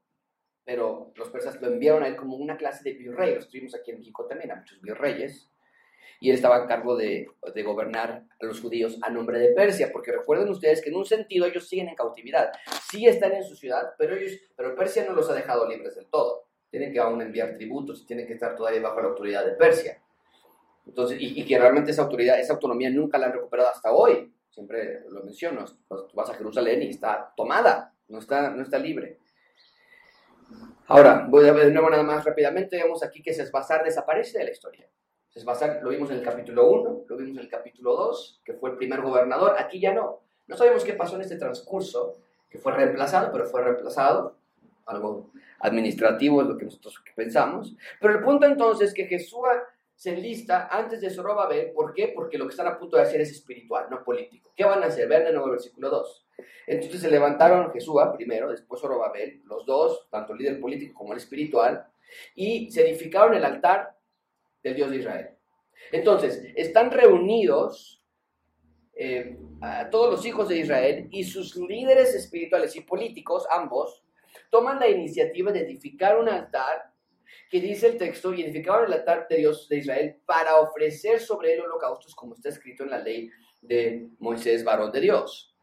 pero 0.66 1.14
los 1.16 1.30
persas 1.30 1.62
lo 1.62 1.68
enviaron 1.68 2.04
a 2.04 2.08
él 2.08 2.18
como 2.18 2.36
una 2.36 2.58
clase 2.58 2.84
de 2.84 2.98
virrey. 2.98 3.36
Los 3.36 3.48
tuvimos 3.48 3.74
aquí 3.76 3.92
en 3.92 4.00
México 4.00 4.26
también, 4.26 4.52
a 4.52 4.58
muchos 4.58 4.82
virreyes. 4.82 5.50
Y 6.20 6.30
él 6.30 6.36
estaba 6.36 6.58
a 6.58 6.68
cargo 6.68 6.96
de, 6.96 7.28
de, 7.54 7.64
gobernar 7.64 8.24
a 8.40 8.46
los 8.46 8.62
judíos 8.62 8.98
a 9.02 9.10
nombre 9.10 9.40
de 9.40 9.50
Persia, 9.54 9.90
porque 9.92 10.12
recuerden 10.12 10.50
ustedes 10.50 10.82
que 10.82 10.90
en 10.90 10.96
un 10.96 11.06
sentido 11.06 11.46
ellos 11.46 11.68
siguen 11.68 11.90
en 11.90 11.96
cautividad. 11.96 12.52
Sí 12.90 13.06
están 13.06 13.34
en 13.34 13.44
su 13.44 13.56
ciudad, 13.56 13.94
pero, 13.98 14.16
ellos, 14.16 14.40
pero 14.56 14.76
Persia 14.76 15.06
no 15.06 15.14
los 15.14 15.30
ha 15.30 15.34
dejado 15.34 15.68
libres 15.68 15.96
del 15.96 16.08
todo. 16.08 16.48
Tienen 16.70 16.94
que 16.94 17.00
aún 17.00 17.22
enviar 17.22 17.54
tributos 17.54 18.02
y 18.02 18.06
tienen 18.06 18.26
que 18.26 18.34
estar 18.34 18.56
todavía 18.56 18.82
bajo 18.82 19.02
la 19.02 19.10
autoridad 19.10 19.46
de 19.46 19.52
Persia. 19.54 20.02
Entonces, 20.86 21.18
y, 21.20 21.42
y 21.42 21.46
que 21.46 21.60
realmente 21.60 21.92
esa 21.92 22.04
autoridad, 22.04 22.40
esa 22.40 22.54
autonomía 22.54 22.90
nunca 22.90 23.18
la 23.18 23.28
han 23.28 23.34
recuperado 23.34 23.70
hasta 23.70 23.92
hoy. 23.92 24.34
Siempre 24.50 25.02
lo 25.10 25.24
menciono, 25.24 25.66
vas 26.14 26.30
a 26.30 26.36
Jerusalén 26.36 26.84
y 26.84 26.90
está 26.90 27.34
tomada, 27.36 27.94
no 28.08 28.20
está, 28.20 28.52
no 28.52 28.62
está 28.62 28.78
libre. 28.78 29.18
Ahora, 30.88 31.26
voy 31.28 31.48
a 31.48 31.54
ver 31.54 31.68
de 31.68 31.72
nuevo 31.72 31.90
nada 31.90 32.04
más 32.04 32.24
rápidamente. 32.24 32.78
Vemos 32.78 33.04
aquí 33.04 33.24
que 33.24 33.34
Sesbazar 33.34 33.84
desaparece 33.84 34.38
de 34.38 34.46
la 34.46 34.52
historia. 34.52 34.88
Sesbazar 35.34 35.80
lo 35.82 35.90
vimos 35.90 36.12
en 36.12 36.18
el 36.18 36.24
capítulo 36.24 36.70
1, 36.70 37.06
lo 37.08 37.18
vimos 37.18 37.38
en 37.38 37.44
el 37.44 37.50
capítulo 37.50 37.96
2, 37.96 38.42
que 38.46 38.54
fue 38.54 38.70
el 38.70 38.78
primer 38.78 39.02
gobernador. 39.02 39.56
Aquí 39.58 39.80
ya 39.80 39.92
no. 39.92 40.22
No 40.46 40.56
sabemos 40.56 40.84
qué 40.84 40.94
pasó 40.94 41.16
en 41.16 41.24
este 41.24 41.38
transcurso, 41.38 42.20
que 42.52 42.60
fue 42.60 42.72
reemplazado, 42.72 43.32
pero 43.32 43.48
fue 43.48 43.64
reemplazado. 43.64 44.38
Algo 44.86 45.32
administrativo 45.60 46.42
es 46.42 46.48
lo 46.48 46.56
que 46.56 46.66
nosotros 46.66 47.02
pensamos. 47.16 47.76
Pero 48.00 48.14
el 48.14 48.24
punto 48.24 48.46
entonces 48.46 48.90
es 48.90 48.94
que 48.94 49.06
Jesús 49.06 49.40
se 49.96 50.14
enlista 50.14 50.68
antes 50.68 51.02
de 51.02 51.10
Zorobabel. 51.10 51.72
¿Por 51.72 51.96
qué? 51.96 52.12
Porque 52.14 52.38
lo 52.38 52.46
que 52.46 52.52
están 52.52 52.68
a 52.68 52.78
punto 52.78 52.98
de 52.98 53.04
hacer 53.04 53.22
es 53.22 53.32
espiritual, 53.32 53.88
no 53.90 54.04
político. 54.04 54.52
¿Qué 54.56 54.66
van 54.66 54.84
a 54.84 54.88
hacer? 54.88 55.08
Vean 55.08 55.24
de 55.24 55.32
nuevo 55.32 55.48
el 55.48 55.54
versículo 55.54 55.90
2. 55.90 56.28
Entonces 56.68 57.02
se 57.02 57.10
levantaron 57.10 57.72
Jesús 57.72 58.00
primero, 58.16 58.52
después 58.52 58.80
Zorobabel, 58.80 59.42
los 59.46 59.66
dos, 59.66 60.08
tanto 60.12 60.34
el 60.34 60.40
líder 60.40 60.60
político 60.60 60.94
como 60.94 61.14
el 61.14 61.18
espiritual, 61.18 61.88
y 62.36 62.70
se 62.72 62.88
edificaron 62.88 63.34
el 63.34 63.44
altar 63.44 63.93
del 64.64 64.76
Dios 64.76 64.90
de 64.90 64.98
Israel. 64.98 65.30
Entonces, 65.92 66.44
están 66.56 66.92
reunidos 66.92 68.04
eh, 68.96 69.38
todos 69.92 70.10
los 70.12 70.26
hijos 70.26 70.48
de 70.50 70.60
Israel 70.60 71.08
y 71.12 71.24
sus 71.24 71.56
líderes 71.56 72.14
espirituales 72.16 72.76
y 72.76 72.82
políticos, 72.82 73.46
ambos, 73.52 74.04
toman 74.50 74.80
la 74.80 74.88
iniciativa 74.88 75.52
de 75.52 75.62
edificar 75.62 76.18
un 76.18 76.30
altar 76.30 76.94
que 77.50 77.60
dice 77.60 77.88
el 77.88 77.98
texto, 77.98 78.34
y 78.34 78.44
edificaron 78.44 78.86
el 78.88 78.94
altar 78.94 79.28
de 79.30 79.38
Dios 79.38 79.68
de 79.70 79.78
Israel 79.78 80.16
para 80.26 80.60
ofrecer 80.60 81.20
sobre 81.20 81.54
él 81.54 81.62
holocaustos, 81.62 82.16
como 82.16 82.34
está 82.34 82.50
escrito 82.50 82.84
en 82.84 82.90
la 82.90 83.00
ley 83.00 83.30
de 83.62 84.08
Moisés, 84.20 84.64
varón 84.64 84.92
de 84.92 85.02
Dios. 85.02 85.56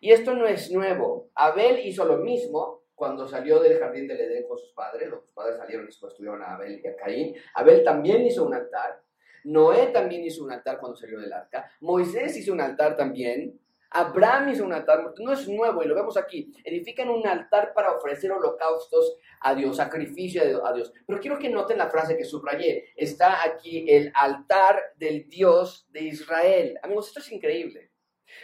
Y 0.00 0.10
esto 0.10 0.34
no 0.34 0.46
es 0.46 0.70
nuevo. 0.70 1.30
Abel 1.34 1.86
hizo 1.86 2.04
lo 2.04 2.18
mismo 2.18 2.83
cuando 2.94 3.26
salió 3.26 3.60
del 3.60 3.78
jardín 3.78 4.06
del 4.06 4.20
Edén 4.20 4.46
con 4.46 4.58
sus 4.58 4.72
padres. 4.72 5.08
Los 5.08 5.24
padres 5.34 5.58
salieron 5.58 5.88
y 5.88 6.14
tuvieron 6.16 6.42
a 6.42 6.54
Abel 6.54 6.80
y 6.82 6.86
a 6.86 6.96
Caín. 6.96 7.34
Abel 7.54 7.82
también 7.82 8.24
hizo 8.24 8.44
un 8.44 8.54
altar. 8.54 9.02
Noé 9.44 9.88
también 9.88 10.24
hizo 10.24 10.42
un 10.42 10.52
altar 10.52 10.78
cuando 10.78 10.96
salió 10.96 11.20
del 11.20 11.32
arca. 11.32 11.70
Moisés 11.80 12.36
hizo 12.36 12.52
un 12.52 12.60
altar 12.60 12.96
también. 12.96 13.60
Abraham 13.90 14.48
hizo 14.48 14.64
un 14.64 14.72
altar, 14.72 15.14
no 15.20 15.32
es 15.32 15.48
nuevo 15.48 15.82
y 15.82 15.86
lo 15.86 15.94
vemos 15.94 16.16
aquí. 16.16 16.52
Edifican 16.64 17.08
un 17.10 17.24
altar 17.28 17.72
para 17.72 17.92
ofrecer 17.92 18.32
holocaustos 18.32 19.18
a 19.40 19.54
Dios, 19.54 19.76
sacrificio 19.76 20.66
a 20.66 20.72
Dios. 20.72 20.92
Pero 21.06 21.20
quiero 21.20 21.38
que 21.38 21.48
noten 21.48 21.78
la 21.78 21.88
frase 21.88 22.16
que 22.16 22.24
subrayé. 22.24 22.86
Está 22.96 23.44
aquí 23.44 23.88
el 23.88 24.10
altar 24.14 24.82
del 24.96 25.28
Dios 25.28 25.86
de 25.90 26.00
Israel. 26.00 26.76
Amigos, 26.82 27.08
esto 27.08 27.20
es 27.20 27.30
increíble. 27.30 27.92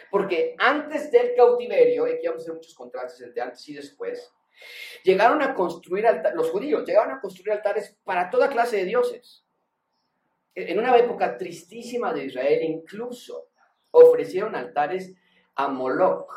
Porque 0.09 0.55
antes 0.57 1.11
del 1.11 1.35
cautiverio, 1.35 2.07
y 2.07 2.11
aquí 2.11 2.27
vamos 2.27 2.41
a 2.41 2.43
hacer 2.43 2.53
muchos 2.53 2.73
contrastes 2.73 3.27
entre 3.27 3.41
antes 3.41 3.67
y 3.67 3.73
después, 3.73 4.31
llegaron 5.03 5.41
a 5.41 5.53
construir 5.53 6.07
altares, 6.07 6.35
los 6.35 6.49
judíos 6.49 6.85
llegaron 6.85 7.11
a 7.11 7.21
construir 7.21 7.53
altares 7.53 7.97
para 8.03 8.29
toda 8.29 8.49
clase 8.49 8.77
de 8.77 8.85
dioses. 8.85 9.45
En 10.53 10.77
una 10.77 10.95
época 10.97 11.37
tristísima 11.37 12.13
de 12.13 12.25
Israel, 12.25 12.63
incluso 12.63 13.49
ofrecieron 13.91 14.55
altares 14.55 15.13
a 15.55 15.67
Moloch, 15.67 16.29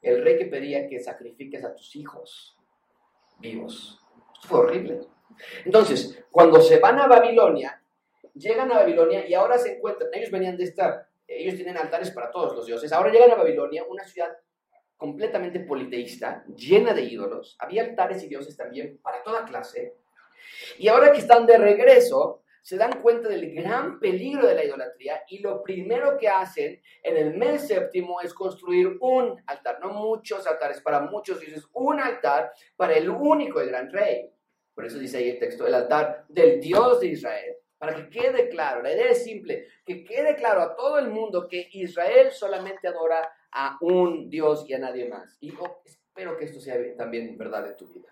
el 0.00 0.22
rey 0.22 0.36
que 0.38 0.46
pedía 0.46 0.86
que 0.86 1.00
sacrifiques 1.00 1.64
a 1.64 1.74
tus 1.74 1.94
hijos 1.96 2.56
vivos. 3.38 4.00
Esto 4.34 4.48
fue 4.48 4.58
horrible. 4.60 5.00
Entonces, 5.64 6.22
cuando 6.30 6.60
se 6.60 6.78
van 6.78 6.98
a 6.98 7.06
Babilonia, 7.06 7.82
llegan 8.34 8.70
a 8.72 8.76
Babilonia 8.76 9.26
y 9.26 9.34
ahora 9.34 9.58
se 9.58 9.76
encuentran, 9.76 10.10
ellos 10.12 10.30
venían 10.30 10.56
de 10.56 10.64
esta, 10.64 11.08
ellos 11.26 11.54
tienen 11.54 11.76
altares 11.76 12.10
para 12.10 12.30
todos 12.30 12.54
los 12.54 12.66
dioses, 12.66 12.92
ahora 12.92 13.10
llegan 13.10 13.30
a 13.30 13.36
Babilonia, 13.36 13.84
una 13.88 14.04
ciudad 14.04 14.30
completamente 15.02 15.58
politeísta, 15.58 16.44
llena 16.54 16.94
de 16.94 17.02
ídolos, 17.02 17.56
había 17.58 17.82
altares 17.82 18.22
y 18.22 18.28
dioses 18.28 18.56
también 18.56 19.00
para 19.02 19.20
toda 19.24 19.44
clase, 19.44 19.96
y 20.78 20.86
ahora 20.86 21.10
que 21.10 21.18
están 21.18 21.44
de 21.44 21.58
regreso, 21.58 22.44
se 22.62 22.76
dan 22.76 23.02
cuenta 23.02 23.28
del 23.28 23.52
gran 23.52 23.98
peligro 23.98 24.46
de 24.46 24.54
la 24.54 24.64
idolatría 24.64 25.24
y 25.28 25.40
lo 25.40 25.60
primero 25.60 26.16
que 26.16 26.28
hacen 26.28 26.80
en 27.02 27.16
el 27.16 27.36
mes 27.36 27.66
séptimo 27.66 28.20
es 28.20 28.32
construir 28.32 28.96
un 29.00 29.42
altar, 29.46 29.80
no 29.80 29.88
muchos 29.92 30.46
altares, 30.46 30.80
para 30.80 31.00
muchos 31.00 31.40
dioses, 31.40 31.66
un 31.72 31.98
altar 31.98 32.52
para 32.76 32.94
el 32.94 33.10
único 33.10 33.60
y 33.60 33.66
gran 33.66 33.90
rey. 33.90 34.30
Por 34.72 34.86
eso 34.86 35.00
dice 35.00 35.18
ahí 35.18 35.30
el 35.30 35.40
texto, 35.40 35.66
el 35.66 35.74
altar 35.74 36.26
del 36.28 36.60
Dios 36.60 37.00
de 37.00 37.08
Israel. 37.08 37.56
Para 37.76 37.96
que 37.96 38.08
quede 38.08 38.48
claro, 38.50 38.80
la 38.80 38.92
idea 38.92 39.10
es 39.10 39.24
simple, 39.24 39.66
que 39.84 40.04
quede 40.04 40.36
claro 40.36 40.62
a 40.62 40.76
todo 40.76 41.00
el 41.00 41.08
mundo 41.08 41.48
que 41.48 41.68
Israel 41.72 42.30
solamente 42.30 42.86
adora 42.86 43.28
a 43.52 43.78
un 43.80 44.30
Dios 44.30 44.64
y 44.68 44.74
a 44.74 44.78
nadie 44.78 45.08
más. 45.08 45.36
Y 45.40 45.52
espero 45.84 46.36
que 46.36 46.46
esto 46.46 46.60
sea 46.60 46.76
también 46.96 47.36
verdad 47.36 47.66
en 47.66 47.76
tu 47.76 47.86
vida. 47.86 48.08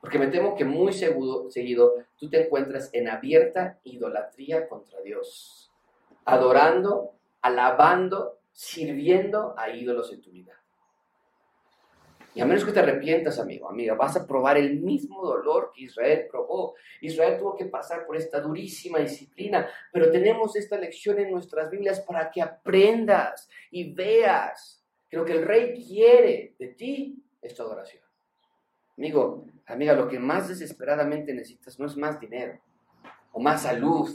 Porque 0.00 0.18
me 0.18 0.28
temo 0.28 0.54
que 0.54 0.64
muy 0.64 0.92
seguido, 0.92 1.50
seguido 1.50 1.94
tú 2.16 2.28
te 2.28 2.44
encuentras 2.44 2.90
en 2.92 3.08
abierta 3.08 3.80
idolatría 3.84 4.68
contra 4.68 5.00
Dios, 5.00 5.72
adorando, 6.24 7.14
alabando, 7.42 8.38
sirviendo 8.52 9.54
a 9.56 9.70
ídolos 9.70 10.12
en 10.12 10.20
tu 10.20 10.30
vida. 10.30 10.57
Y 12.38 12.40
a 12.40 12.46
menos 12.46 12.64
que 12.64 12.70
te 12.70 12.78
arrepientas, 12.78 13.40
amigo, 13.40 13.68
amiga, 13.68 13.96
vas 13.96 14.16
a 14.16 14.24
probar 14.24 14.56
el 14.58 14.78
mismo 14.78 15.26
dolor 15.26 15.72
que 15.74 15.82
Israel 15.82 16.28
probó. 16.30 16.76
Israel 17.00 17.36
tuvo 17.36 17.56
que 17.56 17.64
pasar 17.64 18.06
por 18.06 18.14
esta 18.14 18.38
durísima 18.40 19.00
disciplina, 19.00 19.68
pero 19.92 20.08
tenemos 20.08 20.54
esta 20.54 20.78
lección 20.78 21.18
en 21.18 21.32
nuestras 21.32 21.68
Biblias 21.68 21.98
para 21.98 22.30
que 22.30 22.40
aprendas 22.40 23.48
y 23.72 23.92
veas 23.92 24.84
que 25.10 25.16
lo 25.16 25.24
que 25.24 25.32
el 25.32 25.44
rey 25.44 25.84
quiere 25.84 26.54
de 26.60 26.68
ti 26.68 27.20
es 27.42 27.56
tu 27.56 27.64
adoración. 27.64 28.04
Amigo, 28.96 29.44
amiga, 29.66 29.94
lo 29.94 30.06
que 30.06 30.20
más 30.20 30.46
desesperadamente 30.46 31.34
necesitas 31.34 31.76
no 31.80 31.86
es 31.86 31.96
más 31.96 32.20
dinero, 32.20 32.60
o 33.32 33.40
más 33.40 33.62
salud, 33.62 34.08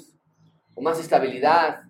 o 0.75 0.81
más 0.81 0.97
estabilidad, 0.97 1.83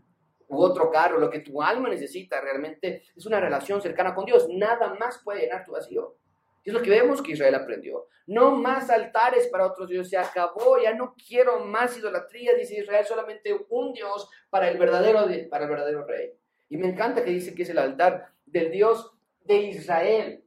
u 0.47 0.63
otro 0.63 0.89
carro. 0.89 1.19
Lo 1.19 1.29
que 1.29 1.41
tu 1.41 1.61
alma 1.61 1.89
necesita 1.89 2.41
realmente 2.41 3.03
es 3.15 3.23
una 3.27 3.39
relación 3.39 3.83
cercana 3.83 4.15
con 4.15 4.25
Dios. 4.25 4.47
Nada 4.49 4.95
más 4.95 5.21
puede 5.23 5.41
llenar 5.41 5.63
tu 5.63 5.73
vacío. 5.73 6.15
Y 6.63 6.69
es 6.69 6.73
lo 6.73 6.81
que 6.81 6.89
vemos 6.89 7.21
que 7.21 7.33
Israel 7.33 7.55
aprendió. 7.55 8.07
No 8.25 8.51
más 8.51 8.89
altares 8.89 9.47
para 9.47 9.67
otros 9.67 9.89
dioses. 9.89 10.11
Se 10.11 10.17
acabó, 10.17 10.77
ya 10.81 10.93
no 10.93 11.15
quiero 11.15 11.65
más 11.65 11.97
idolatría, 11.97 12.53
dice 12.55 12.79
Israel, 12.79 13.05
solamente 13.05 13.65
un 13.69 13.93
Dios 13.93 14.29
para 14.49 14.69
el 14.69 14.77
verdadero, 14.77 15.27
para 15.49 15.65
el 15.65 15.69
verdadero 15.69 16.05
rey. 16.05 16.31
Y 16.69 16.77
me 16.77 16.87
encanta 16.87 17.23
que 17.23 17.31
dice 17.31 17.53
que 17.53 17.63
es 17.63 17.69
el 17.69 17.79
altar 17.79 18.29
del 18.45 18.71
Dios 18.71 19.11
de 19.43 19.55
Israel 19.57 20.43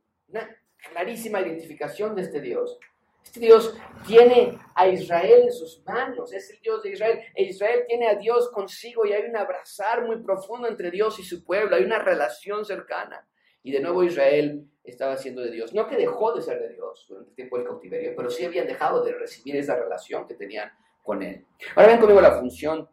clarísima 0.93 1.41
identificación 1.41 2.15
de 2.15 2.23
este 2.23 2.41
Dios. 2.41 2.79
Este 3.23 3.41
Dios 3.41 3.77
tiene 4.07 4.59
a 4.75 4.87
Israel 4.87 5.43
en 5.45 5.53
sus 5.53 5.83
manos, 5.85 6.33
es 6.33 6.49
el 6.51 6.61
Dios 6.61 6.83
de 6.83 6.93
Israel. 6.93 7.21
E 7.35 7.45
Israel 7.45 7.85
tiene 7.89 8.09
a 8.09 8.15
Dios 8.15 8.51
consigo 8.51 9.05
y 9.05 9.13
hay 9.13 9.25
un 9.25 9.37
abrazar 9.37 10.05
muy 10.05 10.23
profundo 10.23 10.69
entre 10.69 10.91
Dios 10.91 11.19
y 11.19 11.25
su 11.25 11.45
pueblo, 11.45 11.77
hay 11.77 11.85
una 11.85 11.99
relación 11.99 12.65
cercana. 12.65 13.27
Y 13.67 13.73
de 13.73 13.81
nuevo 13.81 14.05
Israel 14.05 14.65
estaba 14.85 15.17
siendo 15.17 15.43
de 15.43 15.51
Dios. 15.51 15.75
No 15.75 15.89
que 15.89 15.97
dejó 15.97 16.33
de 16.33 16.41
ser 16.41 16.61
de 16.61 16.69
Dios 16.69 17.05
durante 17.09 17.31
el 17.31 17.35
tiempo 17.35 17.57
del 17.57 17.67
cautiverio, 17.67 18.15
pero 18.17 18.31
sí 18.31 18.45
habían 18.45 18.69
dejado 18.69 19.03
de 19.03 19.13
recibir 19.13 19.57
esa 19.57 19.75
relación 19.75 20.25
que 20.25 20.35
tenían 20.35 20.71
con 21.03 21.21
Él. 21.21 21.45
Ahora 21.75 21.89
ven 21.89 21.99
conmigo 21.99 22.21
la 22.21 22.39
función 22.39 22.89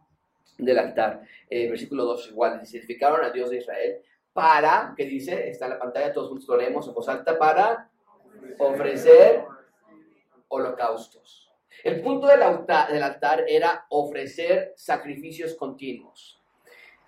del 0.57 0.79
altar. 0.79 1.21
Eh, 1.47 1.69
versículo 1.69 2.05
2 2.05 2.31
igual, 2.31 2.59
dice, 2.59 2.79
edificaron 2.79 3.23
al 3.23 3.31
Dios 3.31 3.51
de 3.51 3.57
Israel 3.57 4.01
para, 4.33 4.95
que 4.97 5.05
dice, 5.05 5.47
está 5.47 5.65
en 5.65 5.73
la 5.73 5.79
pantalla, 5.79 6.11
todos 6.11 6.29
juntos 6.29 6.47
lo 6.47 6.57
leemos 6.57 6.87
en 6.87 6.95
voz 6.95 7.07
alta, 7.07 7.37
para 7.37 7.91
ofrecer 8.57 9.45
holocaustos. 10.47 11.53
El 11.83 12.01
punto 12.01 12.25
del 12.25 12.41
altar, 12.41 12.91
del 12.91 13.03
altar 13.03 13.45
era 13.47 13.85
ofrecer 13.89 14.73
sacrificios 14.75 15.53
continuos. 15.53 16.41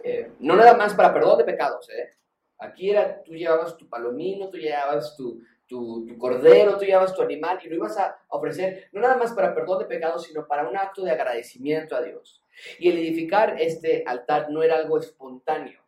Eh, 0.03 0.33
no 0.37 0.55
nada 0.55 0.75
más 0.75 0.93
para 0.93 1.11
perdón 1.11 1.39
de 1.39 1.45
pecados, 1.45 1.89
¿eh? 1.89 2.15
Aquí 2.57 2.89
era, 2.89 3.21
tú 3.23 3.33
llevabas 3.33 3.77
tu 3.77 3.87
palomino, 3.89 4.49
tú 4.49 4.57
llevabas 4.57 5.15
tu, 5.15 5.41
tu, 5.67 6.07
cordero, 6.17 6.77
tú 6.77 6.85
llevabas 6.85 7.13
tu 7.13 7.21
animal 7.21 7.59
y 7.63 7.69
lo 7.69 7.75
ibas 7.75 7.97
a 7.97 8.17
ofrecer 8.29 8.87
no 8.91 9.01
nada 9.01 9.17
más 9.17 9.33
para 9.33 9.53
perdón 9.53 9.79
de 9.79 9.85
pecados, 9.85 10.23
sino 10.23 10.47
para 10.47 10.67
un 10.67 10.77
acto 10.77 11.03
de 11.03 11.11
agradecimiento 11.11 11.95
a 11.95 12.01
Dios. 12.01 12.43
Y 12.79 12.89
el 12.89 12.97
edificar 12.97 13.59
este 13.59 14.03
altar 14.05 14.49
no 14.49 14.63
era 14.63 14.77
algo 14.77 14.97
espontáneo, 14.97 15.81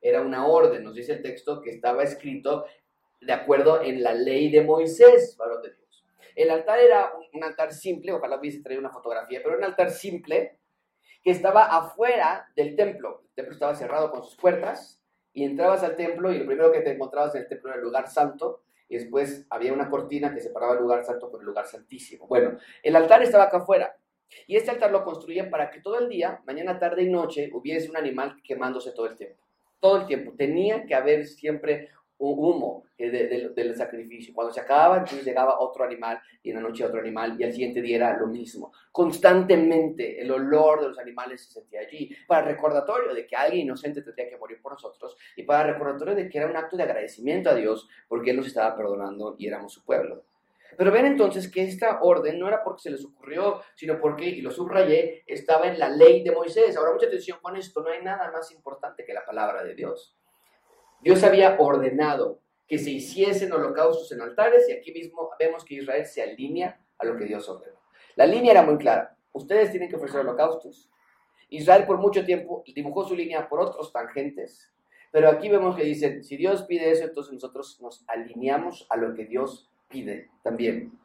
era 0.00 0.22
una 0.22 0.46
orden. 0.46 0.84
Nos 0.84 0.94
dice 0.94 1.14
el 1.14 1.22
texto 1.22 1.60
que 1.60 1.70
estaba 1.70 2.02
escrito 2.02 2.64
de 3.20 3.32
acuerdo 3.32 3.82
en 3.82 4.02
la 4.02 4.14
ley 4.14 4.50
de 4.50 4.62
Moisés, 4.62 5.36
varón 5.36 5.62
de 5.62 5.70
Dios. 5.70 6.04
El 6.34 6.50
altar 6.50 6.78
era 6.80 7.12
un, 7.32 7.44
altar 7.44 7.72
simple, 7.72 8.12
ojalá 8.12 8.38
hubiese 8.38 8.60
traído 8.60 8.80
una 8.80 8.90
fotografía, 8.90 9.40
pero 9.42 9.56
un 9.56 9.64
altar 9.64 9.90
simple 9.90 10.58
que 11.22 11.30
estaba 11.30 11.64
afuera 11.64 12.48
del 12.56 12.76
templo. 12.76 13.22
El 13.28 13.34
templo 13.34 13.52
estaba 13.54 13.74
cerrado 13.74 14.10
con 14.10 14.22
sus 14.22 14.36
puertas 14.36 15.00
y 15.34 15.44
entrabas 15.44 15.82
al 15.82 15.96
templo 15.96 16.32
y 16.32 16.38
lo 16.38 16.46
primero 16.46 16.72
que 16.72 16.80
te 16.80 16.92
encontrabas 16.92 17.34
en 17.34 17.42
el 17.42 17.48
templo 17.48 17.70
era 17.70 17.78
el 17.78 17.84
lugar 17.84 18.08
santo 18.08 18.62
y 18.88 18.96
después 18.96 19.46
había 19.50 19.72
una 19.72 19.90
cortina 19.90 20.32
que 20.32 20.40
separaba 20.40 20.74
el 20.74 20.80
lugar 20.80 21.04
santo 21.04 21.30
con 21.30 21.40
el 21.40 21.46
lugar 21.46 21.66
santísimo. 21.66 22.26
Bueno, 22.28 22.56
el 22.82 22.96
altar 22.96 23.22
estaba 23.22 23.44
acá 23.44 23.58
afuera 23.58 23.96
y 24.46 24.56
este 24.56 24.70
altar 24.70 24.92
lo 24.92 25.04
construían 25.04 25.50
para 25.50 25.70
que 25.70 25.80
todo 25.80 25.98
el 25.98 26.08
día, 26.08 26.40
mañana, 26.46 26.78
tarde 26.78 27.02
y 27.02 27.10
noche, 27.10 27.50
hubiese 27.52 27.90
un 27.90 27.96
animal 27.96 28.40
quemándose 28.42 28.92
todo 28.92 29.06
el 29.06 29.16
tiempo. 29.16 29.42
Todo 29.80 30.00
el 30.00 30.06
tiempo. 30.06 30.32
Tenía 30.36 30.86
que 30.86 30.94
haber 30.94 31.26
siempre 31.26 31.90
humo 32.18 32.84
del 32.96 33.74
sacrificio. 33.76 34.34
Cuando 34.34 34.52
se 34.52 34.60
acababa, 34.60 34.98
entonces 34.98 35.24
llegaba 35.24 35.60
otro 35.60 35.84
animal 35.84 36.20
y 36.42 36.50
en 36.50 36.56
la 36.56 36.62
noche 36.62 36.84
otro 36.84 37.00
animal 37.00 37.36
y 37.38 37.44
al 37.44 37.52
siguiente 37.52 37.82
día 37.82 37.96
era 37.96 38.16
lo 38.16 38.26
mismo. 38.26 38.72
Constantemente 38.92 40.20
el 40.20 40.30
olor 40.30 40.80
de 40.80 40.88
los 40.88 40.98
animales 40.98 41.44
se 41.44 41.52
sentía 41.52 41.80
allí 41.80 42.14
para 42.26 42.46
recordatorio 42.46 43.14
de 43.14 43.26
que 43.26 43.36
alguien 43.36 43.66
inocente 43.66 44.02
tendría 44.02 44.28
que 44.28 44.36
morir 44.36 44.60
por 44.62 44.72
nosotros 44.72 45.16
y 45.36 45.42
para 45.42 45.72
recordatorio 45.72 46.14
de 46.14 46.28
que 46.28 46.38
era 46.38 46.48
un 46.48 46.56
acto 46.56 46.76
de 46.76 46.84
agradecimiento 46.84 47.50
a 47.50 47.54
Dios 47.54 47.88
porque 48.08 48.30
Él 48.30 48.36
nos 48.36 48.46
estaba 48.46 48.76
perdonando 48.76 49.36
y 49.38 49.46
éramos 49.46 49.72
su 49.72 49.84
pueblo. 49.84 50.24
Pero 50.76 50.90
ven 50.90 51.06
entonces 51.06 51.50
que 51.50 51.62
esta 51.62 52.00
orden 52.02 52.38
no 52.38 52.48
era 52.48 52.62
porque 52.62 52.82
se 52.82 52.90
les 52.90 53.04
ocurrió, 53.04 53.60
sino 53.74 54.00
porque, 54.00 54.26
y 54.26 54.40
lo 54.40 54.50
subrayé, 54.50 55.22
estaba 55.26 55.68
en 55.68 55.78
la 55.78 55.88
ley 55.88 56.24
de 56.24 56.32
Moisés. 56.32 56.76
Ahora, 56.76 56.92
mucha 56.92 57.06
atención 57.06 57.38
con 57.40 57.56
esto, 57.56 57.80
no 57.82 57.90
hay 57.90 58.02
nada 58.02 58.30
más 58.32 58.50
importante 58.50 59.04
que 59.04 59.14
la 59.14 59.24
palabra 59.24 59.62
de 59.62 59.74
Dios. 59.74 60.16
Dios 61.04 61.22
había 61.22 61.56
ordenado 61.58 62.40
que 62.66 62.78
se 62.78 62.90
hiciesen 62.90 63.52
holocaustos 63.52 64.10
en 64.12 64.22
altares 64.22 64.66
y 64.70 64.72
aquí 64.72 64.90
mismo 64.90 65.30
vemos 65.38 65.62
que 65.62 65.74
Israel 65.74 66.06
se 66.06 66.22
alinea 66.22 66.80
a 66.98 67.04
lo 67.04 67.14
que 67.18 67.26
Dios 67.26 67.46
ordenó. 67.46 67.78
La 68.16 68.24
línea 68.24 68.52
era 68.52 68.62
muy 68.62 68.78
clara. 68.78 69.14
Ustedes 69.32 69.70
tienen 69.70 69.90
que 69.90 69.96
ofrecer 69.96 70.20
holocaustos. 70.20 70.90
Israel 71.50 71.84
por 71.84 71.98
mucho 71.98 72.24
tiempo 72.24 72.64
dibujó 72.74 73.06
su 73.06 73.14
línea 73.14 73.46
por 73.48 73.60
otros 73.60 73.92
tangentes, 73.92 74.72
pero 75.10 75.28
aquí 75.28 75.50
vemos 75.50 75.76
que 75.76 75.84
dicen, 75.84 76.24
si 76.24 76.38
Dios 76.38 76.62
pide 76.62 76.90
eso, 76.90 77.04
entonces 77.04 77.34
nosotros 77.34 77.78
nos 77.82 78.02
alineamos 78.08 78.86
a 78.88 78.96
lo 78.96 79.14
que 79.14 79.26
Dios 79.26 79.70
pide 79.88 80.30
también. 80.42 80.98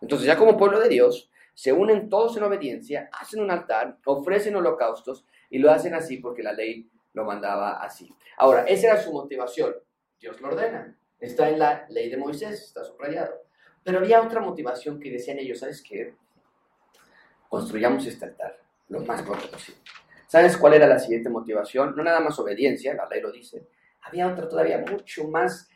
Entonces 0.00 0.26
ya 0.26 0.36
como 0.36 0.58
pueblo 0.58 0.80
de 0.80 0.88
Dios, 0.88 1.30
se 1.54 1.72
unen 1.72 2.08
todos 2.08 2.36
en 2.36 2.42
obediencia, 2.42 3.08
hacen 3.12 3.40
un 3.40 3.52
altar, 3.52 3.98
ofrecen 4.04 4.56
holocaustos 4.56 5.24
y 5.48 5.58
lo 5.58 5.70
hacen 5.70 5.94
así 5.94 6.16
porque 6.16 6.42
la 6.42 6.52
ley 6.52 6.90
lo 7.14 7.24
mandaba 7.24 7.82
así. 7.82 8.14
Ahora, 8.36 8.64
esa 8.64 8.88
era 8.88 9.00
su 9.00 9.12
motivación. 9.12 9.74
Dios 10.20 10.40
lo 10.40 10.48
ordena. 10.48 10.96
Está 11.20 11.48
en 11.48 11.58
la 11.58 11.86
ley 11.88 12.10
de 12.10 12.16
Moisés, 12.16 12.62
está 12.62 12.84
subrayado. 12.84 13.42
Pero 13.84 13.98
había 13.98 14.22
otra 14.22 14.40
motivación 14.40 14.98
que 15.00 15.10
decían 15.10 15.38
ellos, 15.38 15.58
¿sabes 15.60 15.82
qué? 15.82 16.14
Construyamos 17.48 18.06
este 18.06 18.24
altar 18.24 18.58
lo 18.88 19.00
más 19.00 19.22
pronto 19.22 19.50
posible. 19.50 19.80
¿Sabes 20.26 20.56
cuál 20.56 20.74
era 20.74 20.86
la 20.86 20.98
siguiente 20.98 21.28
motivación? 21.28 21.94
No 21.96 22.02
nada 22.02 22.20
más 22.20 22.38
obediencia, 22.38 22.94
la 22.94 23.08
ley 23.08 23.20
lo 23.20 23.32
dice. 23.32 23.66
Había 24.02 24.28
otra 24.28 24.48
todavía 24.48 24.78
mucho 24.78 25.28
más 25.28 25.68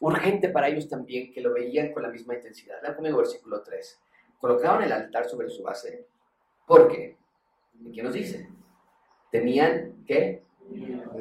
urgente 0.00 0.48
para 0.48 0.68
ellos 0.68 0.88
también, 0.88 1.32
que 1.32 1.40
lo 1.40 1.52
veían 1.52 1.92
con 1.92 2.02
la 2.02 2.08
misma 2.08 2.34
intensidad. 2.34 2.80
Vean 2.82 2.94
conmigo 2.94 3.18
versículo 3.18 3.62
3. 3.62 4.00
Colocaron 4.38 4.82
el 4.82 4.92
altar 4.92 5.28
sobre 5.28 5.48
su 5.48 5.62
base. 5.62 6.06
¿Por 6.66 6.88
qué? 6.88 7.16
¿Y 7.84 7.92
qué 7.92 8.02
nos 8.02 8.14
dice? 8.14 8.48
Tenían 9.30 10.04
que 10.06 10.45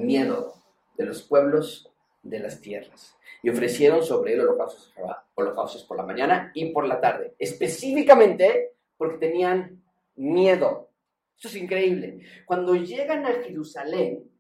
miedo 0.06 0.54
de 0.98 1.06
los 1.06 1.24
pueblos 1.24 1.92
de 2.24 2.40
las 2.40 2.62
tierras. 2.62 3.16
Y 3.42 3.50
ofrecieron 3.50 4.04
sobre 4.04 4.34
él 4.34 4.42
holocaustos, 4.42 4.94
holocaustos 5.36 5.84
por 5.84 5.98
la 5.98 6.04
mañana 6.04 6.52
y 6.54 6.72
por 6.72 6.88
la 6.88 7.00
tarde, 7.00 7.36
específicamente 7.38 8.72
porque 8.98 9.18
tenían 9.18 9.84
miedo. 10.16 10.90
Esto 11.36 11.50
es 11.50 11.56
increíble. 11.58 12.22
Cuando 12.46 12.76
llegan 12.76 13.26
a 13.26 13.34
Jerusalén, 13.44 14.32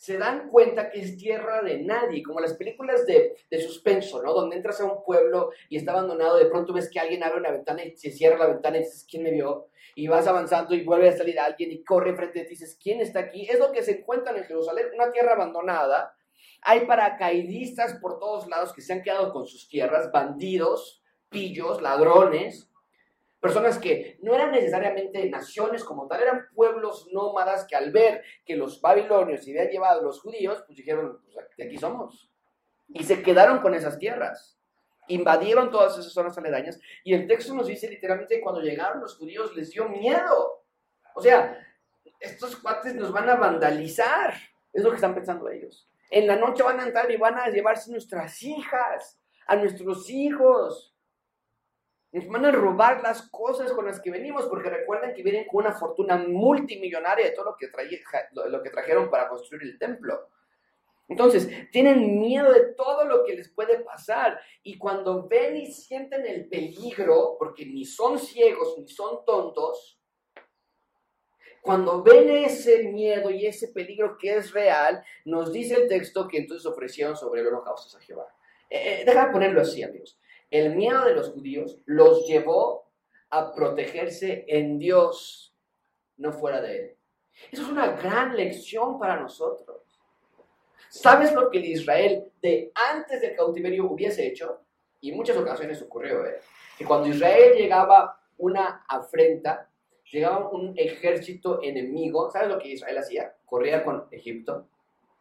se 0.00 0.16
dan 0.16 0.48
cuenta 0.48 0.88
que 0.88 0.98
es 1.00 1.18
tierra 1.18 1.60
de 1.60 1.82
nadie, 1.82 2.22
como 2.22 2.40
las 2.40 2.54
películas 2.54 3.04
de, 3.04 3.36
de, 3.50 3.60
suspenso, 3.60 4.22
¿no? 4.22 4.32
Donde 4.32 4.56
entras 4.56 4.80
a 4.80 4.86
un 4.86 5.04
pueblo 5.04 5.50
y 5.68 5.76
está 5.76 5.92
abandonado, 5.92 6.38
de 6.38 6.46
pronto 6.46 6.72
ves 6.72 6.88
que 6.90 6.98
alguien 6.98 7.22
abre 7.22 7.38
una 7.38 7.50
ventana 7.50 7.84
y 7.84 7.94
se 7.98 8.10
cierra 8.10 8.38
la 8.38 8.46
ventana 8.46 8.78
y 8.78 8.80
dices, 8.80 9.06
¿quién 9.06 9.24
me 9.24 9.30
vio? 9.30 9.68
y 9.94 10.08
vas 10.08 10.26
avanzando 10.26 10.74
y 10.74 10.82
vuelve 10.84 11.10
a 11.10 11.16
salir 11.16 11.38
alguien 11.38 11.72
y 11.72 11.84
corre 11.84 12.14
frente 12.14 12.40
a 12.40 12.42
ti 12.44 12.54
y 12.54 12.56
dices, 12.56 12.78
¿quién 12.82 13.00
está 13.00 13.20
aquí? 13.20 13.46
Es 13.46 13.58
lo 13.58 13.70
que 13.70 13.82
se 13.82 13.98
encuentran 13.98 14.36
en 14.36 14.44
Jerusalén, 14.44 14.86
una 14.94 15.10
tierra 15.10 15.32
abandonada. 15.32 16.14
Hay 16.62 16.86
paracaidistas 16.86 17.98
por 18.00 18.18
todos 18.18 18.48
lados 18.48 18.72
que 18.72 18.80
se 18.80 18.94
han 18.94 19.02
quedado 19.02 19.30
con 19.30 19.46
sus 19.46 19.68
tierras, 19.68 20.10
bandidos, 20.10 21.02
pillos, 21.28 21.82
ladrones, 21.82 22.69
personas 23.40 23.78
que 23.78 24.18
no 24.22 24.34
eran 24.34 24.52
necesariamente 24.52 25.28
naciones 25.30 25.82
como 25.82 26.06
tal, 26.06 26.22
eran 26.22 26.46
pueblos 26.54 27.08
nómadas 27.12 27.66
que 27.66 27.76
al 27.76 27.90
ver 27.90 28.22
que 28.44 28.56
los 28.56 28.80
babilonios 28.80 29.44
se 29.44 29.50
habían 29.50 29.72
llevado 29.72 30.02
los 30.02 30.20
judíos, 30.20 30.62
pues 30.66 30.76
dijeron, 30.76 31.20
pues 31.24 31.66
aquí 31.66 31.78
somos. 31.78 32.30
Y 32.88 33.04
se 33.04 33.22
quedaron 33.22 33.60
con 33.60 33.74
esas 33.74 33.98
tierras 33.98 34.60
invadieron 35.10 35.70
todas 35.70 35.98
esas 35.98 36.12
zonas 36.12 36.36
aledañas 36.38 36.78
y 37.04 37.14
el 37.14 37.26
texto 37.26 37.54
nos 37.54 37.66
dice 37.66 37.88
literalmente 37.88 38.40
cuando 38.40 38.60
llegaron 38.60 39.00
los 39.00 39.16
judíos 39.16 39.54
les 39.56 39.70
dio 39.70 39.88
miedo. 39.88 40.64
O 41.14 41.20
sea, 41.20 41.58
estos 42.18 42.56
cuates 42.56 42.94
nos 42.94 43.12
van 43.12 43.28
a 43.28 43.34
vandalizar, 43.34 44.34
es 44.72 44.82
lo 44.82 44.90
que 44.90 44.96
están 44.96 45.14
pensando 45.14 45.48
ellos. 45.48 45.88
En 46.10 46.26
la 46.26 46.36
noche 46.36 46.62
van 46.62 46.80
a 46.80 46.84
entrar 46.84 47.10
y 47.10 47.16
van 47.16 47.38
a 47.38 47.48
llevarse 47.48 47.90
nuestras 47.90 48.42
hijas, 48.42 49.20
a 49.46 49.56
nuestros 49.56 50.08
hijos. 50.10 50.89
Nos 52.12 52.26
van 52.26 52.44
a 52.44 52.50
robar 52.50 53.02
las 53.02 53.28
cosas 53.30 53.72
con 53.72 53.86
las 53.86 54.00
que 54.00 54.10
venimos, 54.10 54.46
porque 54.46 54.68
recuerden 54.68 55.14
que 55.14 55.22
vienen 55.22 55.46
con 55.46 55.64
una 55.64 55.74
fortuna 55.74 56.16
multimillonaria 56.16 57.26
de 57.26 57.32
todo 57.32 57.46
lo 57.46 57.56
que, 57.56 57.68
lo 58.50 58.62
que 58.62 58.70
trajeron 58.70 59.10
para 59.10 59.28
construir 59.28 59.62
el 59.62 59.78
templo. 59.78 60.28
Entonces, 61.08 61.48
tienen 61.72 62.20
miedo 62.20 62.52
de 62.52 62.72
todo 62.74 63.04
lo 63.04 63.24
que 63.24 63.34
les 63.34 63.48
puede 63.48 63.80
pasar. 63.80 64.40
Y 64.62 64.78
cuando 64.78 65.26
ven 65.26 65.56
y 65.56 65.72
sienten 65.72 66.24
el 66.24 66.48
peligro, 66.48 67.36
porque 67.38 67.66
ni 67.66 67.84
son 67.84 68.18
ciegos 68.18 68.76
ni 68.78 68.88
son 68.88 69.24
tontos, 69.24 70.00
cuando 71.62 72.02
ven 72.02 72.30
ese 72.30 72.84
miedo 72.84 73.30
y 73.30 73.46
ese 73.46 73.68
peligro 73.68 74.16
que 74.18 74.36
es 74.36 74.52
real, 74.52 75.04
nos 75.24 75.52
dice 75.52 75.74
el 75.74 75.88
texto 75.88 76.26
que 76.26 76.38
entonces 76.38 76.64
ofrecieron 76.64 77.16
sobre 77.16 77.40
el 77.40 77.48
holocausto 77.48 77.98
a 77.98 78.00
Jehová. 78.00 78.26
Eh, 78.70 79.00
eh, 79.00 79.02
déjame 79.04 79.32
ponerlo 79.32 79.60
así, 79.60 79.82
amigos. 79.82 80.18
El 80.50 80.74
miedo 80.74 81.04
de 81.04 81.14
los 81.14 81.30
judíos 81.30 81.78
los 81.86 82.26
llevó 82.26 82.90
a 83.30 83.54
protegerse 83.54 84.44
en 84.48 84.78
Dios, 84.78 85.54
no 86.16 86.32
fuera 86.32 86.60
de 86.60 86.76
Él. 86.76 86.96
Eso 87.50 87.62
es 87.62 87.68
una 87.68 87.92
gran 87.92 88.36
lección 88.36 88.98
para 88.98 89.20
nosotros. 89.20 89.82
¿Sabes 90.88 91.32
lo 91.32 91.50
que 91.50 91.58
el 91.58 91.66
Israel 91.66 92.32
de 92.42 92.72
antes 92.74 93.20
del 93.20 93.36
cautiverio 93.36 93.84
hubiese 93.84 94.26
hecho? 94.26 94.60
Y 95.00 95.10
en 95.10 95.16
muchas 95.16 95.36
ocasiones 95.36 95.80
ocurrió, 95.80 96.26
¿eh? 96.26 96.40
que 96.76 96.84
cuando 96.84 97.08
Israel 97.08 97.54
llegaba 97.56 98.20
una 98.38 98.84
afrenta, 98.88 99.70
llegaba 100.10 100.48
un 100.50 100.74
ejército 100.76 101.62
enemigo, 101.62 102.30
¿sabes 102.30 102.48
lo 102.48 102.58
que 102.58 102.72
Israel 102.72 102.98
hacía? 102.98 103.34
Corría 103.46 103.84
con 103.84 104.08
Egipto, 104.10 104.66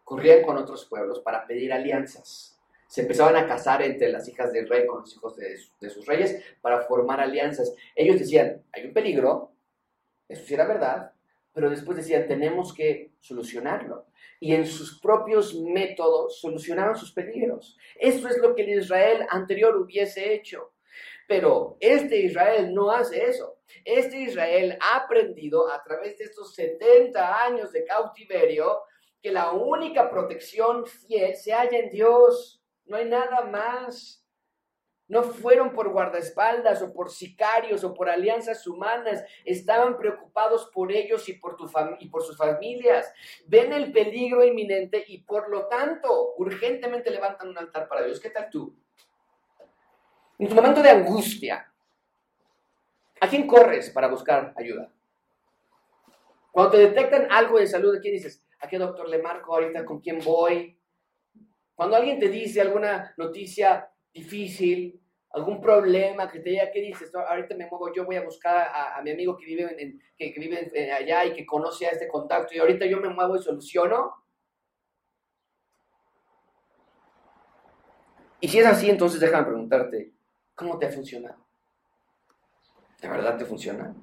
corría 0.04 0.42
con 0.44 0.58
otros 0.58 0.86
pueblos 0.86 1.20
para 1.20 1.46
pedir 1.46 1.72
alianzas. 1.72 2.59
Se 2.90 3.02
empezaban 3.02 3.38
a 3.38 3.48
casar 3.48 3.82
entre 3.82 4.10
las 4.10 4.28
hijas 4.28 4.52
del 4.52 4.68
rey 4.68 4.86
con 4.86 5.00
los 5.00 5.16
hijos 5.16 5.38
de, 5.38 5.58
de 5.80 5.90
sus 5.90 6.06
reyes 6.06 6.44
para 6.60 6.82
formar 6.82 7.22
alianzas. 7.22 7.74
Ellos 7.96 8.20
decían, 8.20 8.62
hay 8.74 8.86
un 8.86 8.94
peligro, 8.94 9.54
eso 10.28 10.44
sí 10.44 10.54
era 10.54 10.68
verdad, 10.68 11.14
pero 11.54 11.70
después 11.70 11.96
decían, 11.96 12.28
tenemos 12.28 12.74
que 12.74 13.14
solucionarlo 13.22 14.10
y 14.40 14.54
en 14.54 14.66
sus 14.66 15.00
propios 15.00 15.54
métodos 15.56 16.40
solucionaron 16.40 16.96
sus 16.96 17.12
peligros. 17.12 17.78
Eso 17.96 18.28
es 18.28 18.38
lo 18.38 18.56
que 18.56 18.64
el 18.64 18.80
Israel 18.80 19.26
anterior 19.30 19.76
hubiese 19.76 20.34
hecho. 20.34 20.72
Pero 21.28 21.78
este 21.80 22.18
Israel 22.18 22.74
no 22.74 22.90
hace 22.90 23.26
eso. 23.26 23.60
Este 23.86 24.22
Israel 24.22 24.78
ha 24.82 24.98
aprendido 24.98 25.72
a 25.72 25.84
través 25.84 26.18
de 26.18 26.26
estos 26.26 26.56
70 26.56 27.44
años 27.46 27.72
de 27.72 27.84
cautiverio 27.84 28.80
que 29.22 29.32
la 29.32 29.52
única 29.52 30.10
protección 30.10 30.88
fiel 30.88 31.36
se 31.36 31.52
halla 31.52 31.78
en 31.78 31.90
Dios. 31.90 32.59
No 32.90 32.98
hay 32.98 33.06
nada 33.06 33.42
más. 33.44 34.26
No 35.08 35.24
fueron 35.24 35.72
por 35.72 35.90
guardaespaldas 35.90 36.82
o 36.82 36.94
por 36.94 37.10
sicarios 37.10 37.84
o 37.84 37.94
por 37.94 38.10
alianzas 38.10 38.68
humanas. 38.68 39.24
Estaban 39.46 39.98
preocupados 39.98 40.70
por 40.74 40.92
ellos 40.92 41.28
y 41.30 41.34
por, 41.34 41.58
y 42.00 42.10
por 42.10 42.24
sus 42.24 42.38
familias. 42.38 43.12
Ven 43.48 43.74
el 43.74 43.92
peligro 43.92 44.44
inminente 44.44 45.04
y 45.08 45.20
por 45.20 45.50
lo 45.50 45.68
tanto 45.68 46.36
urgentemente 46.38 47.10
levantan 47.10 47.50
un 47.50 47.58
altar 47.58 47.88
para 47.88 48.04
Dios. 48.04 48.20
¿Qué 48.20 48.30
tal 48.30 48.50
tú? 48.50 48.76
En 50.38 50.48
tu 50.48 50.56
momento 50.56 50.82
de 50.82 50.90
angustia, 50.90 51.72
¿a 53.20 53.28
quién 53.28 53.46
corres 53.46 53.90
para 53.90 54.08
buscar 54.08 54.54
ayuda? 54.58 54.92
Cuando 56.52 56.72
te 56.72 56.78
detectan 56.78 57.28
algo 57.32 57.60
de 57.60 57.68
salud, 57.68 57.96
¿a 57.96 58.00
quién 58.00 58.14
dices? 58.14 58.44
¿A 58.60 58.68
qué 58.68 58.78
doctor 58.78 59.10
le 59.10 59.22
marco 59.22 59.54
ahorita? 59.54 59.86
¿Con 59.86 60.00
quién 60.00 60.20
voy? 60.24 60.79
Cuando 61.80 61.96
alguien 61.96 62.20
te 62.20 62.28
dice 62.28 62.60
alguna 62.60 63.14
noticia 63.16 63.90
difícil, 64.14 65.02
algún 65.30 65.62
problema 65.62 66.30
que 66.30 66.40
te 66.40 66.50
diga, 66.50 66.70
¿qué 66.74 66.82
dices? 66.82 67.10
ahorita 67.16 67.56
me 67.56 67.68
muevo, 67.68 67.94
yo 67.94 68.04
voy 68.04 68.18
a 68.18 68.26
buscar 68.26 68.70
a, 68.98 69.02
mi 69.02 69.12
amigo 69.12 69.38
que 69.38 69.46
vive, 69.46 69.98
que, 70.18 70.34
vive 70.38 70.92
allá 70.92 71.24
y 71.24 71.32
que 71.32 71.46
conoce 71.46 71.88
a 71.88 71.92
este 71.92 72.10
contacto 72.10 72.54
y 72.54 72.60
ahorita 72.60 72.86
yo 72.86 73.00
me 73.00 73.08
muevo 73.08 73.38
y 73.38 73.42
soluciono. 73.42 74.14
Y 78.42 78.50
si 78.50 78.60
es 78.60 78.66
así, 78.66 78.90
entonces 78.90 79.22
déjame 79.22 79.46
preguntarte, 79.46 80.12
¿cómo 80.56 80.78
te 80.78 80.88
ha 80.88 80.92
funcionado? 80.92 81.46
¿De 83.02 83.08
verdad 83.08 83.38
te 83.38 83.46
funciona? 83.46 83.96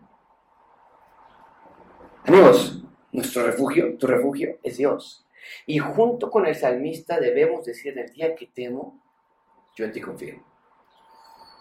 Amigos, 2.24 2.82
nuestro 3.12 3.42
refugio, 3.44 3.98
tu 3.98 4.06
refugio 4.06 4.60
es 4.62 4.78
Dios. 4.78 5.25
Y 5.66 5.78
junto 5.78 6.30
con 6.30 6.46
el 6.46 6.54
salmista 6.54 7.18
debemos 7.20 7.64
decir 7.64 7.98
el 7.98 8.10
día 8.10 8.34
que 8.34 8.46
temo, 8.46 9.02
yo 9.74 9.84
en 9.84 9.92
ti 9.92 10.00
confío. 10.00 10.42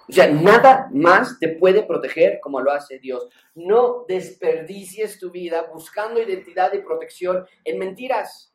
O 0.07 0.11
sea, 0.11 0.29
nada 0.29 0.87
más 0.93 1.39
te 1.39 1.49
puede 1.49 1.83
proteger 1.83 2.39
como 2.39 2.61
lo 2.61 2.71
hace 2.71 2.99
Dios. 2.99 3.27
No 3.55 4.05
desperdicies 4.07 5.19
tu 5.19 5.31
vida 5.31 5.63
buscando 5.73 6.21
identidad 6.21 6.73
y 6.73 6.79
protección 6.79 7.45
en 7.63 7.79
mentiras. 7.79 8.53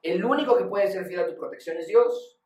El 0.00 0.24
único 0.24 0.56
que 0.56 0.64
puede 0.64 0.90
ser 0.92 1.06
fiel 1.06 1.20
a 1.20 1.26
tu 1.26 1.36
protección 1.36 1.76
es 1.78 1.88
Dios. 1.88 2.38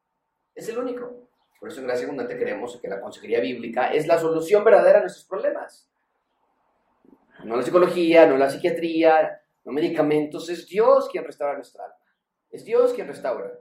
Es 0.55 0.69
el 0.69 0.79
único. 0.79 1.29
Por 1.61 1.69
eso 1.69 1.81
en 1.81 1.87
Gracia 1.87 2.05
Abundante 2.05 2.39
creemos 2.39 2.79
que 2.81 2.89
la 2.89 3.01
consejería 3.01 3.41
bíblica 3.41 3.93
es 3.93 4.07
la 4.07 4.19
solución 4.19 4.65
verdadera 4.65 4.99
a 4.99 5.03
nuestros 5.03 5.27
problemas. 5.27 5.91
No 7.45 7.57
la 7.57 7.63
psicología, 7.63 8.27
no 8.27 8.37
la 8.37 8.49
psiquiatría, 8.49 9.38
no 9.69 9.75
medicamentos. 9.75 10.49
Es 10.49 10.67
Dios 10.67 11.09
quien 11.11 11.25
restaura 11.25 11.55
nuestra 11.55 11.85
alma. 11.85 11.97
Es 12.51 12.65
Dios 12.65 12.95
quien 12.95 13.07
restaura. 13.07 13.53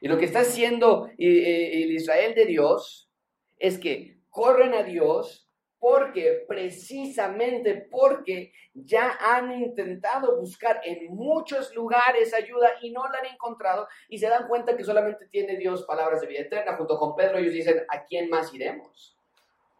Y 0.00 0.08
lo 0.08 0.16
que 0.16 0.24
está 0.24 0.40
haciendo 0.40 1.08
eh, 1.18 1.26
eh, 1.26 1.82
el 1.82 1.92
Israel 1.92 2.34
de 2.34 2.46
Dios 2.46 3.10
es 3.58 3.78
que 3.78 4.20
corren 4.30 4.72
a 4.72 4.82
Dios 4.82 5.50
porque 5.78 6.44
precisamente 6.48 7.86
porque 7.90 8.52
ya 8.72 9.18
han 9.20 9.52
intentado 9.52 10.38
buscar 10.40 10.80
en 10.82 11.14
muchos 11.14 11.74
lugares 11.74 12.32
ayuda 12.32 12.70
y 12.80 12.90
no 12.90 13.02
la 13.04 13.18
han 13.18 13.26
encontrado 13.26 13.86
y 14.08 14.18
se 14.18 14.28
dan 14.28 14.48
cuenta 14.48 14.76
que 14.76 14.84
solamente 14.84 15.26
tiene 15.26 15.58
Dios 15.58 15.84
palabras 15.84 16.22
de 16.22 16.26
vida 16.26 16.40
eterna. 16.40 16.76
Junto 16.76 16.98
con 16.98 17.14
Pedro 17.14 17.36
ellos 17.36 17.52
dicen, 17.52 17.84
¿a 17.88 18.02
quién 18.04 18.30
más 18.30 18.52
iremos? 18.54 19.14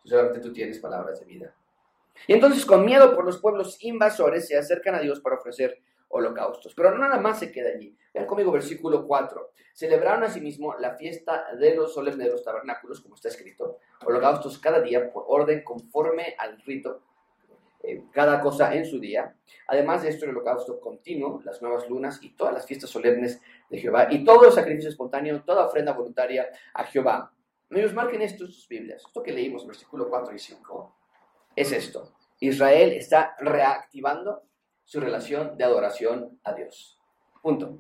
Solamente 0.05 0.40
tú 0.40 0.52
tienes 0.52 0.79
palabras 0.79 1.20
de 1.20 1.26
vida. 1.26 1.55
Y 2.26 2.33
entonces 2.33 2.64
con 2.64 2.85
miedo 2.85 3.14
por 3.14 3.24
los 3.24 3.38
pueblos 3.38 3.76
invasores 3.81 4.48
se 4.48 4.57
acercan 4.57 4.94
a 4.94 5.00
Dios 5.00 5.20
para 5.20 5.37
ofrecer 5.37 5.81
holocaustos. 6.09 6.74
Pero 6.74 6.90
no 6.90 6.98
nada 6.98 7.18
más 7.18 7.38
se 7.38 7.52
queda 7.52 7.70
allí. 7.70 7.96
Vean 8.12 8.26
conmigo 8.26 8.52
versículo 8.52 9.07
4. 9.07 9.50
Celebraron 9.72 10.24
asimismo 10.24 10.74
la 10.79 10.94
fiesta 10.94 11.55
de 11.59 11.74
los 11.74 11.92
solemnes 11.92 12.26
de 12.26 12.33
los 12.33 12.42
tabernáculos, 12.42 13.00
como 13.00 13.14
está 13.14 13.29
escrito, 13.29 13.79
holocaustos 14.05 14.59
cada 14.59 14.81
día 14.81 15.12
por 15.12 15.24
orden 15.29 15.62
conforme 15.62 16.35
al 16.38 16.61
rito, 16.62 17.02
eh, 17.83 18.05
cada 18.11 18.40
cosa 18.40 18.74
en 18.74 18.87
su 18.87 18.98
día. 18.98 19.37
Además 19.68 20.02
de 20.02 20.09
esto, 20.09 20.24
el 20.24 20.31
holocausto 20.31 20.81
continuo, 20.81 21.42
las 21.44 21.61
nuevas 21.61 21.88
lunas 21.90 22.22
y 22.22 22.31
todas 22.31 22.55
las 22.55 22.66
fiestas 22.66 22.88
solemnes 22.88 23.40
de 23.68 23.79
Jehová 23.79 24.09
y 24.11 24.24
todo 24.24 24.46
el 24.46 24.52
sacrificio 24.52 24.88
espontáneo, 24.88 25.42
toda 25.44 25.66
ofrenda 25.66 25.92
voluntaria 25.92 26.48
a 26.72 26.85
Jehová. 26.85 27.33
Amigos, 27.70 27.92
marquen 27.92 28.22
esto 28.22 28.44
en 28.44 28.52
sus 28.52 28.66
Biblias. 28.68 29.02
Esto 29.05 29.22
que 29.22 29.33
leímos, 29.33 29.66
versículo 29.66 30.09
4 30.09 30.35
y 30.35 30.38
5, 30.38 30.95
es 31.57 31.73
esto. 31.73 32.12
Israel 32.38 32.92
está 32.92 33.35
reactivando 33.40 34.42
su 34.85 35.01
relación 35.01 35.57
de 35.57 35.64
adoración 35.64 36.38
a 36.45 36.53
Dios. 36.53 37.01
Punto. 37.42 37.79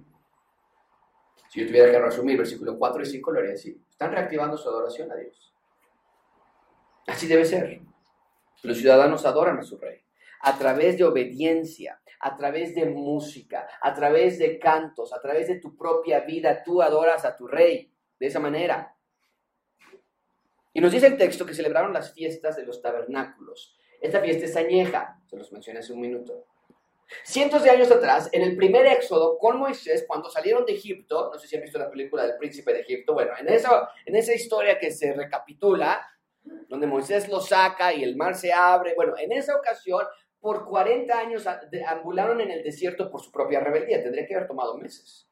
Si 1.48 1.60
yo 1.60 1.66
tuviera 1.66 1.90
que 1.90 2.00
resumir 2.00 2.38
versículo 2.38 2.76
4 2.78 3.02
y 3.02 3.06
5, 3.06 3.30
lo 3.30 3.38
haría 3.38 3.52
así. 3.52 3.80
Están 3.88 4.12
reactivando 4.12 4.56
su 4.56 4.68
adoración 4.68 5.12
a 5.12 5.16
Dios. 5.16 5.54
Así 7.06 7.28
debe 7.28 7.44
ser. 7.44 7.80
Los 8.62 8.78
ciudadanos 8.78 9.24
adoran 9.26 9.58
a 9.58 9.62
su 9.62 9.78
rey. 9.78 10.00
A 10.40 10.58
través 10.58 10.98
de 10.98 11.04
obediencia, 11.04 12.00
a 12.20 12.36
través 12.36 12.74
de 12.74 12.86
música, 12.86 13.68
a 13.80 13.94
través 13.94 14.38
de 14.38 14.58
cantos, 14.58 15.12
a 15.12 15.20
través 15.20 15.48
de 15.48 15.60
tu 15.60 15.76
propia 15.76 16.20
vida, 16.20 16.62
tú 16.64 16.82
adoras 16.82 17.24
a 17.24 17.36
tu 17.36 17.46
rey. 17.46 17.92
De 18.18 18.26
esa 18.26 18.40
manera. 18.40 18.95
Y 20.76 20.80
nos 20.82 20.92
dice 20.92 21.06
el 21.06 21.16
texto 21.16 21.46
que 21.46 21.54
celebraron 21.54 21.94
las 21.94 22.12
fiestas 22.12 22.54
de 22.54 22.66
los 22.66 22.82
tabernáculos. 22.82 23.74
Esta 23.98 24.20
fiesta 24.20 24.44
es 24.44 24.56
añeja, 24.56 25.18
se 25.24 25.38
los 25.38 25.50
mencioné 25.50 25.78
hace 25.78 25.94
un 25.94 26.02
minuto. 26.02 26.44
Cientos 27.24 27.62
de 27.62 27.70
años 27.70 27.90
atrás, 27.90 28.28
en 28.30 28.42
el 28.42 28.58
primer 28.58 28.84
éxodo 28.84 29.38
con 29.38 29.58
Moisés, 29.58 30.04
cuando 30.06 30.28
salieron 30.28 30.66
de 30.66 30.74
Egipto, 30.74 31.30
no 31.32 31.38
sé 31.38 31.48
si 31.48 31.56
han 31.56 31.62
visto 31.62 31.78
la 31.78 31.90
película 31.90 32.26
del 32.26 32.36
príncipe 32.36 32.74
de 32.74 32.80
Egipto, 32.80 33.14
bueno, 33.14 33.32
en 33.40 33.48
esa, 33.48 33.88
en 34.04 34.16
esa 34.16 34.34
historia 34.34 34.78
que 34.78 34.90
se 34.90 35.14
recapitula, 35.14 36.06
donde 36.68 36.86
Moisés 36.86 37.26
lo 37.30 37.40
saca 37.40 37.94
y 37.94 38.04
el 38.04 38.14
mar 38.14 38.34
se 38.34 38.52
abre, 38.52 38.92
bueno, 38.94 39.14
en 39.16 39.32
esa 39.32 39.56
ocasión, 39.56 40.04
por 40.40 40.66
40 40.66 41.18
años 41.18 41.46
ambularon 41.86 42.42
en 42.42 42.50
el 42.50 42.62
desierto 42.62 43.10
por 43.10 43.22
su 43.22 43.32
propia 43.32 43.60
rebeldía, 43.60 44.02
tendría 44.02 44.26
que 44.26 44.34
haber 44.34 44.46
tomado 44.46 44.76
meses 44.76 45.25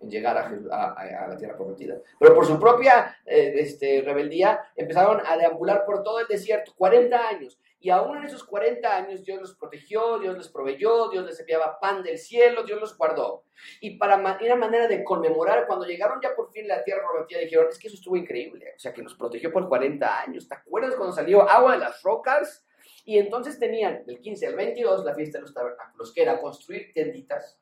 en 0.00 0.10
llegar 0.10 0.36
a, 0.36 1.28
la 1.28 1.36
tierra 1.36 1.56
prometida. 1.56 2.00
Pero 2.18 2.34
por 2.34 2.46
su 2.46 2.58
propia 2.58 3.16
eh, 3.26 3.54
este, 3.58 4.02
rebeldía 4.02 4.60
empezaron 4.76 5.22
a 5.26 5.36
deambular 5.36 5.84
por 5.84 6.02
todo 6.02 6.20
el 6.20 6.26
desierto, 6.26 6.72
40 6.76 7.28
años. 7.28 7.58
Y 7.80 7.90
aún 7.90 8.16
en 8.16 8.24
esos 8.24 8.44
40 8.44 8.96
años 8.96 9.24
Dios 9.24 9.40
los 9.40 9.54
protegió, 9.56 10.18
Dios 10.18 10.38
les 10.38 10.48
proveyó, 10.48 11.10
Dios 11.10 11.26
les 11.26 11.38
enviaba 11.38 11.78
pan 11.78 12.02
del 12.02 12.16
cielo, 12.16 12.62
Dios 12.62 12.80
los 12.80 12.96
guardó. 12.96 13.44
Y 13.80 13.98
para 13.98 14.16
una 14.16 14.56
manera 14.56 14.88
de 14.88 15.04
conmemorar, 15.04 15.66
cuando 15.66 15.84
llegaron 15.84 16.18
ya 16.22 16.34
por 16.34 16.50
fin 16.50 16.64
a 16.70 16.76
la 16.76 16.84
tierra 16.84 17.02
prometida, 17.06 17.40
dijeron, 17.40 17.66
es 17.68 17.78
que 17.78 17.88
eso 17.88 17.96
estuvo 17.96 18.16
increíble, 18.16 18.72
o 18.74 18.78
sea, 18.78 18.94
que 18.94 19.02
nos 19.02 19.14
protegió 19.14 19.52
por 19.52 19.68
40 19.68 20.20
años. 20.22 20.48
¿Te 20.48 20.54
acuerdas 20.54 20.94
cuando 20.94 21.14
salió 21.14 21.42
agua 21.42 21.72
de 21.72 21.78
las 21.78 22.02
rocas? 22.02 22.64
Y 23.04 23.18
entonces 23.18 23.58
tenían 23.58 24.06
del 24.06 24.18
15 24.18 24.46
al 24.46 24.54
22 24.54 25.04
la 25.04 25.14
fiesta 25.14 25.36
de 25.36 25.42
los 25.42 25.52
tabernáculos, 25.52 26.14
que 26.14 26.22
era 26.22 26.40
construir 26.40 26.90
tenditas 26.94 27.58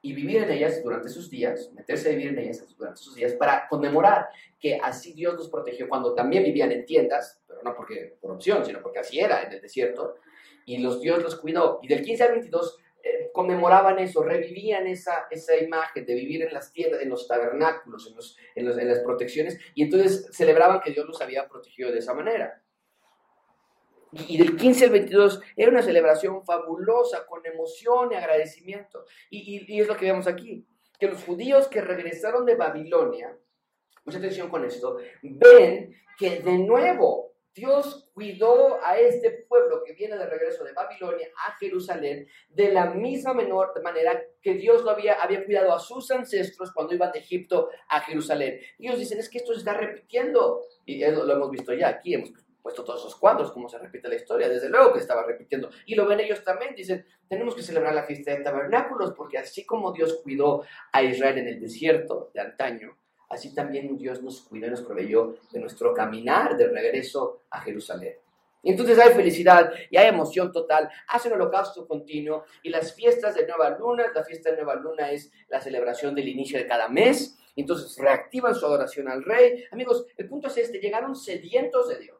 y 0.00 0.12
vivir 0.14 0.42
en 0.44 0.50
ellas 0.50 0.82
durante 0.82 1.08
esos 1.08 1.28
días, 1.28 1.72
meterse 1.72 2.08
a 2.08 2.12
vivir 2.12 2.28
en 2.28 2.38
ellas 2.38 2.64
durante 2.76 3.00
esos 3.00 3.14
días 3.14 3.32
para 3.34 3.66
conmemorar 3.68 4.28
que 4.58 4.78
así 4.82 5.12
Dios 5.12 5.34
los 5.34 5.48
protegió 5.48 5.88
cuando 5.88 6.14
también 6.14 6.44
vivían 6.44 6.70
en 6.70 6.84
tiendas, 6.84 7.40
pero 7.46 7.60
no 7.64 7.74
porque 7.74 8.16
por 8.20 8.30
opción, 8.30 8.64
sino 8.64 8.80
porque 8.80 9.00
así 9.00 9.18
era 9.18 9.42
en 9.42 9.52
el 9.52 9.60
desierto, 9.60 10.16
y 10.64 10.78
los 10.78 11.00
Dios 11.00 11.22
los 11.22 11.36
cuidó. 11.36 11.80
Y 11.82 11.88
del 11.88 12.02
15 12.02 12.22
al 12.24 12.32
22 12.32 12.78
eh, 13.02 13.30
conmemoraban 13.32 13.98
eso, 13.98 14.22
revivían 14.22 14.86
esa, 14.86 15.26
esa 15.30 15.56
imagen 15.56 16.06
de 16.06 16.14
vivir 16.14 16.42
en 16.42 16.52
las 16.52 16.72
tiendas, 16.72 17.00
en 17.00 17.08
los 17.08 17.26
tabernáculos, 17.26 18.08
en, 18.08 18.16
los, 18.16 18.36
en, 18.54 18.66
los, 18.66 18.78
en 18.78 18.88
las 18.88 19.00
protecciones, 19.00 19.58
y 19.74 19.82
entonces 19.82 20.28
celebraban 20.30 20.80
que 20.80 20.92
Dios 20.92 21.06
los 21.06 21.20
había 21.20 21.48
protegido 21.48 21.90
de 21.90 21.98
esa 21.98 22.14
manera. 22.14 22.62
Y 24.12 24.38
del 24.38 24.56
15 24.56 24.86
al 24.86 24.90
22 24.90 25.40
era 25.56 25.70
una 25.70 25.82
celebración 25.82 26.44
fabulosa, 26.44 27.26
con 27.26 27.44
emoción 27.44 28.12
y 28.12 28.16
agradecimiento. 28.16 29.04
Y, 29.30 29.80
es 29.80 29.86
lo 29.86 29.96
que 29.96 30.06
vemos 30.06 30.26
aquí, 30.26 30.66
que 30.98 31.08
los 31.08 31.22
judíos 31.24 31.68
que 31.68 31.80
regresaron 31.80 32.46
de 32.46 32.54
Babilonia, 32.54 33.36
mucha 34.04 34.18
atención 34.18 34.48
con 34.48 34.64
esto, 34.64 34.98
ven 35.22 35.94
que 36.18 36.40
de 36.40 36.58
nuevo 36.58 37.28
Dios 37.54 38.08
cuidó 38.14 38.78
a 38.84 38.98
este 38.98 39.46
pueblo 39.48 39.82
que 39.84 39.92
viene 39.92 40.16
de 40.16 40.26
regreso 40.26 40.62
de 40.64 40.72
Babilonia 40.72 41.28
a 41.46 41.56
Jerusalén 41.58 42.26
de 42.48 42.72
la 42.72 42.86
misma 42.86 43.34
menor 43.34 43.72
manera 43.82 44.22
que 44.40 44.54
Dios 44.54 44.84
lo 44.84 44.90
había, 44.90 45.14
había 45.14 45.44
cuidado 45.44 45.72
a 45.72 45.80
sus 45.80 46.10
ancestros 46.12 46.72
cuando 46.72 46.94
iban 46.94 47.10
de 47.10 47.18
Egipto 47.18 47.68
a 47.88 48.00
Jerusalén. 48.00 48.60
Y 48.78 48.86
ellos 48.86 49.00
dicen, 49.00 49.18
es 49.18 49.28
que 49.28 49.38
esto 49.38 49.52
se 49.52 49.58
está 49.58 49.74
repitiendo. 49.74 50.62
Y 50.84 51.04
lo, 51.04 51.24
lo 51.24 51.32
hemos 51.34 51.50
visto 51.50 51.74
ya 51.74 51.88
aquí, 51.88 52.14
hemos 52.14 52.30
puesto 52.62 52.84
todos 52.84 53.00
esos 53.00 53.16
cuadros, 53.16 53.52
como 53.52 53.68
se 53.68 53.78
repite 53.78 54.08
la 54.08 54.16
historia, 54.16 54.48
desde 54.48 54.68
luego 54.68 54.92
que 54.92 54.98
estaba 54.98 55.24
repitiendo. 55.24 55.70
Y 55.86 55.94
lo 55.94 56.06
ven 56.06 56.20
ellos 56.20 56.42
también, 56.44 56.74
dicen, 56.74 57.04
tenemos 57.28 57.54
que 57.54 57.62
celebrar 57.62 57.94
la 57.94 58.02
fiesta 58.04 58.32
de 58.32 58.42
tabernáculos, 58.42 59.12
porque 59.12 59.38
así 59.38 59.64
como 59.64 59.92
Dios 59.92 60.20
cuidó 60.22 60.64
a 60.92 61.02
Israel 61.02 61.38
en 61.38 61.48
el 61.48 61.60
desierto 61.60 62.30
de 62.34 62.40
antaño, 62.40 62.96
así 63.30 63.54
también 63.54 63.96
Dios 63.96 64.22
nos 64.22 64.42
cuidó 64.42 64.66
y 64.66 64.70
nos 64.70 64.82
proveyó 64.82 65.36
de 65.50 65.60
nuestro 65.60 65.94
caminar 65.94 66.56
de 66.56 66.68
regreso 66.68 67.42
a 67.50 67.60
Jerusalén. 67.60 68.16
Y 68.62 68.70
entonces 68.70 68.98
hay 68.98 69.14
felicidad 69.14 69.72
y 69.88 69.96
hay 69.96 70.08
emoción 70.08 70.52
total, 70.52 70.90
hacen 71.08 71.32
holocausto 71.32 71.86
continuo 71.86 72.44
y 72.62 72.70
las 72.70 72.92
fiestas 72.92 73.36
de 73.36 73.46
Nueva 73.46 73.70
Luna, 73.78 74.06
la 74.12 74.24
fiesta 74.24 74.50
de 74.50 74.56
Nueva 74.56 74.74
Luna 74.74 75.12
es 75.12 75.30
la 75.48 75.60
celebración 75.60 76.14
del 76.14 76.28
inicio 76.28 76.58
de 76.58 76.66
cada 76.66 76.88
mes, 76.88 77.38
entonces 77.54 77.96
reactivan 77.96 78.54
su 78.54 78.66
adoración 78.66 79.08
al 79.08 79.24
rey. 79.24 79.64
Amigos, 79.70 80.06
el 80.16 80.28
punto 80.28 80.48
es 80.48 80.56
este, 80.58 80.80
llegaron 80.80 81.14
sedientos 81.14 81.88
de 81.88 81.98
Dios 81.98 82.17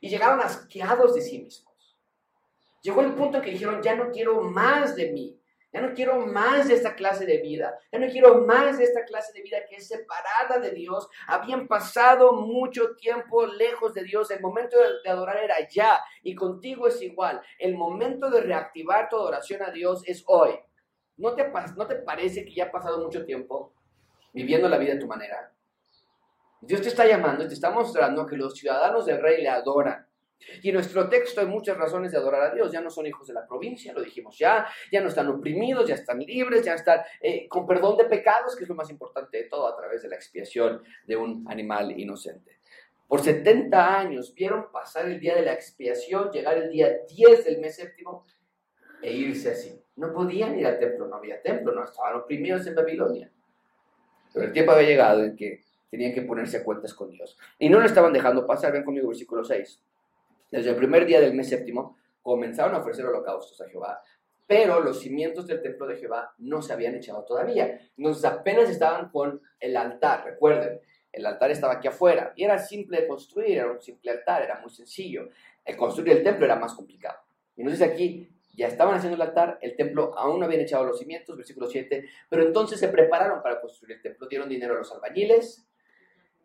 y 0.00 0.08
llegaron 0.08 0.40
asqueados 0.40 1.14
de 1.14 1.22
sí 1.22 1.38
mismos. 1.38 1.96
Llegó 2.82 3.00
el 3.00 3.14
punto 3.14 3.40
que 3.42 3.50
dijeron, 3.50 3.82
ya 3.82 3.96
no 3.96 4.10
quiero 4.10 4.40
más 4.42 4.94
de 4.94 5.10
mí. 5.12 5.38
Ya 5.70 5.82
no 5.82 5.92
quiero 5.92 6.24
más 6.24 6.68
de 6.68 6.74
esta 6.74 6.94
clase 6.94 7.26
de 7.26 7.38
vida. 7.38 7.78
Ya 7.92 7.98
no 7.98 8.06
quiero 8.06 8.46
más 8.46 8.78
de 8.78 8.84
esta 8.84 9.04
clase 9.04 9.34
de 9.34 9.42
vida 9.42 9.58
que 9.68 9.76
es 9.76 9.88
separada 9.88 10.58
de 10.60 10.70
Dios. 10.70 11.08
Habían 11.26 11.68
pasado 11.68 12.32
mucho 12.32 12.96
tiempo 12.96 13.46
lejos 13.46 13.92
de 13.92 14.02
Dios. 14.04 14.30
El 14.30 14.40
momento 14.40 14.78
de 15.04 15.10
adorar 15.10 15.36
era 15.36 15.56
ya. 15.68 16.02
Y 16.22 16.34
contigo 16.34 16.88
es 16.88 17.02
igual. 17.02 17.42
El 17.58 17.76
momento 17.76 18.30
de 18.30 18.40
reactivar 18.40 19.10
tu 19.10 19.16
adoración 19.16 19.62
a 19.62 19.70
Dios 19.70 20.02
es 20.06 20.24
hoy. 20.26 20.58
¿No 21.18 21.34
te, 21.34 21.50
¿No 21.76 21.86
te 21.86 21.96
parece 21.96 22.44
que 22.44 22.54
ya 22.54 22.66
ha 22.66 22.72
pasado 22.72 23.04
mucho 23.04 23.26
tiempo 23.26 23.74
viviendo 24.32 24.68
la 24.68 24.78
vida 24.78 24.94
de 24.94 25.00
tu 25.00 25.06
manera? 25.06 25.52
Dios 26.60 26.82
te 26.82 26.88
está 26.88 27.06
llamando 27.06 27.46
te 27.46 27.54
está 27.54 27.70
mostrando 27.70 28.26
que 28.26 28.36
los 28.36 28.54
ciudadanos 28.54 29.06
del 29.06 29.20
rey 29.20 29.42
le 29.42 29.48
adoran. 29.48 30.06
Y 30.62 30.68
en 30.68 30.74
nuestro 30.74 31.08
texto 31.08 31.40
hay 31.40 31.46
muchas 31.46 31.76
razones 31.76 32.12
de 32.12 32.18
adorar 32.18 32.42
a 32.42 32.54
Dios. 32.54 32.70
Ya 32.70 32.80
no 32.80 32.90
son 32.90 33.06
hijos 33.06 33.26
de 33.26 33.34
la 33.34 33.46
provincia, 33.46 33.92
lo 33.92 34.02
dijimos 34.02 34.38
ya. 34.38 34.66
Ya 34.90 35.00
no 35.00 35.08
están 35.08 35.28
oprimidos, 35.28 35.86
ya 35.88 35.94
están 35.94 36.20
libres, 36.20 36.64
ya 36.64 36.74
están 36.74 37.00
eh, 37.20 37.48
con 37.48 37.66
perdón 37.66 37.96
de 37.96 38.04
pecados, 38.04 38.56
que 38.56 38.62
es 38.62 38.68
lo 38.68 38.76
más 38.76 38.88
importante 38.90 39.36
de 39.36 39.44
todo, 39.44 39.66
a 39.66 39.76
través 39.76 40.02
de 40.02 40.08
la 40.08 40.16
expiación 40.16 40.82
de 41.06 41.16
un 41.16 41.44
animal 41.48 41.98
inocente. 41.98 42.58
Por 43.06 43.20
70 43.22 43.98
años 43.98 44.34
vieron 44.34 44.70
pasar 44.70 45.06
el 45.06 45.18
día 45.18 45.34
de 45.34 45.42
la 45.42 45.54
expiación, 45.54 46.30
llegar 46.30 46.56
el 46.58 46.70
día 46.70 46.88
10 47.08 47.44
del 47.44 47.58
mes 47.58 47.76
séptimo 47.76 48.26
e 49.02 49.12
irse 49.12 49.50
así. 49.50 49.82
No 49.96 50.12
podían 50.12 50.58
ir 50.58 50.66
al 50.66 50.78
templo, 50.78 51.08
no 51.08 51.16
había 51.16 51.42
templo, 51.42 51.72
no 51.72 51.84
estaban 51.84 52.16
oprimidos 52.16 52.66
en 52.66 52.74
Babilonia. 52.74 53.32
Pero 54.32 54.46
el 54.46 54.52
tiempo 54.52 54.72
había 54.72 54.88
llegado 54.88 55.24
en 55.24 55.34
que 55.34 55.64
tenían 55.90 56.12
que 56.12 56.22
ponerse 56.22 56.58
a 56.58 56.64
cuentas 56.64 56.94
con 56.94 57.10
Dios. 57.10 57.38
Y 57.58 57.68
no 57.68 57.80
lo 57.80 57.86
estaban 57.86 58.12
dejando 58.12 58.46
pasar. 58.46 58.72
Ven 58.72 58.84
conmigo 58.84 59.08
versículo 59.08 59.44
6. 59.44 59.82
Desde 60.50 60.70
el 60.70 60.76
primer 60.76 61.06
día 61.06 61.20
del 61.20 61.34
mes 61.34 61.48
séptimo 61.48 61.96
comenzaron 62.22 62.74
a 62.74 62.78
ofrecer 62.78 63.06
holocaustos 63.06 63.60
a 63.60 63.68
Jehová, 63.68 64.02
pero 64.46 64.80
los 64.80 65.00
cimientos 65.00 65.46
del 65.46 65.62
templo 65.62 65.86
de 65.86 65.96
Jehová 65.96 66.34
no 66.38 66.62
se 66.62 66.72
habían 66.72 66.94
echado 66.94 67.24
todavía. 67.24 67.78
Entonces 67.96 68.24
apenas 68.24 68.70
estaban 68.70 69.10
con 69.10 69.42
el 69.60 69.76
altar, 69.76 70.24
recuerden, 70.24 70.80
el 71.12 71.26
altar 71.26 71.50
estaba 71.50 71.74
aquí 71.74 71.88
afuera 71.88 72.32
y 72.36 72.44
era 72.44 72.58
simple 72.58 73.02
de 73.02 73.08
construir, 73.08 73.58
era 73.58 73.70
un 73.70 73.80
simple 73.80 74.10
altar, 74.10 74.42
era 74.42 74.60
muy 74.60 74.70
sencillo. 74.70 75.28
El 75.64 75.76
construir 75.76 76.16
el 76.16 76.22
templo 76.22 76.46
era 76.46 76.56
más 76.56 76.74
complicado. 76.74 77.18
Dice 77.56 77.84
aquí, 77.84 78.28
ya 78.54 78.68
estaban 78.68 78.94
haciendo 78.94 79.16
el 79.16 79.22
altar, 79.22 79.58
el 79.60 79.76
templo 79.76 80.16
aún 80.16 80.40
no 80.40 80.46
habían 80.46 80.62
echado 80.62 80.84
los 80.84 80.98
cimientos, 80.98 81.36
versículo 81.36 81.66
7, 81.66 82.08
pero 82.28 82.42
entonces 82.42 82.80
se 82.80 82.88
prepararon 82.88 83.42
para 83.42 83.60
construir 83.60 83.96
el 83.96 84.02
templo, 84.02 84.28
dieron 84.28 84.48
dinero 84.48 84.74
a 84.74 84.78
los 84.78 84.92
albañiles, 84.92 85.67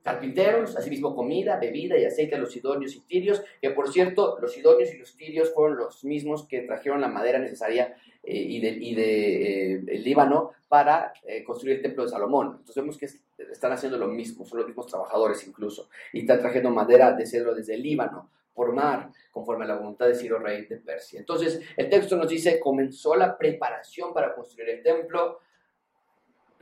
carpinteros, 0.04 0.76
asimismo 0.76 1.16
comida, 1.16 1.58
bebida 1.58 1.98
y 1.98 2.06
aceite 2.06 2.36
a 2.36 2.38
los 2.38 2.52
sidonios 2.52 2.96
y 2.96 3.00
tirios, 3.02 3.42
que 3.62 3.70
por 3.72 3.92
cierto, 3.92 4.38
los 4.42 4.54
sidonios 4.54 4.94
y 4.94 4.98
los 4.98 5.16
tirios 5.16 5.54
fueron 5.54 5.78
los 5.78 6.04
mismos 6.04 6.46
que 6.46 6.62
trajeron 6.62 7.02
la 7.02 7.08
madera 7.08 7.40
necesaria 7.40 7.96
eh, 8.24 8.36
y 8.36 8.60
de, 8.60 9.74
eh, 9.74 10.00
Líbano 10.00 10.52
para 10.68 11.14
eh, 11.24 11.44
construir 11.44 11.78
el 11.78 11.82
templo 11.82 12.04
de 12.04 12.10
Salomón. 12.10 12.58
Entonces 12.60 12.76
vemos 12.76 12.98
que 12.98 13.08
están 13.52 13.72
haciendo 13.72 13.98
lo 13.98 14.08
mismo, 14.08 14.46
son 14.46 14.60
los 14.60 14.68
mismos 14.68 14.88
trabajadores 14.88 15.48
incluso, 15.48 15.90
y 16.12 16.20
están 16.20 16.40
trayendo 16.40 16.70
madera 16.70 17.14
de 17.14 17.26
cedro 17.26 17.56
desde 17.56 17.76
el 17.76 17.82
Líbano 17.82 18.30
por 18.54 18.72
mar, 18.74 19.10
conforme 19.32 19.66
a 19.66 19.70
la 19.70 19.76
voluntad 19.76 20.06
de 20.06 20.16
Ciro, 20.16 20.38
rey 20.38 20.66
de 20.66 20.78
Persia. 20.78 21.20
Entonces, 21.20 21.60
el 21.76 21.90
texto 21.90 22.16
nos 22.16 22.28
dice, 22.28 22.60
comenzó 22.60 23.16
la 23.16 23.38
preparación 23.38 24.14
para 24.14 24.36
construir 24.36 24.70
el 24.70 24.84
templo, 24.84 25.40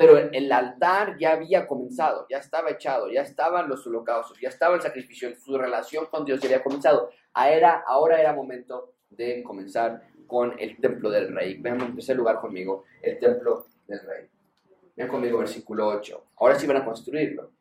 pero 0.02 0.18
el 0.18 0.52
altar 0.52 1.16
ya 1.20 1.34
había 1.34 1.68
comenzado, 1.68 2.26
ya 2.28 2.40
estaba 2.40 2.72
echado, 2.72 3.12
ya 3.12 3.22
estaban 3.22 3.70
los 3.70 3.86
holocaustos, 3.86 4.40
ya 4.42 4.50
estaba 4.50 4.74
el 4.74 4.82
sacrificio, 4.82 5.30
su 5.36 5.56
relación 5.60 6.08
con 6.08 6.26
Dios 6.26 6.40
ya 6.40 6.48
había 6.48 6.64
comenzado. 6.64 7.12
Era, 7.36 7.84
ahora 7.86 8.20
era 8.20 8.34
momento 8.34 8.96
de 9.12 9.44
comenzar 9.44 10.02
con 10.26 10.56
el 10.58 10.78
templo 10.78 11.12
del 11.12 11.32
rey. 11.32 11.58
Vean 11.62 11.82
en 11.82 11.94
tercer 11.94 12.18
lugar 12.18 12.42
conmigo, 12.42 12.86
el 13.00 13.20
templo 13.20 13.68
del 13.86 14.00
rey. 14.00 14.28
Vean 14.96 15.08
conmigo 15.08 15.38
versículo 15.38 15.90
8. 15.90 16.26
Ahora 16.38 16.56
sí 16.56 16.66
van 16.66 16.78
a 16.78 16.86
construirlo. 16.86 17.52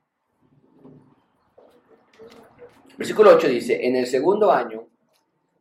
Versículo 2.97 3.35
8 3.35 3.49
dice, 3.49 3.87
en 3.87 3.97
el 3.97 4.07
segundo 4.07 4.51
año 4.51 4.89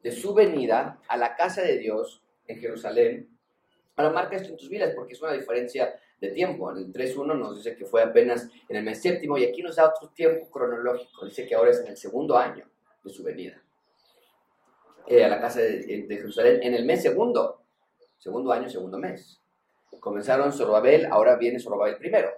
de 0.02 0.14
su 0.14 0.34
venida 0.34 1.02
a 1.10 1.18
la 1.18 1.36
casa 1.36 1.62
de 1.62 1.78
Dios 1.78 2.24
en 2.48 2.58
Jerusalén, 2.58 3.38
ahora 3.98 4.14
marca 4.14 4.38
esto 4.38 4.52
en 4.52 4.56
tus 4.56 4.70
vidas 4.70 4.94
porque 4.96 5.12
es 5.12 5.22
una 5.22 5.34
diferencia 5.34 5.94
de 6.20 6.30
tiempo. 6.30 6.72
En 6.72 6.78
el 6.78 6.94
3.1 6.94 7.38
nos 7.38 7.58
dice 7.58 7.76
que 7.76 7.86
fue 7.86 8.02
apenas 8.02 8.50
en 8.68 8.78
el 8.78 8.84
mes 8.84 9.02
séptimo 9.02 9.38
y 9.38 9.46
aquí 9.46 9.62
nos 9.62 9.76
da 9.76 9.90
otro 9.90 10.10
tiempo 10.10 10.50
cronológico. 10.50 11.26
Dice 11.26 11.48
que 11.48 11.56
ahora 11.56 11.72
es 11.72 11.80
en 11.80 11.88
el 11.88 11.98
segundo 11.98 12.38
año 12.38 12.66
de 13.04 13.10
su 13.10 13.24
venida 13.24 13.62
eh, 15.08 15.24
a 15.24 15.30
la 15.30 15.40
casa 15.40 15.62
de, 15.62 16.06
Jerusalén, 16.08 16.60
en 16.62 16.74
el 16.74 16.86
mes 16.86 17.02
segundo. 17.02 17.62
Segundo 18.18 18.52
año, 18.52 18.70
segundo 18.70 18.98
mes. 18.98 19.40
Comenzaron 20.00 20.52
Zorobabel, 20.52 21.06
ahora 21.08 21.36
viene 21.36 21.60
Zorobabel 21.60 21.98
primero. 21.98 22.30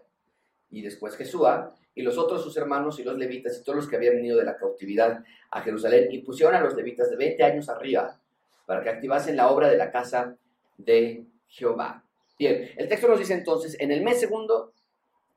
Y 0.69 0.81
después 0.81 1.15
Jesúa, 1.17 1.75
y 1.93 2.01
los 2.01 2.17
otros 2.17 2.43
sus 2.43 2.55
hermanos 2.55 2.97
y 2.99 3.03
los 3.03 3.17
levitas 3.17 3.59
y 3.59 3.63
todos 3.63 3.75
los 3.75 3.87
que 3.89 3.97
habían 3.97 4.15
venido 4.15 4.37
de 4.37 4.45
la 4.45 4.57
cautividad 4.57 5.23
a 5.49 5.61
Jerusalén, 5.61 6.07
y 6.11 6.19
pusieron 6.19 6.55
a 6.55 6.61
los 6.61 6.75
levitas 6.75 7.09
de 7.09 7.17
20 7.17 7.43
años 7.43 7.67
arriba 7.67 8.17
para 8.65 8.83
que 8.83 8.89
activasen 8.89 9.35
la 9.35 9.49
obra 9.49 9.67
de 9.67 9.75
la 9.75 9.91
casa 9.91 10.37
de 10.77 11.25
Jehová. 11.47 12.05
Bien, 12.41 12.71
el 12.75 12.87
texto 12.87 13.07
nos 13.07 13.19
dice 13.19 13.35
entonces, 13.35 13.77
en 13.79 13.91
el 13.91 14.01
mes 14.01 14.19
segundo 14.19 14.73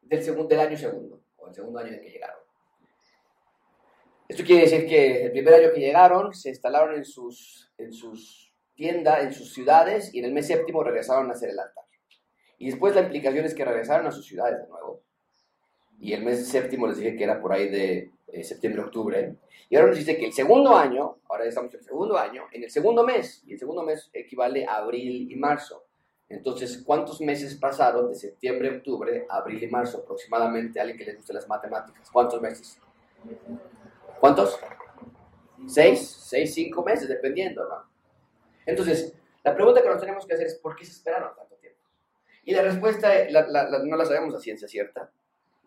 del, 0.01 0.23
segundo, 0.23 0.49
del 0.49 0.61
año 0.61 0.79
segundo, 0.79 1.21
o 1.37 1.49
el 1.49 1.55
segundo 1.55 1.79
año 1.79 1.91
de 1.91 2.01
que 2.01 2.09
llegaron. 2.09 2.39
Esto 4.27 4.43
quiere 4.43 4.63
decir 4.63 4.87
que 4.87 5.27
el 5.27 5.31
primer 5.33 5.53
año 5.53 5.71
que 5.75 5.81
llegaron 5.81 6.33
se 6.33 6.49
instalaron 6.49 6.95
en 6.95 7.05
sus, 7.05 7.71
en 7.77 7.93
sus 7.93 8.51
tiendas, 8.75 9.23
en 9.23 9.35
sus 9.35 9.53
ciudades, 9.53 10.15
y 10.15 10.21
en 10.21 10.25
el 10.25 10.33
mes 10.33 10.47
séptimo 10.47 10.83
regresaron 10.83 11.29
a 11.29 11.35
hacer 11.35 11.51
el 11.51 11.59
altar. 11.59 11.85
Y 12.57 12.71
después 12.71 12.95
la 12.95 13.03
implicación 13.03 13.45
es 13.45 13.55
que 13.55 13.67
regresaron 13.67 14.07
a 14.07 14.11
sus 14.11 14.25
ciudades 14.27 14.63
de 14.63 14.69
nuevo. 14.69 15.03
Y 16.01 16.15
el 16.15 16.25
mes 16.25 16.49
séptimo 16.49 16.87
les 16.87 16.97
dije 16.97 17.17
que 17.17 17.25
era 17.25 17.39
por 17.39 17.53
ahí 17.53 17.69
de 17.69 18.13
eh, 18.29 18.43
septiembre-octubre. 18.43 19.37
Y 19.69 19.77
ahora 19.77 19.89
nos 19.89 19.99
dice 19.99 20.17
que 20.17 20.25
el 20.25 20.33
segundo 20.33 20.75
año, 20.75 21.19
ahora 21.29 21.45
estamos 21.45 21.71
en 21.75 21.81
el 21.81 21.85
segundo 21.85 22.17
año, 22.17 22.45
en 22.51 22.65
el 22.65 22.71
segundo 22.71 23.05
mes, 23.05 23.43
y 23.45 23.53
el 23.53 23.59
segundo 23.59 23.83
mes 23.83 24.09
equivale 24.15 24.65
a 24.65 24.77
abril 24.77 25.31
y 25.31 25.37
marzo. 25.37 25.84
Entonces, 26.35 26.83
¿cuántos 26.85 27.21
meses 27.21 27.55
pasaron 27.55 28.09
de 28.09 28.17
septiembre, 28.17 28.77
octubre, 28.77 29.25
abril 29.29 29.63
y 29.63 29.69
marzo 29.69 29.99
aproximadamente? 29.99 30.81
alguien 30.81 30.99
que 30.99 31.05
les 31.05 31.17
guste 31.17 31.33
las 31.33 31.47
matemáticas. 31.47 32.11
¿Cuántos 32.11 32.43
meses? 32.43 32.79
¿Cuántos? 34.19 34.59
Seis, 35.69 36.01
seis, 36.29 36.53
cinco 36.53 36.83
meses, 36.83 37.09
dependiendo, 37.09 37.69
¿no? 37.69 37.85
Entonces, 38.67 39.15
la 39.45 39.55
pregunta 39.55 39.81
que 39.81 39.89
nos 39.89 40.01
tenemos 40.01 40.27
que 40.27 40.35
hacer 40.35 40.49
es, 40.49 40.57
¿por 40.57 40.75
qué 40.75 40.85
se 40.85 40.93
esperaron 40.93 41.37
tanto 41.37 41.55
tiempo? 41.55 41.79
Y 42.45 42.53
la 42.53 42.63
respuesta 42.63 43.13
no 43.85 43.97
la 43.97 44.05
sabemos 44.05 44.35
a 44.35 44.41
ciencia 44.41 44.67
cierta, 44.67 45.11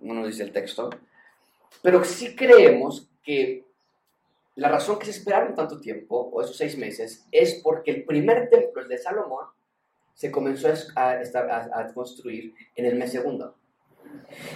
no 0.02 0.16
nos 0.16 0.28
dice 0.28 0.44
el 0.44 0.52
texto, 0.52 0.90
pero 1.82 2.04
sí 2.04 2.36
creemos 2.36 3.10
que 3.24 3.64
la 4.56 4.70
razón 4.70 5.00
que 5.00 5.06
se 5.06 5.12
esperaron 5.12 5.56
tanto 5.56 5.80
tiempo, 5.80 6.30
o 6.34 6.42
esos 6.42 6.58
seis 6.58 6.78
meses, 6.78 7.26
es 7.32 7.62
porque 7.64 7.92
el 7.92 8.04
primer 8.04 8.50
templo, 8.50 8.82
el 8.82 8.88
de 8.90 8.98
Salomón, 8.98 9.46
se 10.18 10.32
comenzó 10.32 10.68
a, 10.96 11.94
construir 11.94 12.56
en 12.76 12.86
el 12.86 12.96
mes 12.96 13.12
segundo. 13.12 13.56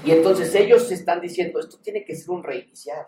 Y 0.03 0.09
entonces 0.09 0.55
ellos 0.55 0.91
están 0.91 1.21
diciendo, 1.21 1.59
esto 1.59 1.77
tiene 1.77 2.03
que 2.03 2.15
ser 2.15 2.31
un 2.31 2.43
reiniciar. 2.43 3.07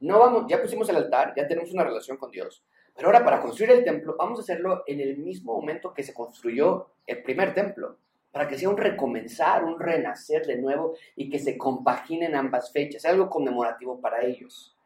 No 0.00 0.18
vamos, 0.18 0.46
ya 0.48 0.60
pusimos 0.60 0.88
el 0.88 0.96
altar, 0.96 1.32
ya 1.36 1.46
tenemos 1.46 1.72
una 1.72 1.84
relación 1.84 2.16
con 2.16 2.32
Dios, 2.32 2.64
pero 2.92 3.06
ahora 3.06 3.24
para 3.24 3.40
construir 3.40 3.70
el 3.70 3.84
templo 3.84 4.16
vamos 4.18 4.40
a 4.40 4.42
hacerlo 4.42 4.82
en 4.88 5.00
el 5.00 5.18
mismo 5.18 5.54
momento 5.54 5.94
que 5.94 6.02
se 6.02 6.12
construyó 6.12 6.88
el 7.06 7.22
primer 7.22 7.54
templo, 7.54 7.98
para 8.32 8.48
que 8.48 8.58
sea 8.58 8.68
un 8.68 8.76
recomenzar, 8.76 9.62
un 9.62 9.78
renacer 9.78 10.44
de 10.44 10.56
nuevo 10.56 10.94
y 11.14 11.30
que 11.30 11.38
se 11.38 11.56
compaginen 11.56 12.34
ambas 12.34 12.72
fechas, 12.72 13.04
algo 13.04 13.30
conmemorativo 13.30 14.00
para 14.00 14.24
ellos. 14.24 14.76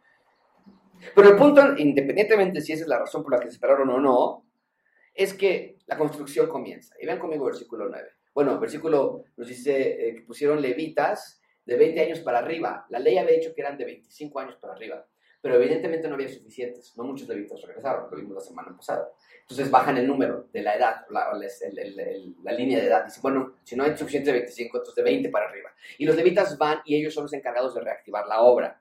Pero 1.15 1.31
el 1.31 1.37
punto, 1.37 1.79
independientemente 1.79 2.61
si 2.61 2.75
esa 2.75 2.83
es 2.83 2.89
la 2.89 2.99
razón 2.99 3.23
por 3.23 3.33
la 3.33 3.41
que 3.41 3.49
se 3.49 3.55
esperaron 3.55 3.89
o 3.89 3.99
no, 3.99 4.50
es 5.15 5.35
que 5.35 5.77
la 5.87 5.99
construcción 5.99 6.49
comienza. 6.49 6.95
Y 7.01 7.07
vean 7.07 7.19
conmigo 7.19 7.45
versículo 7.45 7.89
9. 7.89 8.09
Bueno, 8.35 8.59
versículo 8.61 9.25
nos 9.37 9.49
dice 9.49 10.09
eh, 10.09 10.15
que 10.15 10.23
pusieron 10.23 10.63
levitas 10.63 11.41
de 11.65 11.77
20 11.77 12.01
años 12.01 12.21
para 12.21 12.39
arriba. 12.39 12.87
La 12.89 12.99
ley 12.99 13.19
había 13.19 13.37
dicho 13.37 13.55
que 13.55 13.61
eran 13.61 13.77
de 13.77 13.85
25 13.85 14.39
años 14.41 14.57
para 14.57 14.75
arriba, 14.75 15.07
pero 15.41 15.57
evidentemente 15.57 16.09
no 16.09 16.15
había 16.15 16.29
suficientes. 16.29 16.97
No 16.97 17.05
muchos 17.05 17.29
levitas 17.29 17.61
regresaron, 17.63 18.11
lo 18.11 18.17
vimos 18.17 18.35
la 18.35 18.41
semana 18.41 18.77
pasada. 18.77 19.11
Entonces 19.43 19.71
bajan 19.71 19.97
el 19.97 20.07
número 20.07 20.49
de 20.53 20.63
la 20.63 20.77
edad, 20.77 21.07
la, 21.11 21.33
línea 22.53 22.79
de 22.79 22.87
edad. 22.87 23.05
Dice, 23.05 23.21
bueno, 23.21 23.55
si 23.65 23.75
no 23.75 23.85
hay 23.85 23.97
suficiente 23.97 24.33
de 24.33 24.39
25, 24.39 24.77
entonces 24.77 24.95
de 24.95 25.03
20 25.03 25.29
para 25.31 25.49
arriba. 25.49 25.71
Y 25.99 26.05
los 26.05 26.15
levitas 26.15 26.57
van 26.57 26.81
y 26.85 26.95
ellos 26.97 27.13
son 27.13 27.25
los 27.25 27.33
encargados 27.33 27.75
de 27.75 27.81
reactivar 27.81 28.27
la 28.27 28.43
obra. 28.43 28.81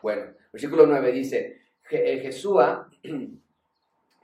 Bueno, 0.00 0.34
versículo 0.52 0.86
9 0.86 1.12
dice, 1.12 1.62
eh, 1.90 2.20
Jesúa 2.20 2.88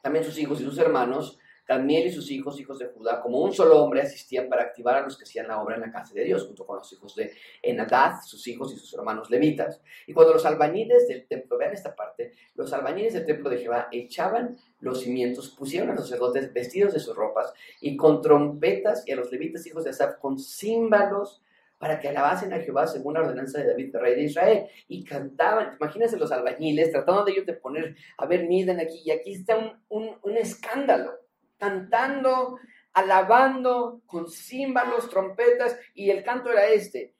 también 0.09 0.25
sus 0.25 0.39
hijos 0.39 0.59
y 0.63 0.65
sus 0.65 0.79
hermanos 0.79 1.39
También 1.67 2.07
y 2.07 2.11
sus 2.11 2.31
hijos, 2.31 2.59
hijos 2.59 2.79
de 2.79 2.87
Judá, 2.87 3.21
como 3.21 3.43
un 3.43 3.53
solo 3.53 3.85
hombre, 3.85 4.01
asistían 4.01 4.49
para 4.49 4.63
activar 4.63 4.97
a 4.97 5.03
los 5.03 5.19
que 5.19 5.25
hacían 5.25 5.49
la 5.49 5.61
obra 5.61 5.75
en 5.75 5.83
la 5.83 5.93
casa 5.93 6.15
de 6.15 6.25
Dios, 6.25 6.47
junto 6.47 6.67
con 6.67 6.79
los 6.79 6.91
hijos 6.95 7.15
de 7.15 7.31
Enadad, 7.63 8.23
sus 8.25 8.49
hijos 8.49 8.73
y 8.73 8.79
sus 8.79 8.95
hermanos 8.95 9.29
levitas. 9.29 9.83
Y 10.07 10.15
cuando 10.15 10.33
los 10.33 10.47
albañiles 10.47 11.07
del 11.09 11.27
templo, 11.27 11.59
vean 11.59 11.75
esta 11.75 11.95
parte, 11.95 12.33
los 12.55 12.73
albañiles 12.73 13.13
del 13.13 13.27
templo 13.27 13.51
de 13.51 13.59
Jehová 13.59 13.89
echaban 13.93 14.57
los 14.81 15.03
cimientos, 15.03 15.51
pusieron 15.51 15.91
a 15.91 15.95
los 15.95 16.05
sacerdotes 16.05 16.55
vestidos 16.55 16.95
de 16.95 17.01
sus 17.01 17.15
ropas 17.15 17.53
y 17.83 17.99
con 17.99 18.23
trompetas 18.23 19.07
y 19.07 19.13
a 19.13 19.17
los 19.17 19.31
levitas, 19.31 19.67
hijos 19.67 19.85
de 19.85 19.91
Asaf, 19.91 20.17
con 20.21 20.39
címbalos 20.39 21.43
para 21.79 22.01
que 22.01 22.09
alabasen 22.09 22.53
a 22.53 22.59
Jehová 22.59 22.87
según 22.87 23.15
la 23.15 23.21
ordenanza 23.21 23.59
de 23.59 23.69
David, 23.69 23.95
rey 23.97 24.15
de 24.17 24.25
Israel. 24.25 24.67
Y 24.89 25.05
cantaban, 25.05 25.77
imagínense 25.81 26.19
los 26.19 26.33
albañiles 26.33 26.91
tratando 26.91 27.25
de 27.25 27.33
ellos 27.33 27.47
de 27.47 27.55
poner, 27.55 27.97
a 28.17 28.27
ver, 28.27 28.47
miren 28.47 28.81
aquí, 28.81 29.03
y 29.05 29.11
aquí 29.11 29.35
está 29.35 29.57
un, 29.57 29.73
un, 29.89 30.17
un 30.23 30.37
escándalo, 30.37 31.13
cantando, 31.57 32.59
alabando, 32.93 34.03
con 34.07 34.29
címbalos, 34.29 35.09
trompetas, 35.09 35.79
y 35.95 36.11
el 36.11 36.25
canto 36.25 36.51
era 36.51 36.67
este, 36.67 37.15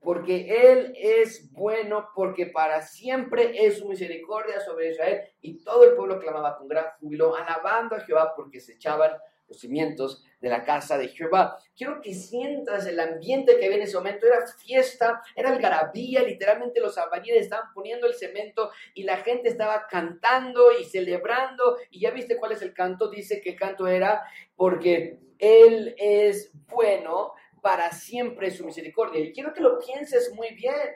porque 0.00 0.70
Él 0.70 0.92
es 0.96 1.50
bueno, 1.52 2.08
porque 2.14 2.46
para 2.46 2.82
siempre 2.82 3.66
es 3.66 3.78
su 3.78 3.88
misericordia 3.88 4.60
sobre 4.60 4.90
Israel, 4.90 5.22
y 5.40 5.62
todo 5.62 5.84
el 5.84 5.96
pueblo 5.96 6.18
clamaba 6.18 6.58
con 6.58 6.68
gran 6.68 6.86
júbilo, 7.00 7.34
alabando 7.34 7.96
a 7.96 8.00
Jehová, 8.00 8.34
porque 8.36 8.60
se 8.60 8.74
echaban 8.74 9.12
los 9.48 9.60
cimientos 9.60 10.24
de 10.40 10.48
la 10.48 10.64
casa 10.64 10.98
de 10.98 11.08
Jehová. 11.08 11.58
Quiero 11.76 12.00
que 12.00 12.14
sientas 12.14 12.86
el 12.86 12.98
ambiente 13.00 13.58
que 13.58 13.66
había 13.66 13.78
en 13.78 13.84
ese 13.84 13.96
momento. 13.96 14.26
Era 14.26 14.46
fiesta, 14.46 15.22
era 15.34 15.50
algarabía, 15.50 16.22
literalmente 16.22 16.80
los 16.80 16.98
albañiles 16.98 17.42
estaban 17.42 17.72
poniendo 17.72 18.06
el 18.06 18.14
cemento 18.14 18.70
y 18.94 19.04
la 19.04 19.18
gente 19.18 19.48
estaba 19.48 19.86
cantando 19.88 20.72
y 20.78 20.84
celebrando. 20.84 21.78
Y 21.90 22.00
ya 22.00 22.10
viste 22.10 22.36
cuál 22.36 22.52
es 22.52 22.62
el 22.62 22.74
canto. 22.74 23.08
Dice 23.08 23.40
que 23.40 23.50
el 23.50 23.56
canto 23.56 23.86
era 23.86 24.22
porque 24.56 25.18
Él 25.38 25.94
es 25.98 26.50
bueno, 26.68 27.34
para 27.66 27.90
siempre 27.90 28.52
su 28.52 28.64
misericordia. 28.64 29.18
Y 29.18 29.32
quiero 29.32 29.52
que 29.52 29.60
lo 29.60 29.80
pienses 29.80 30.32
muy 30.32 30.54
bien, 30.54 30.94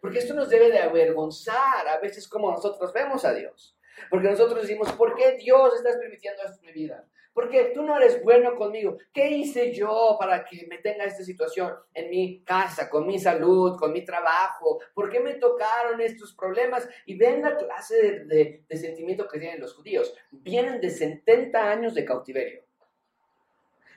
porque 0.00 0.20
esto 0.20 0.34
nos 0.34 0.48
debe 0.48 0.70
de 0.70 0.78
avergonzar 0.78 1.88
a 1.88 1.98
veces 1.98 2.28
como 2.28 2.48
nosotros 2.52 2.92
vemos 2.92 3.24
a 3.24 3.34
Dios. 3.34 3.76
Porque 4.08 4.28
nosotros 4.28 4.62
decimos, 4.62 4.92
¿por 4.92 5.16
qué 5.16 5.32
Dios 5.32 5.74
estás 5.74 5.96
permitiendo 5.96 6.44
esto 6.44 6.62
mi 6.62 6.70
vida? 6.70 7.04
Porque 7.36 7.72
tú 7.74 7.82
no 7.82 7.98
eres 7.98 8.22
bueno 8.24 8.56
conmigo. 8.56 8.96
¿Qué 9.12 9.28
hice 9.28 9.70
yo 9.70 10.16
para 10.18 10.42
que 10.42 10.66
me 10.68 10.78
tenga 10.78 11.04
esta 11.04 11.22
situación 11.22 11.70
en 11.92 12.08
mi 12.08 12.42
casa, 12.42 12.88
con 12.88 13.06
mi 13.06 13.18
salud, 13.18 13.78
con 13.78 13.92
mi 13.92 14.02
trabajo? 14.06 14.80
¿Por 14.94 15.10
qué 15.10 15.20
me 15.20 15.34
tocaron 15.34 16.00
estos 16.00 16.32
problemas? 16.32 16.88
Y 17.04 17.14
ven 17.18 17.42
la 17.42 17.54
clase 17.58 18.20
de, 18.20 18.64
de 18.66 18.76
sentimiento 18.78 19.28
que 19.28 19.38
tienen 19.38 19.60
los 19.60 19.74
judíos. 19.74 20.14
Vienen 20.30 20.80
de 20.80 20.88
70 20.88 21.62
años 21.62 21.94
de 21.94 22.06
cautiverio. 22.06 22.64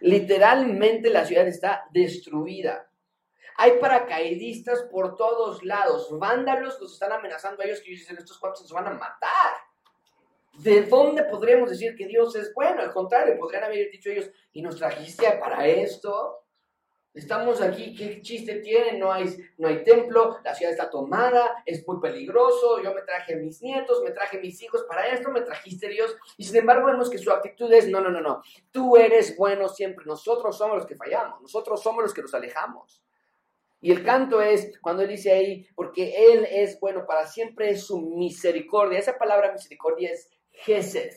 Literalmente 0.02 1.10
la 1.10 1.24
ciudad 1.24 1.48
está 1.48 1.86
destruida. 1.92 2.92
Hay 3.56 3.80
paracaidistas 3.80 4.84
por 4.92 5.16
todos 5.16 5.64
lados. 5.64 6.10
Vándalos 6.20 6.78
los 6.82 6.92
están 6.92 7.14
amenazando 7.14 7.62
a 7.62 7.66
ellos 7.66 7.80
que 7.80 7.92
ellos 7.92 8.02
dicen, 8.02 8.18
estos 8.18 8.38
cuantos 8.38 8.68
se 8.68 8.74
van 8.74 8.88
a 8.88 8.92
matar. 8.92 9.68
¿De 10.62 10.84
dónde 10.84 11.24
podríamos 11.24 11.70
decir 11.70 11.95
que 11.95 12.05
Dios 12.05 12.36
es 12.36 12.53
bueno? 12.53 12.82
Al 12.82 12.91
contrario, 12.91 13.38
podrían 13.39 13.64
haber 13.64 13.89
dicho 13.91 14.10
ellos, 14.10 14.30
¿y 14.51 14.62
nos 14.62 14.76
trajiste 14.76 15.32
para 15.39 15.66
esto? 15.66 16.43
Estamos 17.14 17.62
aquí, 17.62 17.95
¿qué 17.95 18.22
chiste 18.22 18.55
tiene? 18.55 18.97
No 18.97 19.12
hay, 19.12 19.26
no 19.57 19.70
hay 19.70 19.86
templo, 19.86 20.38
la 20.43 20.53
ciudad 20.53 20.74
está 20.74 20.89
tomada, 20.89 21.64
es 21.66 21.88
muy 21.88 22.01
peligroso, 22.01 22.84
yo 22.84 22.93
me 22.93 23.01
traje 23.03 23.36
a 23.36 23.38
mis 23.38 23.62
nietos, 23.62 24.01
me 24.03 24.12
traje 24.12 24.38
a 24.38 24.41
mis 24.41 24.62
hijos, 24.62 24.84
para 24.84 25.07
esto 25.07 25.32
me 25.32 25.41
trajiste 25.41 25.88
Dios. 25.88 26.18
Y 26.38 26.43
sin 26.43 26.57
embargo 26.57 26.88
vemos 26.88 27.10
que 27.10 27.18
su 27.18 27.32
actitud 27.32 27.72
es, 27.72 27.88
no, 27.88 28.01
no, 28.01 28.10
no, 28.10 28.20
no, 28.20 28.43
tú 28.70 28.97
eres 28.97 29.38
bueno 29.38 29.70
siempre, 29.70 30.05
nosotros 30.05 30.57
somos 30.57 30.76
los 30.76 30.86
que 30.86 30.95
fallamos, 30.95 31.41
nosotros 31.41 31.82
somos 31.82 32.03
los 32.03 32.14
que 32.14 32.22
nos 32.22 32.34
alejamos. 32.34 33.01
Y 33.82 33.91
el 33.91 34.03
canto 34.03 34.41
es 34.41 34.78
cuando 34.82 35.03
él 35.03 35.10
dice 35.10 35.32
ahí, 35.32 35.66
porque 35.74 36.34
Él 36.34 36.45
es 36.51 36.78
bueno 36.82 37.05
para 37.05 37.26
siempre, 37.28 37.70
es 37.70 37.86
su 37.86 38.01
misericordia. 38.01 38.99
Esa 38.99 39.18
palabra 39.18 39.53
misericordia 39.53 40.12
es 40.12 40.30
Gesed. 40.66 41.14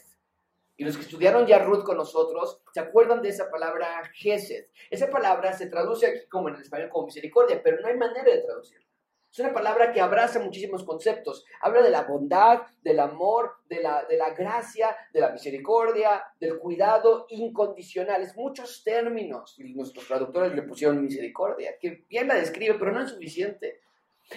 Y 0.77 0.85
los 0.85 0.97
que 0.97 1.03
estudiaron 1.03 1.47
ya 1.47 1.59
Ruth 1.59 1.85
con 1.85 1.97
nosotros, 1.97 2.63
¿se 2.73 2.81
acuerdan 2.81 3.23
de 3.23 3.29
esa 3.29 3.51
palabra 3.51 4.03
Gesed? 4.15 4.67
Esa 4.91 5.11
palabra 5.11 5.53
se 5.53 5.67
traduce 5.67 6.07
aquí 6.07 6.29
como 6.29 6.49
en 6.49 6.57
el 6.57 6.63
español 6.63 6.89
como 6.89 7.07
misericordia, 7.07 7.63
pero 7.63 7.81
no 7.81 7.89
hay 7.89 7.97
manera 7.97 8.25
de 8.25 8.43
traducirla. 8.43 8.87
Es 9.33 9.39
una 9.39 9.55
palabra 9.55 9.93
que 9.93 10.01
abraza 10.03 10.41
muchísimos 10.41 10.85
conceptos. 10.85 11.47
Habla 11.63 11.81
de 11.81 11.89
la 11.89 12.03
bondad, 12.03 12.63
del 12.83 13.01
amor, 13.01 13.53
de 13.67 13.81
la, 13.81 14.05
de 14.05 14.19
la 14.19 14.35
gracia, 14.35 14.95
de 15.11 15.21
la 15.21 15.31
misericordia, 15.31 16.23
del 16.39 16.59
cuidado 16.59 17.25
incondicional. 17.31 18.21
Es 18.21 18.37
muchos 18.37 18.85
términos. 18.85 19.55
Y 19.59 19.73
nuestros 19.73 20.07
traductores 20.07 20.55
le 20.55 20.63
pusieron 20.63 21.03
misericordia, 21.03 21.79
que 21.81 22.05
bien 22.11 22.29
la 22.29 22.35
describe, 22.35 22.75
pero 22.79 22.93
no 22.93 23.01
es 23.01 23.11
suficiente. 23.11 23.81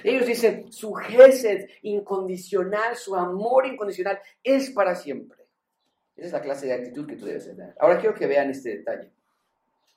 Ellos 0.03 0.25
dicen, 0.25 0.71
su 0.71 0.93
gesed 0.93 1.69
incondicional, 1.83 2.95
su 2.95 3.15
amor 3.15 3.65
incondicional 3.65 4.19
es 4.43 4.69
para 4.71 4.95
siempre. 4.95 5.45
Esa 6.15 6.27
es 6.27 6.33
la 6.33 6.41
clase 6.41 6.67
de 6.67 6.73
actitud 6.73 7.07
que 7.07 7.15
tú 7.15 7.25
debes 7.25 7.45
tener. 7.45 7.75
Ahora 7.79 7.99
quiero 7.99 8.15
que 8.15 8.27
vean 8.27 8.49
este 8.49 8.77
detalle, 8.77 9.11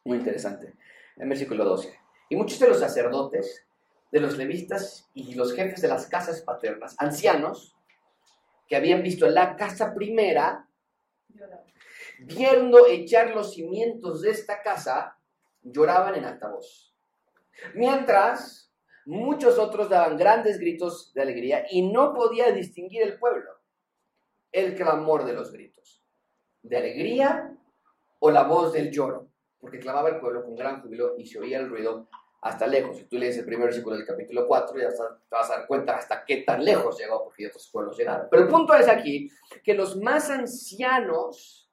muy 0.04 0.18
interesante, 0.18 0.74
en 1.16 1.28
versículo 1.28 1.64
12. 1.64 1.96
Y 2.28 2.36
muchos 2.36 2.58
de 2.58 2.68
los 2.68 2.80
sacerdotes, 2.80 3.66
de 4.10 4.20
los 4.20 4.36
levistas 4.36 5.08
y 5.14 5.34
los 5.34 5.54
jefes 5.54 5.80
de 5.80 5.88
las 5.88 6.06
casas 6.06 6.42
paternas, 6.42 6.96
ancianos, 6.98 7.76
que 8.66 8.76
habían 8.76 9.02
visto 9.02 9.28
la 9.28 9.56
casa 9.56 9.94
primera, 9.94 10.68
viendo 12.20 12.86
echar 12.86 13.34
los 13.34 13.54
cimientos 13.54 14.22
de 14.22 14.30
esta 14.30 14.62
casa, 14.62 15.18
lloraban 15.62 16.16
en 16.16 16.24
alta 16.24 16.48
voz. 16.48 16.94
Mientras 17.74 18.67
Muchos 19.08 19.58
otros 19.58 19.88
daban 19.88 20.18
grandes 20.18 20.58
gritos 20.58 21.14
de 21.14 21.22
alegría 21.22 21.64
y 21.70 21.80
no 21.80 22.12
podía 22.12 22.52
distinguir 22.52 23.00
el 23.00 23.18
pueblo 23.18 23.52
el 24.52 24.74
clamor 24.74 25.24
de 25.24 25.32
los 25.32 25.50
gritos, 25.50 26.04
de 26.62 26.76
alegría 26.76 27.56
o 28.18 28.30
la 28.30 28.42
voz 28.42 28.74
del 28.74 28.90
lloro, 28.90 29.30
porque 29.58 29.78
clamaba 29.78 30.10
el 30.10 30.20
pueblo 30.20 30.44
con 30.44 30.54
gran 30.54 30.82
júbilo 30.82 31.14
y 31.16 31.24
se 31.24 31.38
oía 31.38 31.58
el 31.58 31.70
ruido 31.70 32.10
hasta 32.42 32.66
lejos. 32.66 32.98
Si 32.98 33.04
tú 33.04 33.16
lees 33.16 33.38
el 33.38 33.46
primer 33.46 33.68
versículo 33.68 33.96
del 33.96 34.04
capítulo 34.04 34.46
4, 34.46 34.78
ya 34.78 34.90
te 34.90 34.96
vas 35.30 35.50
a 35.50 35.56
dar 35.56 35.66
cuenta 35.66 35.96
hasta 35.96 36.22
qué 36.26 36.42
tan 36.42 36.62
lejos 36.62 36.98
llegó, 36.98 37.24
porque 37.24 37.46
otros 37.46 37.66
pueblos 37.72 37.96
llegaron. 37.96 38.28
Pero 38.30 38.42
el 38.42 38.48
punto 38.50 38.74
es 38.74 38.88
aquí 38.88 39.30
que 39.64 39.72
los 39.72 39.96
más 39.96 40.28
ancianos 40.28 41.72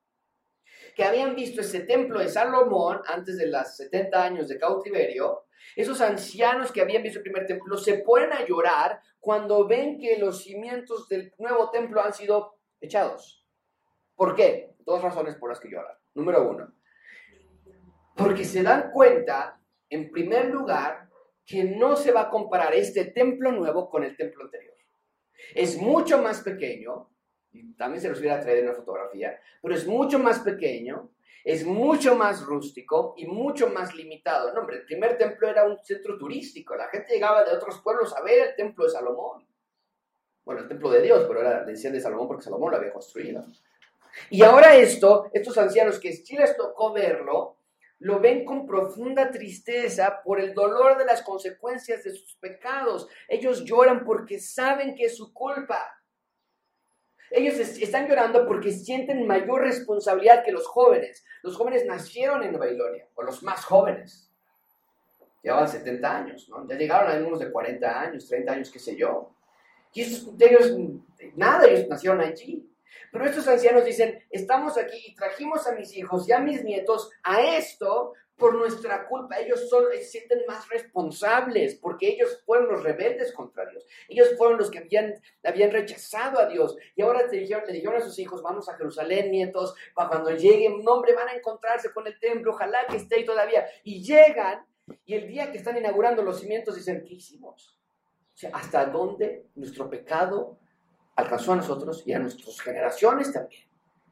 que 0.96 1.04
habían 1.04 1.36
visto 1.36 1.60
ese 1.60 1.82
templo 1.82 2.20
de 2.20 2.30
Salomón 2.30 3.02
antes 3.06 3.38
de 3.38 3.48
los 3.48 3.76
70 3.76 4.24
años 4.24 4.48
de 4.48 4.58
cautiverio, 4.58 5.45
esos 5.76 6.02
ancianos 6.02 6.72
que 6.72 6.82
habían 6.82 7.04
visto 7.04 7.20
el 7.20 7.24
primer 7.24 7.46
templo 7.46 7.78
se 7.78 8.00
ponen 8.00 8.34
a 8.34 8.46
llorar 8.46 9.02
cuando 9.20 9.68
ven 9.68 9.98
que 10.00 10.18
los 10.18 10.44
cimientos 10.44 11.08
del 11.10 11.34
nuevo 11.38 11.72
templo 11.72 12.02
han 12.02 12.14
sido 12.14 12.58
echados. 12.80 13.46
¿Por 14.16 14.36
qué? 14.36 14.76
Dos 14.80 15.02
razones 15.02 15.36
por 15.36 15.50
las 15.50 15.60
que 15.60 15.70
lloran. 15.70 15.98
Número 16.14 16.50
uno, 16.50 16.74
porque 18.16 18.46
se 18.46 18.64
dan 18.64 18.92
cuenta, 18.92 19.60
en 19.90 20.10
primer 20.12 20.46
lugar, 20.46 21.10
que 21.46 21.64
no 21.64 21.96
se 21.96 22.12
va 22.12 22.22
a 22.22 22.30
comparar 22.30 22.74
este 22.74 23.06
templo 23.06 23.52
nuevo 23.52 23.90
con 23.90 24.04
el 24.04 24.16
templo 24.16 24.46
anterior. 24.46 24.76
Es 25.54 25.78
mucho 25.78 26.22
más 26.22 26.42
pequeño, 26.42 27.10
y 27.52 27.74
también 27.74 28.02
se 28.02 28.10
los 28.10 28.20
hubiera 28.20 28.40
traído 28.40 28.62
en 28.62 28.70
una 28.70 28.78
fotografía, 28.78 29.40
pero 29.62 29.76
es 29.76 29.86
mucho 29.86 30.18
más 30.18 30.40
pequeño, 30.40 31.12
es 31.46 31.64
mucho 31.64 32.16
más 32.16 32.44
rústico 32.44 33.14
y 33.16 33.28
mucho 33.28 33.70
más 33.70 33.94
limitado. 33.94 34.52
No, 34.52 34.62
hombre, 34.62 34.78
el 34.78 34.86
primer 34.86 35.16
templo 35.16 35.48
era 35.48 35.64
un 35.64 35.78
centro 35.78 36.18
turístico. 36.18 36.76
La 36.76 36.88
gente 36.88 37.14
llegaba 37.14 37.44
de 37.44 37.56
otros 37.56 37.82
pueblos 37.82 38.16
a 38.18 38.24
ver 38.24 38.50
el 38.50 38.56
templo 38.56 38.86
de 38.86 38.90
Salomón. 38.90 39.48
Bueno, 40.44 40.62
el 40.62 40.68
templo 40.68 40.90
de 40.90 41.04
Dios, 41.04 41.26
pero 41.28 41.42
era, 41.42 41.64
le 41.64 41.74
decían 41.74 41.94
de 41.94 42.02
Salomón 42.02 42.28
porque 42.28 42.44
Salomón 42.44 42.72
lo 42.72 42.78
había 42.78 42.92
construido. 42.92 43.46
Y 44.32 44.42
ahora 44.42 44.76
esto, 44.76 45.30
estos 45.34 45.56
ancianos 45.60 46.00
que 46.00 46.14
sí 46.14 46.36
les 46.36 46.58
tocó 46.58 46.92
verlo, 46.92 47.60
lo 48.00 48.20
ven 48.20 48.44
con 48.44 48.66
profunda 48.66 49.30
tristeza 49.30 50.22
por 50.24 50.40
el 50.40 50.56
dolor 50.56 50.98
de 50.98 51.06
las 51.06 51.22
consecuencias 51.22 52.04
de 52.04 52.12
sus 52.12 52.36
pecados. 52.38 53.08
Ellos 53.28 53.64
lloran 53.66 54.04
porque 54.04 54.40
saben 54.40 54.96
que 54.96 55.06
es 55.06 55.16
su 55.16 55.32
culpa. 55.32 55.96
Ellos 57.32 57.56
están 57.60 58.08
llorando 58.08 58.46
porque 58.46 58.72
sienten 58.72 59.26
mayor 59.26 59.62
responsabilidad 59.62 60.44
que 60.44 60.52
los 60.52 60.68
jóvenes. 60.68 61.24
Los 61.42 61.56
jóvenes 61.56 61.86
nacieron 61.86 62.44
en 62.44 62.58
Babilonia, 62.58 63.08
o 63.16 63.24
los 63.24 63.44
más 63.44 63.64
jóvenes. 63.66 64.30
Llevaban 65.42 65.68
70 65.68 66.18
años, 66.18 66.50
¿no? 66.50 66.68
Ya 66.68 66.76
llegaron 66.76 67.12
a 67.12 67.16
algunos 67.16 67.40
de 67.40 67.52
40 67.52 68.02
años, 68.02 68.28
30 68.28 68.52
años, 68.52 68.72
qué 68.72 68.80
sé 68.80 68.96
yo. 68.96 69.32
Y 69.94 70.02
estos, 70.02 70.34
ellos, 70.40 70.76
nada, 71.36 71.68
ellos 71.68 71.88
nacieron 71.88 72.22
allí. 72.22 72.68
Pero 73.12 73.26
estos 73.26 73.48
ancianos 73.48 73.86
dicen, 73.86 74.24
estamos 74.30 74.78
aquí 74.78 74.98
y 75.08 75.16
trajimos 75.16 75.68
a 75.68 75.74
mis 75.74 75.96
hijos 75.96 76.28
y 76.28 76.32
a 76.32 76.40
mis 76.40 76.64
nietos 76.64 77.12
a 77.24 77.42
esto 77.42 78.14
por 78.38 78.56
nuestra 78.56 79.08
culpa. 79.08 79.40
Ellos 79.40 79.70
son, 79.70 79.86
se 79.92 80.04
sienten 80.04 80.42
más 80.48 80.68
responsables 80.70 81.76
porque 81.76 82.10
ellos 82.10 82.42
fueron 82.46 82.70
los 82.70 82.84
rebeldes 82.84 83.34
contra 83.34 83.66
Dios. 83.70 83.86
Ellos 84.08 84.30
fueron 84.38 84.58
los 84.58 84.70
que 84.70 84.80
habían, 84.80 85.14
habían 85.44 85.72
rechazado 85.72 86.40
a 86.40 86.48
Dios. 86.48 86.76
Y 86.96 87.02
ahora 87.02 87.26
le 87.28 87.40
dijeron, 87.40 87.64
le 87.66 87.74
dijeron 87.74 87.96
a 87.96 88.02
sus 88.02 88.18
hijos, 88.20 88.42
vamos 88.42 88.68
a 88.70 88.76
Jerusalén, 88.76 89.32
nietos, 89.32 89.76
para 89.94 90.10
cuando 90.10 90.32
lleguen, 90.32 90.84
no, 90.84 90.94
hombre, 90.94 91.14
van 91.14 91.30
a 91.30 91.34
encontrarse 91.34 91.92
con 91.94 92.06
el 92.08 92.20
templo, 92.20 92.52
ojalá 92.52 92.86
que 92.88 92.98
esté 92.98 93.16
ahí 93.16 93.26
todavía. 93.26 93.66
Y 93.84 94.04
llegan, 94.04 94.66
y 95.06 95.16
el 95.16 95.28
día 95.28 95.52
que 95.52 95.58
están 95.58 95.78
inaugurando 95.78 96.22
los 96.22 96.40
cimientos 96.40 96.76
dicen, 96.76 97.04
¿qué 97.06 97.16
hicimos? 97.16 97.80
O 98.34 98.38
sea, 98.38 98.52
¿hasta 98.54 98.86
dónde 98.86 99.48
nuestro 99.56 99.90
pecado 99.90 100.60
alcanzó 101.16 101.54
a 101.54 101.56
nosotros 101.56 102.04
y 102.06 102.12
a 102.12 102.20
nuestras 102.20 102.60
generaciones 102.60 103.32
también? 103.32 103.64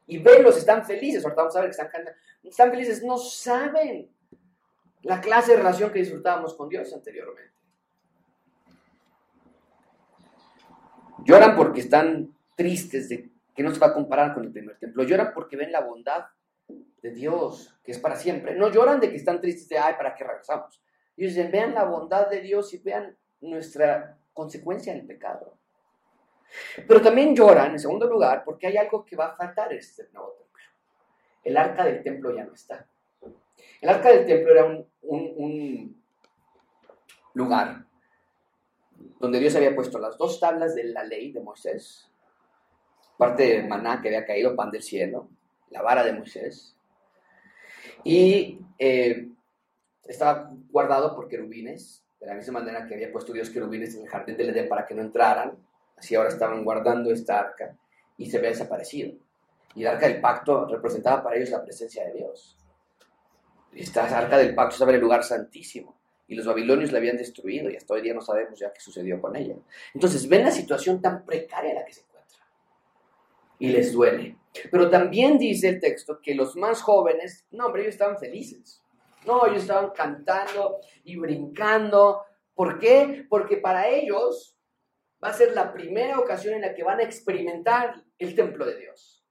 Y 0.08 0.18
verlos, 0.18 0.58
están 0.58 0.86
felices, 0.86 1.24
ahorita 1.24 1.42
vamos 1.42 1.56
a 1.56 1.60
ver 1.60 1.70
que 1.70 1.72
están 1.72 1.90
cantando, 1.90 2.20
están 2.44 2.72
felices, 2.72 3.04
no 3.04 3.18
saben 3.18 4.13
la 5.04 5.22
clase 5.22 5.52
de 5.52 5.58
relación 5.58 5.92
que 5.92 6.00
disfrutábamos 6.00 6.56
con 6.56 6.70
Dios 6.70 6.92
anteriormente. 6.94 7.54
Lloran 11.26 11.56
porque 11.56 11.82
están 11.82 12.36
tristes 12.56 13.10
de 13.10 13.30
que 13.56 13.64
no 13.64 13.72
se 13.72 13.80
va 13.80 13.88
a 13.88 13.94
comparar 13.94 14.34
con 14.34 14.44
el 14.44 14.52
primer 14.52 14.78
templo. 14.78 15.04
Lloran 15.04 15.32
porque 15.34 15.56
ven 15.56 15.72
la 15.72 15.82
bondad 15.82 16.26
de 16.68 17.12
Dios, 17.12 17.78
que 17.84 17.92
es 17.92 18.00
para 18.00 18.16
siempre. 18.16 18.56
No 18.56 18.72
lloran 18.72 19.00
de 19.00 19.10
que 19.10 19.18
están 19.18 19.40
tristes 19.40 19.70
de, 19.70 19.78
ay, 19.78 19.96
¿para 19.96 20.16
qué 20.16 20.24
regresamos? 20.24 20.82
Ellos 21.16 21.36
dicen, 21.36 21.52
vean 21.52 21.74
la 21.74 21.84
bondad 21.84 22.30
de 22.30 22.42
Dios 22.42 22.74
y 22.74 22.78
vean 22.80 23.16
nuestra 23.42 24.18
consecuencia 24.34 24.94
en 24.94 25.02
el 25.02 25.06
pecado. 25.06 25.58
Pero 26.88 27.02
también 27.02 27.36
lloran, 27.36 27.72
en 27.72 27.80
segundo 27.80 28.08
lugar, 28.08 28.44
porque 28.44 28.68
hay 28.68 28.78
algo 28.78 29.06
que 29.06 29.16
va 29.16 29.28
a 29.28 29.36
faltar 29.36 29.72
en 29.72 29.80
este 29.80 30.08
nuevo 30.12 30.34
templo. 30.34 30.64
El 31.44 31.58
arca 31.58 31.84
del 31.84 32.02
templo 32.04 32.34
ya 32.36 32.46
no 32.46 32.54
está. 32.54 32.88
El 33.82 33.90
arca 33.90 34.12
del 34.12 34.26
templo 34.26 34.52
era 34.52 34.66
un, 35.02 36.04
lugar 37.34 37.86
donde 39.20 39.40
Dios 39.40 39.56
había 39.56 39.76
puesto 39.76 39.98
las 39.98 40.18
dos 40.18 40.40
tablas 40.40 40.76
de 40.76 40.86
la 40.86 41.04
ley 41.04 41.32
de 41.32 41.42
Moisés, 41.42 42.08
parte 43.18 43.44
de 43.44 43.64
maná 43.64 44.02
que 44.02 44.10
había 44.10 44.26
caído, 44.26 44.56
pan 44.56 44.70
del 44.70 44.84
cielo, 44.84 45.30
la 45.72 45.82
vara 45.82 46.04
de 46.04 46.14
Moisés, 46.14 46.78
y 48.04 48.60
eh, 48.78 49.30
estaba 50.06 50.52
guardado 50.70 51.16
por 51.16 51.28
querubines, 51.28 52.04
de 52.20 52.28
la 52.28 52.36
misma 52.36 52.60
manera 52.60 52.86
que 52.88 52.94
había 52.94 53.12
puesto 53.12 53.34
Dios 53.34 53.50
querubines 53.50 53.96
en 53.96 54.04
el 54.04 54.10
jardín 54.10 54.38
del 54.38 54.50
Edén 54.50 54.70
para 54.70 54.86
que 54.86 54.96
no 54.96 55.02
entraran, 55.02 55.58
así 55.98 56.16
ahora 56.16 56.30
estaban 56.30 56.64
guardando 56.64 57.12
esta 57.12 57.40
arca 57.40 57.76
y 58.18 58.30
se 58.30 58.38
había 58.38 58.50
desaparecido. 58.50 59.14
Y 59.76 59.82
el 59.82 59.88
arca 59.88 60.08
del 60.08 60.22
pacto 60.22 60.68
representaba 60.68 61.24
para 61.24 61.36
ellos 61.36 61.50
la 61.50 61.64
presencia 61.64 62.06
de 62.06 62.14
Dios. 62.14 62.58
Esta 63.76 64.18
arca 64.18 64.38
del 64.38 64.54
pacto 64.54 64.74
estaba 64.74 64.92
en 64.92 64.96
el 64.96 65.02
lugar 65.02 65.24
santísimo 65.24 66.00
y 66.28 66.36
los 66.36 66.46
babilonios 66.46 66.92
la 66.92 67.00
habían 67.00 67.18
destruido 67.18 67.70
y 67.70 67.76
hasta 67.76 67.94
hoy 67.94 68.02
día 68.02 68.14
no 68.14 68.22
sabemos 68.22 68.60
ya 68.60 68.72
qué 68.72 68.80
sucedió 68.80 69.20
con 69.20 69.36
ella. 69.36 69.56
Entonces 69.94 70.28
ven 70.28 70.44
la 70.44 70.52
situación 70.52 71.02
tan 71.02 71.26
precaria 71.26 71.72
en 71.72 71.76
la 71.78 71.86
que 71.86 71.94
se 71.94 72.02
encuentra 72.02 72.40
y 73.60 73.70
les 73.70 73.94
duele. 73.94 74.38
Pero 74.70 74.90
también 74.90 75.38
dice 75.38 75.70
el 75.70 75.80
texto 75.80 76.20
que 76.22 76.36
los 76.36 76.56
más 76.56 76.82
jóvenes, 76.82 77.46
no, 77.52 77.72
pero 77.72 77.84
ellos 77.84 77.96
estaban 77.96 78.20
felices. 78.20 78.82
No, 79.26 79.48
ellos 79.48 79.62
estaban 79.62 79.92
cantando 79.92 80.80
y 81.04 81.18
brincando. 81.18 82.24
¿Por 82.54 82.78
qué? 82.78 83.26
Porque 83.30 83.58
para 83.58 83.88
ellos 83.88 84.58
va 85.24 85.30
a 85.30 85.34
ser 85.34 85.54
la 85.54 85.74
primera 85.74 86.20
ocasión 86.20 86.56
en 86.56 86.62
la 86.62 86.76
que 86.76 86.84
van 86.84 87.00
a 87.00 87.04
experimentar 87.04 88.04
el 88.20 88.36
templo 88.36 88.66
de 88.66 88.78
Dios. 88.78 89.26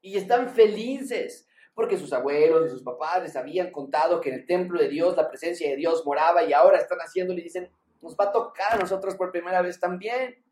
Y 0.00 0.16
están 0.16 0.50
felices 0.50 1.47
porque 1.78 1.96
sus 1.96 2.12
abuelos 2.12 2.66
y 2.66 2.70
sus 2.70 2.82
papás 2.82 3.22
les 3.22 3.36
habían 3.36 3.70
contado 3.70 4.20
que 4.20 4.30
en 4.30 4.34
el 4.40 4.46
templo 4.46 4.80
de 4.80 4.88
Dios 4.88 5.16
la 5.16 5.28
presencia 5.28 5.70
de 5.70 5.76
Dios 5.76 6.04
moraba 6.04 6.42
y 6.42 6.52
ahora 6.52 6.76
están 6.76 6.98
haciéndolo 6.98 7.38
y 7.38 7.44
dicen, 7.44 7.70
nos 8.02 8.16
va 8.16 8.24
a 8.24 8.32
tocar 8.32 8.74
a 8.74 8.78
nosotros 8.78 9.14
por 9.14 9.30
primera 9.30 9.62
vez 9.62 9.78
también. 9.78 10.42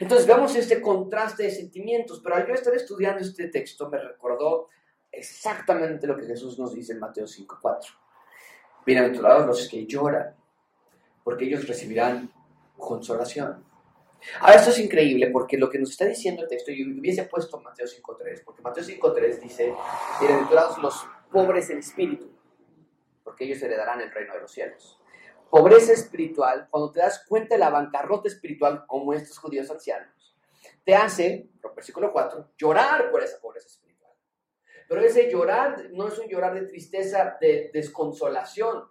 Entonces 0.00 0.26
vemos 0.26 0.56
este 0.56 0.82
contraste 0.82 1.44
de 1.44 1.52
sentimientos, 1.52 2.20
pero 2.24 2.34
al 2.34 2.44
yo 2.44 2.54
estar 2.54 2.74
estudiando 2.74 3.20
este 3.20 3.46
texto 3.46 3.88
me 3.88 3.98
recordó 3.98 4.68
exactamente 5.12 6.08
lo 6.08 6.16
que 6.16 6.26
Jesús 6.26 6.58
nos 6.58 6.74
dice 6.74 6.94
en 6.94 6.98
Mateo 6.98 7.26
5.4. 7.26 7.96
Bienaventurados 8.84 9.46
los 9.46 9.68
que 9.68 9.86
lloran, 9.86 10.34
porque 11.22 11.44
ellos 11.44 11.68
recibirán 11.68 12.32
consolación. 12.76 13.64
Ahora, 14.40 14.56
esto 14.56 14.70
es 14.70 14.78
increíble 14.78 15.28
porque 15.30 15.56
lo 15.56 15.70
que 15.70 15.78
nos 15.78 15.90
está 15.90 16.06
diciendo 16.06 16.42
el 16.42 16.48
texto, 16.48 16.72
yo 16.72 16.86
hubiese 16.86 17.24
puesto 17.24 17.60
Mateo 17.60 17.86
5.3, 17.86 18.42
porque 18.44 18.62
Mateo 18.62 18.82
5.3 18.82 19.40
dice, 19.40 19.74
bienaventurados 20.20 20.78
los 20.78 21.06
pobres 21.30 21.70
en 21.70 21.78
espíritu, 21.78 22.30
porque 23.22 23.44
ellos 23.44 23.62
heredarán 23.62 24.00
el 24.00 24.10
reino 24.10 24.34
de 24.34 24.40
los 24.40 24.50
cielos. 24.50 24.98
Pobreza 25.50 25.92
espiritual, 25.92 26.66
cuando 26.70 26.90
te 26.90 27.00
das 27.00 27.24
cuenta 27.28 27.54
de 27.54 27.60
la 27.60 27.70
bancarrota 27.70 28.28
espiritual 28.28 28.84
como 28.86 29.12
estos 29.12 29.38
judíos 29.38 29.70
ancianos, 29.70 30.36
te 30.84 30.94
hace, 30.94 31.48
versículo 31.74 32.12
4, 32.12 32.52
llorar 32.56 33.10
por 33.10 33.22
esa 33.22 33.38
pobreza 33.40 33.68
espiritual. 33.68 34.12
Pero 34.88 35.00
ese 35.00 35.30
llorar 35.30 35.90
no 35.92 36.08
es 36.08 36.18
un 36.18 36.28
llorar 36.28 36.54
de 36.54 36.66
tristeza, 36.66 37.36
de 37.40 37.70
desconsolación, 37.72 38.84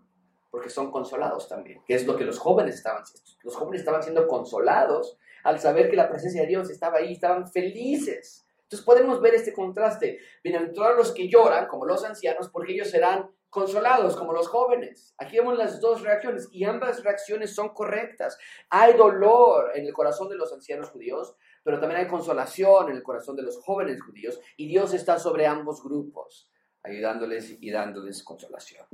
porque 0.53 0.69
son 0.69 0.91
consolados 0.91 1.49
también, 1.49 1.81
que 1.83 1.95
es 1.95 2.05
lo 2.05 2.15
que 2.15 2.25
los 2.25 2.37
jóvenes 2.37 2.75
estaban 2.75 3.01
haciendo. 3.01 3.31
Los 3.41 3.55
jóvenes 3.55 3.81
estaban 3.81 4.03
siendo 4.03 4.27
consolados 4.27 5.17
al 5.43 5.59
saber 5.59 5.89
que 5.89 5.95
la 5.95 6.07
presencia 6.07 6.41
de 6.41 6.47
Dios 6.47 6.69
estaba 6.69 6.99
ahí, 6.99 7.13
estaban 7.13 7.51
felices. 7.51 8.45
Entonces 8.61 8.85
podemos 8.85 9.19
ver 9.19 9.33
este 9.33 9.51
contraste. 9.51 10.19
Bienaventurados 10.43 10.95
los 10.95 11.11
que 11.11 11.27
lloran, 11.27 11.65
como 11.65 11.87
los 11.87 12.05
ancianos, 12.05 12.51
porque 12.51 12.73
ellos 12.73 12.91
serán 12.91 13.31
consolados, 13.49 14.15
como 14.15 14.31
los 14.31 14.47
jóvenes. 14.47 15.15
Aquí 15.17 15.37
vemos 15.37 15.57
las 15.57 15.81
dos 15.81 16.03
reacciones 16.03 16.47
y 16.51 16.65
ambas 16.65 17.03
reacciones 17.03 17.55
son 17.55 17.69
correctas. 17.69 18.37
Hay 18.69 18.93
dolor 18.93 19.71
en 19.73 19.87
el 19.87 19.93
corazón 19.93 20.29
de 20.29 20.35
los 20.35 20.53
ancianos 20.53 20.91
judíos, 20.91 21.35
pero 21.63 21.79
también 21.79 22.01
hay 22.01 22.07
consolación 22.07 22.91
en 22.91 22.97
el 22.97 23.01
corazón 23.01 23.35
de 23.35 23.41
los 23.41 23.57
jóvenes 23.57 23.99
judíos 24.03 24.39
y 24.55 24.67
Dios 24.67 24.93
está 24.93 25.17
sobre 25.17 25.47
ambos 25.47 25.83
grupos, 25.83 26.47
ayudándoles 26.83 27.57
y 27.59 27.71
dándoles 27.71 28.23
consolación. 28.23 28.85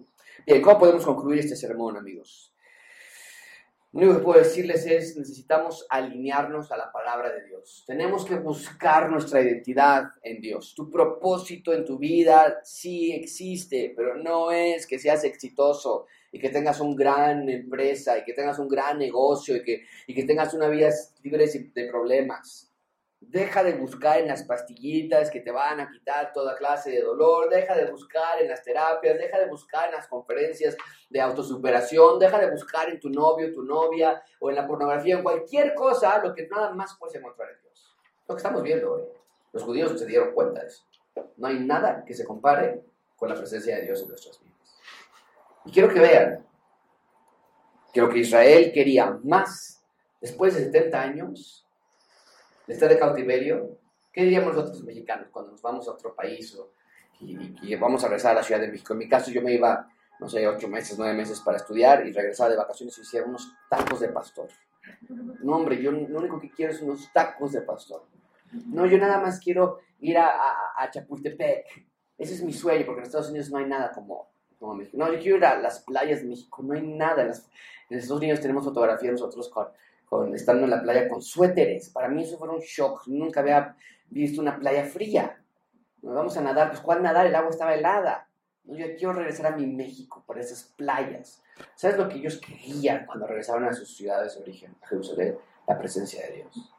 Bien, 0.45 0.61
¿cómo 0.61 0.79
podemos 0.79 1.05
concluir 1.05 1.39
este 1.39 1.55
sermón, 1.55 1.97
amigos? 1.97 2.53
Lo 3.91 4.01
único 4.01 4.17
que 4.17 4.23
puedo 4.23 4.39
decirles 4.39 4.85
es, 4.85 5.17
necesitamos 5.17 5.87
alinearnos 5.89 6.71
a 6.71 6.77
la 6.77 6.91
palabra 6.91 7.31
de 7.31 7.47
Dios. 7.47 7.83
Tenemos 7.87 8.23
que 8.23 8.35
buscar 8.35 9.09
nuestra 9.09 9.41
identidad 9.41 10.11
en 10.21 10.39
Dios. 10.41 10.75
Tu 10.75 10.91
propósito 10.91 11.73
en 11.73 11.85
tu 11.85 11.97
vida 11.97 12.59
sí 12.63 13.11
existe, 13.11 13.91
pero 13.97 14.15
no 14.15 14.51
es 14.51 14.85
que 14.85 14.99
seas 14.99 15.23
exitoso 15.23 16.05
y 16.31 16.39
que 16.39 16.49
tengas 16.49 16.79
una 16.79 16.95
gran 16.95 17.49
empresa 17.49 18.15
y 18.19 18.23
que 18.23 18.33
tengas 18.33 18.59
un 18.59 18.67
gran 18.67 18.99
negocio 18.99 19.55
y 19.55 19.63
que, 19.63 19.85
y 20.05 20.13
que 20.13 20.23
tengas 20.23 20.53
una 20.53 20.67
vida 20.67 20.91
libre 21.23 21.47
de 21.47 21.87
problemas. 21.89 22.68
Deja 23.21 23.63
de 23.63 23.73
buscar 23.73 24.19
en 24.19 24.27
las 24.27 24.43
pastillitas 24.43 25.29
que 25.29 25.41
te 25.41 25.51
van 25.51 25.79
a 25.79 25.89
quitar 25.91 26.31
toda 26.31 26.55
clase 26.55 26.91
de 26.91 27.01
dolor, 27.01 27.49
deja 27.49 27.75
de 27.75 27.91
buscar 27.91 28.41
en 28.41 28.47
las 28.47 28.63
terapias, 28.63 29.17
deja 29.17 29.39
de 29.39 29.47
buscar 29.47 29.89
en 29.89 29.95
las 29.95 30.07
conferencias 30.07 30.77
de 31.09 31.19
autosuperación, 31.19 32.17
deja 32.17 32.39
de 32.39 32.49
buscar 32.49 32.89
en 32.89 32.99
tu 32.99 33.09
novio, 33.09 33.53
tu 33.53 33.63
novia 33.63 34.23
o 34.39 34.49
en 34.49 34.55
la 34.55 34.65
pornografía, 34.65 35.17
en 35.17 35.23
cualquier 35.23 35.75
cosa, 35.75 36.23
lo 36.23 36.33
que 36.33 36.47
nada 36.47 36.71
más 36.71 36.95
puedes 36.97 37.15
encontrar 37.15 37.49
en 37.51 37.61
Dios. 37.61 37.95
Lo 38.27 38.35
que 38.35 38.39
estamos 38.39 38.63
viendo 38.63 38.93
hoy. 38.93 39.03
Los 39.51 39.63
judíos 39.63 39.99
se 39.99 40.05
dieron 40.05 40.33
cuenta 40.33 40.61
de 40.61 40.67
eso. 40.67 40.85
No 41.37 41.47
hay 41.47 41.59
nada 41.59 42.03
que 42.05 42.13
se 42.13 42.25
compare 42.25 42.83
con 43.15 43.29
la 43.29 43.35
presencia 43.35 43.75
de 43.75 43.81
Dios 43.83 44.01
en 44.01 44.09
nuestras 44.09 44.39
vidas. 44.39 44.79
Y 45.65 45.71
quiero 45.71 45.89
que 45.89 45.99
vean 45.99 46.45
que 47.93 48.01
lo 48.01 48.09
que 48.09 48.19
Israel 48.19 48.71
quería 48.73 49.19
más 49.23 49.83
después 50.21 50.55
de 50.55 50.65
70 50.65 51.01
años 51.01 51.65
de 52.69 52.75
estar 52.75 52.87
de 52.87 52.99
cautiverio, 52.99 53.79
¿qué 54.13 54.25
diríamos 54.25 54.53
nosotros 54.53 54.83
mexicanos 54.83 55.29
cuando 55.31 55.53
nos 55.53 55.61
vamos 55.63 55.87
a 55.87 55.91
otro 55.91 56.13
país 56.13 56.55
o, 56.55 56.71
y, 57.19 57.75
vamos 57.75 58.03
a 58.03 58.07
regresar 58.07 58.33
a 58.33 58.35
la 58.35 58.43
Ciudad 58.43 58.61
de 58.61 58.67
México? 58.67 58.93
En 58.93 58.99
mi 58.99 59.09
caso 59.09 59.31
yo 59.31 59.41
me 59.41 59.53
iba, 59.53 59.91
no 60.19 60.29
sé, 60.29 60.47
ocho 60.47 60.67
meses, 60.67 60.95
nueve 60.99 61.15
meses 61.15 61.39
para 61.39 61.57
estudiar 61.57 62.05
y 62.05 62.11
regresaba 62.11 62.51
de 62.51 62.57
vacaciones 62.57 62.95
y 62.99 63.01
hacía 63.01 63.23
unos 63.23 63.51
tacos 63.71 64.01
de 64.01 64.09
pastor. 64.09 64.49
No, 65.09 65.55
hombre, 65.55 65.81
yo 65.81 65.91
lo 65.91 66.19
único 66.19 66.39
que 66.39 66.51
quiero 66.51 66.71
es 66.71 66.79
unos 66.83 67.11
tacos 67.11 67.53
de 67.53 67.61
pastor. 67.61 68.05
No, 68.67 68.85
yo 68.85 68.99
nada 68.99 69.19
más 69.19 69.39
quiero 69.39 69.79
ir 69.99 70.19
a, 70.19 70.29
a, 70.77 70.91
Chapultepec. 70.91 71.65
Ese 72.19 72.35
es 72.35 72.43
mi 72.43 72.53
sueño, 72.53 72.85
porque 72.85 72.99
en 72.99 73.07
Estados 73.07 73.31
Unidos 73.31 73.49
no 73.49 73.57
hay 73.57 73.65
nada 73.65 73.91
como, 73.91 74.29
como 74.59 74.75
México. 74.75 74.95
No, 74.95 75.11
yo 75.11 75.19
quiero 75.19 75.37
ir 75.37 75.45
a 75.45 75.59
las 75.59 75.79
playas 75.79 76.21
de 76.21 76.27
México, 76.27 76.61
no 76.61 76.75
hay 76.75 76.83
nada. 76.83 77.23
En, 77.23 77.29
en 77.29 77.97
Estados 77.97 78.21
Unidos 78.21 78.41
tenemos 78.41 78.63
fotografías 78.63 79.13
nosotros 79.13 79.49
con 79.49 79.69
estando 80.33 80.63
en 80.63 80.71
la 80.71 80.81
playa 80.81 81.07
con 81.07 81.21
suéteres. 81.21 81.89
Para 81.89 82.07
mí 82.07 82.23
eso 82.23 82.37
fue 82.37 82.49
un 82.49 82.59
shock. 82.59 83.07
Nunca 83.07 83.39
había 83.41 83.75
visto 84.09 84.41
una 84.41 84.57
playa 84.57 84.85
fría. 84.85 85.41
Nos 86.01 86.15
vamos 86.15 86.37
a 86.37 86.41
nadar. 86.41 86.69
Pues, 86.69 86.81
¿cuál 86.81 87.03
nadar? 87.03 87.25
El 87.25 87.35
agua 87.35 87.49
estaba 87.49 87.73
helada. 87.73 88.27
Yo 88.63 88.85
quiero 88.97 89.13
regresar 89.13 89.47
a 89.47 89.55
mi 89.55 89.65
México 89.65 90.23
por 90.25 90.37
esas 90.37 90.63
playas. 90.63 91.41
¿Sabes 91.75 91.97
lo 91.97 92.07
que 92.07 92.17
ellos 92.17 92.39
querían 92.39 93.05
cuando 93.05 93.25
regresaban 93.25 93.65
a 93.65 93.73
sus 93.73 93.95
ciudades 93.95 94.35
de 94.35 94.41
origen, 94.41 94.75
a 94.81 94.87
Jerusalén? 94.87 95.37
La 95.67 95.77
presencia 95.77 96.25
de 96.27 96.35
Dios. 96.35 96.73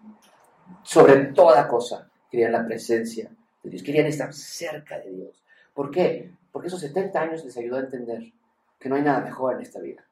Sobre 0.82 1.16
toda 1.26 1.66
cosa, 1.66 2.08
querían 2.30 2.52
la 2.52 2.64
presencia 2.64 3.30
de 3.62 3.70
Dios. 3.70 3.82
Querían 3.82 4.06
estar 4.06 4.32
cerca 4.32 4.98
de 4.98 5.10
Dios. 5.10 5.42
¿Por 5.74 5.90
qué? 5.90 6.30
porque 6.52 6.68
esos 6.68 6.80
70 6.80 7.20
años 7.20 7.44
les 7.44 7.56
ayudó 7.56 7.76
a 7.76 7.80
entender 7.80 8.32
que 8.78 8.88
no 8.88 8.96
hay 8.96 9.02
nada 9.02 9.20
mejor 9.20 9.54
en 9.54 9.60
esta 9.60 9.80
vida. 9.80 10.04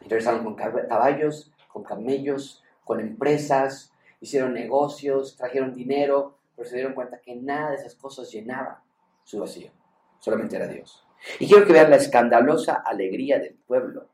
Y 0.00 0.04
regresaron 0.04 0.44
con 0.44 0.54
caballos, 0.54 1.52
con 1.68 1.84
camellos, 1.84 2.62
con 2.84 3.00
empresas, 3.00 3.92
hicieron 4.20 4.54
negocios, 4.54 5.36
trajeron 5.36 5.74
dinero, 5.74 6.36
pero 6.56 6.68
se 6.68 6.76
dieron 6.76 6.94
cuenta 6.94 7.20
que 7.20 7.36
nada 7.36 7.70
de 7.70 7.76
esas 7.76 7.94
cosas 7.94 8.30
llenaba 8.32 8.82
su 9.22 9.38
vacío. 9.38 9.70
Solamente 10.18 10.56
era 10.56 10.66
Dios. 10.66 11.04
Y 11.38 11.46
quiero 11.46 11.66
que 11.66 11.72
vean 11.72 11.90
la 11.90 11.96
escandalosa 11.96 12.82
alegría 12.84 13.38
del 13.38 13.54
pueblo 13.54 14.06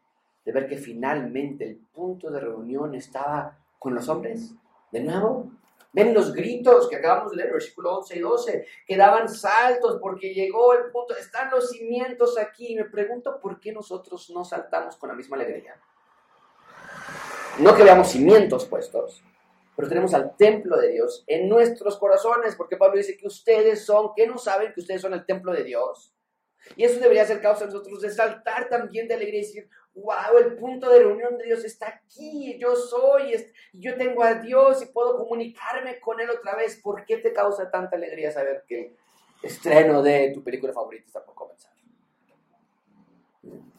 de 0.45 0.53
ver 0.53 0.69
que 0.69 0.77
finalmente 0.77 1.65
el 1.65 1.77
punto 1.77 2.31
de 2.31 2.41
reunión 2.41 2.95
estaba 2.95 3.57
con 3.79 3.95
los 3.95 4.09
hombres. 4.09 4.53
De 4.91 5.01
nuevo, 5.01 5.51
ven 5.93 6.13
los 6.13 6.33
gritos 6.35 6.89
que 6.89 6.97
acabamos 6.97 7.31
de 7.31 7.39
leer, 7.39 7.53
versículo 7.53 7.99
11 7.99 8.17
y 8.17 8.21
12, 8.21 8.67
que 8.87 8.97
daban 8.97 9.29
saltos 9.29 9.99
porque 10.01 10.35
llegó 10.35 10.75
el 10.75 10.91
punto, 10.91 11.17
están 11.17 11.51
los 11.51 11.71
cimientos 11.71 12.37
aquí. 12.39 12.75
Y 12.75 12.77
me 12.77 12.85
pregunto 12.85 13.41
por 13.41 13.59
qué 13.59 13.73
nosotros 13.73 14.31
no 14.31 14.45
saltamos 14.45 14.97
con 14.97 15.09
la 15.09 15.15
misma 15.15 15.37
alegría. 15.37 15.81
No 17.59 17.77
que 17.77 17.85
veamos 17.85 18.09
cimientos 18.09 18.67
puestos, 18.67 19.23
pero 19.77 19.89
tenemos 19.89 20.13
al 20.13 20.37
templo 20.37 20.77
de 20.77 20.91
Dios 20.93 21.23
en 21.29 21.49
nuestros 21.49 21.97
corazones, 21.99 22.57
porque 22.57 22.77
Pablo 22.77 22.97
dice 22.97 23.17
que 23.17 23.29
ustedes 23.29 23.85
son, 23.85 24.11
que 24.17 24.27
no 24.27 24.39
saben 24.39 24.73
que 24.73 24.81
ustedes 24.81 25.01
son 25.01 25.15
el 25.15 25.25
templo 25.25 25.53
de 25.53 25.63
Dios. 25.63 26.13
Y 26.77 26.85
eso 26.85 26.99
debería 26.99 27.25
ser 27.27 27.41
causa 27.41 27.67
de 27.67 27.73
nosotros 27.73 28.01
de 28.01 28.11
saltar 28.11 28.69
también 28.69 29.07
de 29.07 29.15
alegría 29.15 29.41
y 29.41 29.43
decir, 29.45 29.69
wow, 29.95 30.39
el 30.39 30.57
punto 30.57 30.91
de 30.91 31.01
reunión 31.01 31.37
de 31.37 31.45
Dios 31.45 31.65
está 31.65 31.89
aquí, 31.89 32.59
yo 32.59 32.75
soy, 32.75 33.35
yo 33.73 33.97
tengo 33.97 34.25
a 34.25 34.35
Dios 34.35 34.83
y 34.83 34.87
puedo 34.87 35.19
comunicarme 35.19 36.01
con 36.01 36.21
Él 36.21 36.31
otra 36.31 36.57
vez. 36.57 36.81
¿Por 36.83 37.05
qué 37.05 37.19
te 37.19 37.33
causa 37.33 37.71
tanta 37.71 37.97
alegría 37.97 38.33
saber 38.33 38.65
que 38.67 38.81
el 38.81 38.97
estreno 39.43 40.03
de 40.03 40.33
tu 40.35 40.43
película 40.43 40.73
favorita 40.73 41.07
está 41.07 41.25
por 41.25 41.35
comenzar? 41.35 41.73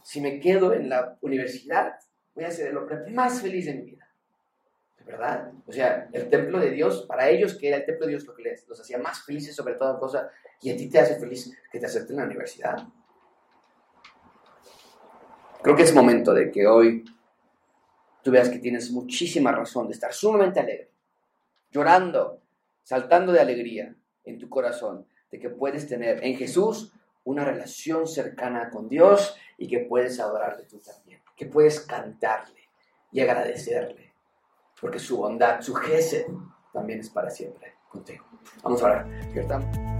Si 0.03 0.21
me 0.21 0.39
quedo 0.39 0.71
en 0.71 0.87
la 0.87 1.17
universidad, 1.21 1.97
voy 2.35 2.43
a 2.43 2.51
ser 2.51 2.67
el 2.67 2.77
hombre 2.77 3.09
más 3.11 3.41
feliz 3.41 3.65
de 3.65 3.73
mi 3.73 3.81
vida. 3.81 4.07
¿De 4.97 5.05
verdad? 5.05 5.51
O 5.65 5.71
sea, 5.71 6.09
el 6.11 6.29
templo 6.29 6.59
de 6.59 6.71
Dios, 6.71 7.05
para 7.07 7.29
ellos 7.29 7.57
que 7.57 7.69
era 7.69 7.77
el 7.77 7.85
templo 7.85 8.05
de 8.05 8.11
Dios 8.11 8.25
lo 8.25 8.35
que 8.35 8.43
les, 8.43 8.67
los 8.67 8.79
hacía 8.79 8.97
más 8.97 9.23
felices 9.23 9.55
sobre 9.55 9.75
toda 9.75 9.99
cosa, 9.99 10.29
y 10.61 10.71
a 10.71 10.77
ti 10.77 10.89
te 10.89 10.99
hace 10.99 11.15
feliz 11.19 11.55
que 11.71 11.79
te 11.79 11.85
acepten 11.85 12.15
en 12.15 12.21
la 12.21 12.25
universidad. 12.27 12.77
Creo 15.61 15.75
que 15.75 15.83
es 15.83 15.93
momento 15.93 16.33
de 16.33 16.51
que 16.51 16.67
hoy 16.67 17.05
tú 18.21 18.31
veas 18.31 18.49
que 18.49 18.59
tienes 18.59 18.91
muchísima 18.91 19.51
razón 19.51 19.87
de 19.87 19.93
estar 19.93 20.13
sumamente 20.13 20.59
alegre, 20.59 20.91
llorando, 21.71 22.41
saltando 22.83 23.31
de 23.31 23.39
alegría 23.39 23.95
en 24.23 24.39
tu 24.39 24.49
corazón, 24.49 25.07
de 25.31 25.39
que 25.39 25.49
puedes 25.49 25.87
tener 25.87 26.23
en 26.23 26.35
Jesús 26.35 26.91
una 27.23 27.43
relación 27.43 28.07
cercana 28.07 28.69
con 28.69 28.87
Dios 28.87 29.35
y 29.57 29.67
que 29.67 29.79
puedes 29.79 30.19
adorarle 30.19 30.65
tú 30.65 30.79
también, 30.79 31.19
que 31.35 31.45
puedes 31.45 31.81
cantarle 31.81 32.69
y 33.11 33.21
agradecerle, 33.21 34.13
porque 34.79 34.99
su 34.99 35.17
bondad, 35.17 35.61
su 35.61 35.73
gesed 35.73 36.25
también 36.73 36.99
es 36.99 37.09
para 37.09 37.29
siempre 37.29 37.75
contigo. 37.89 38.25
Vamos 38.63 38.81
a 38.81 38.85
orar. 38.85 39.94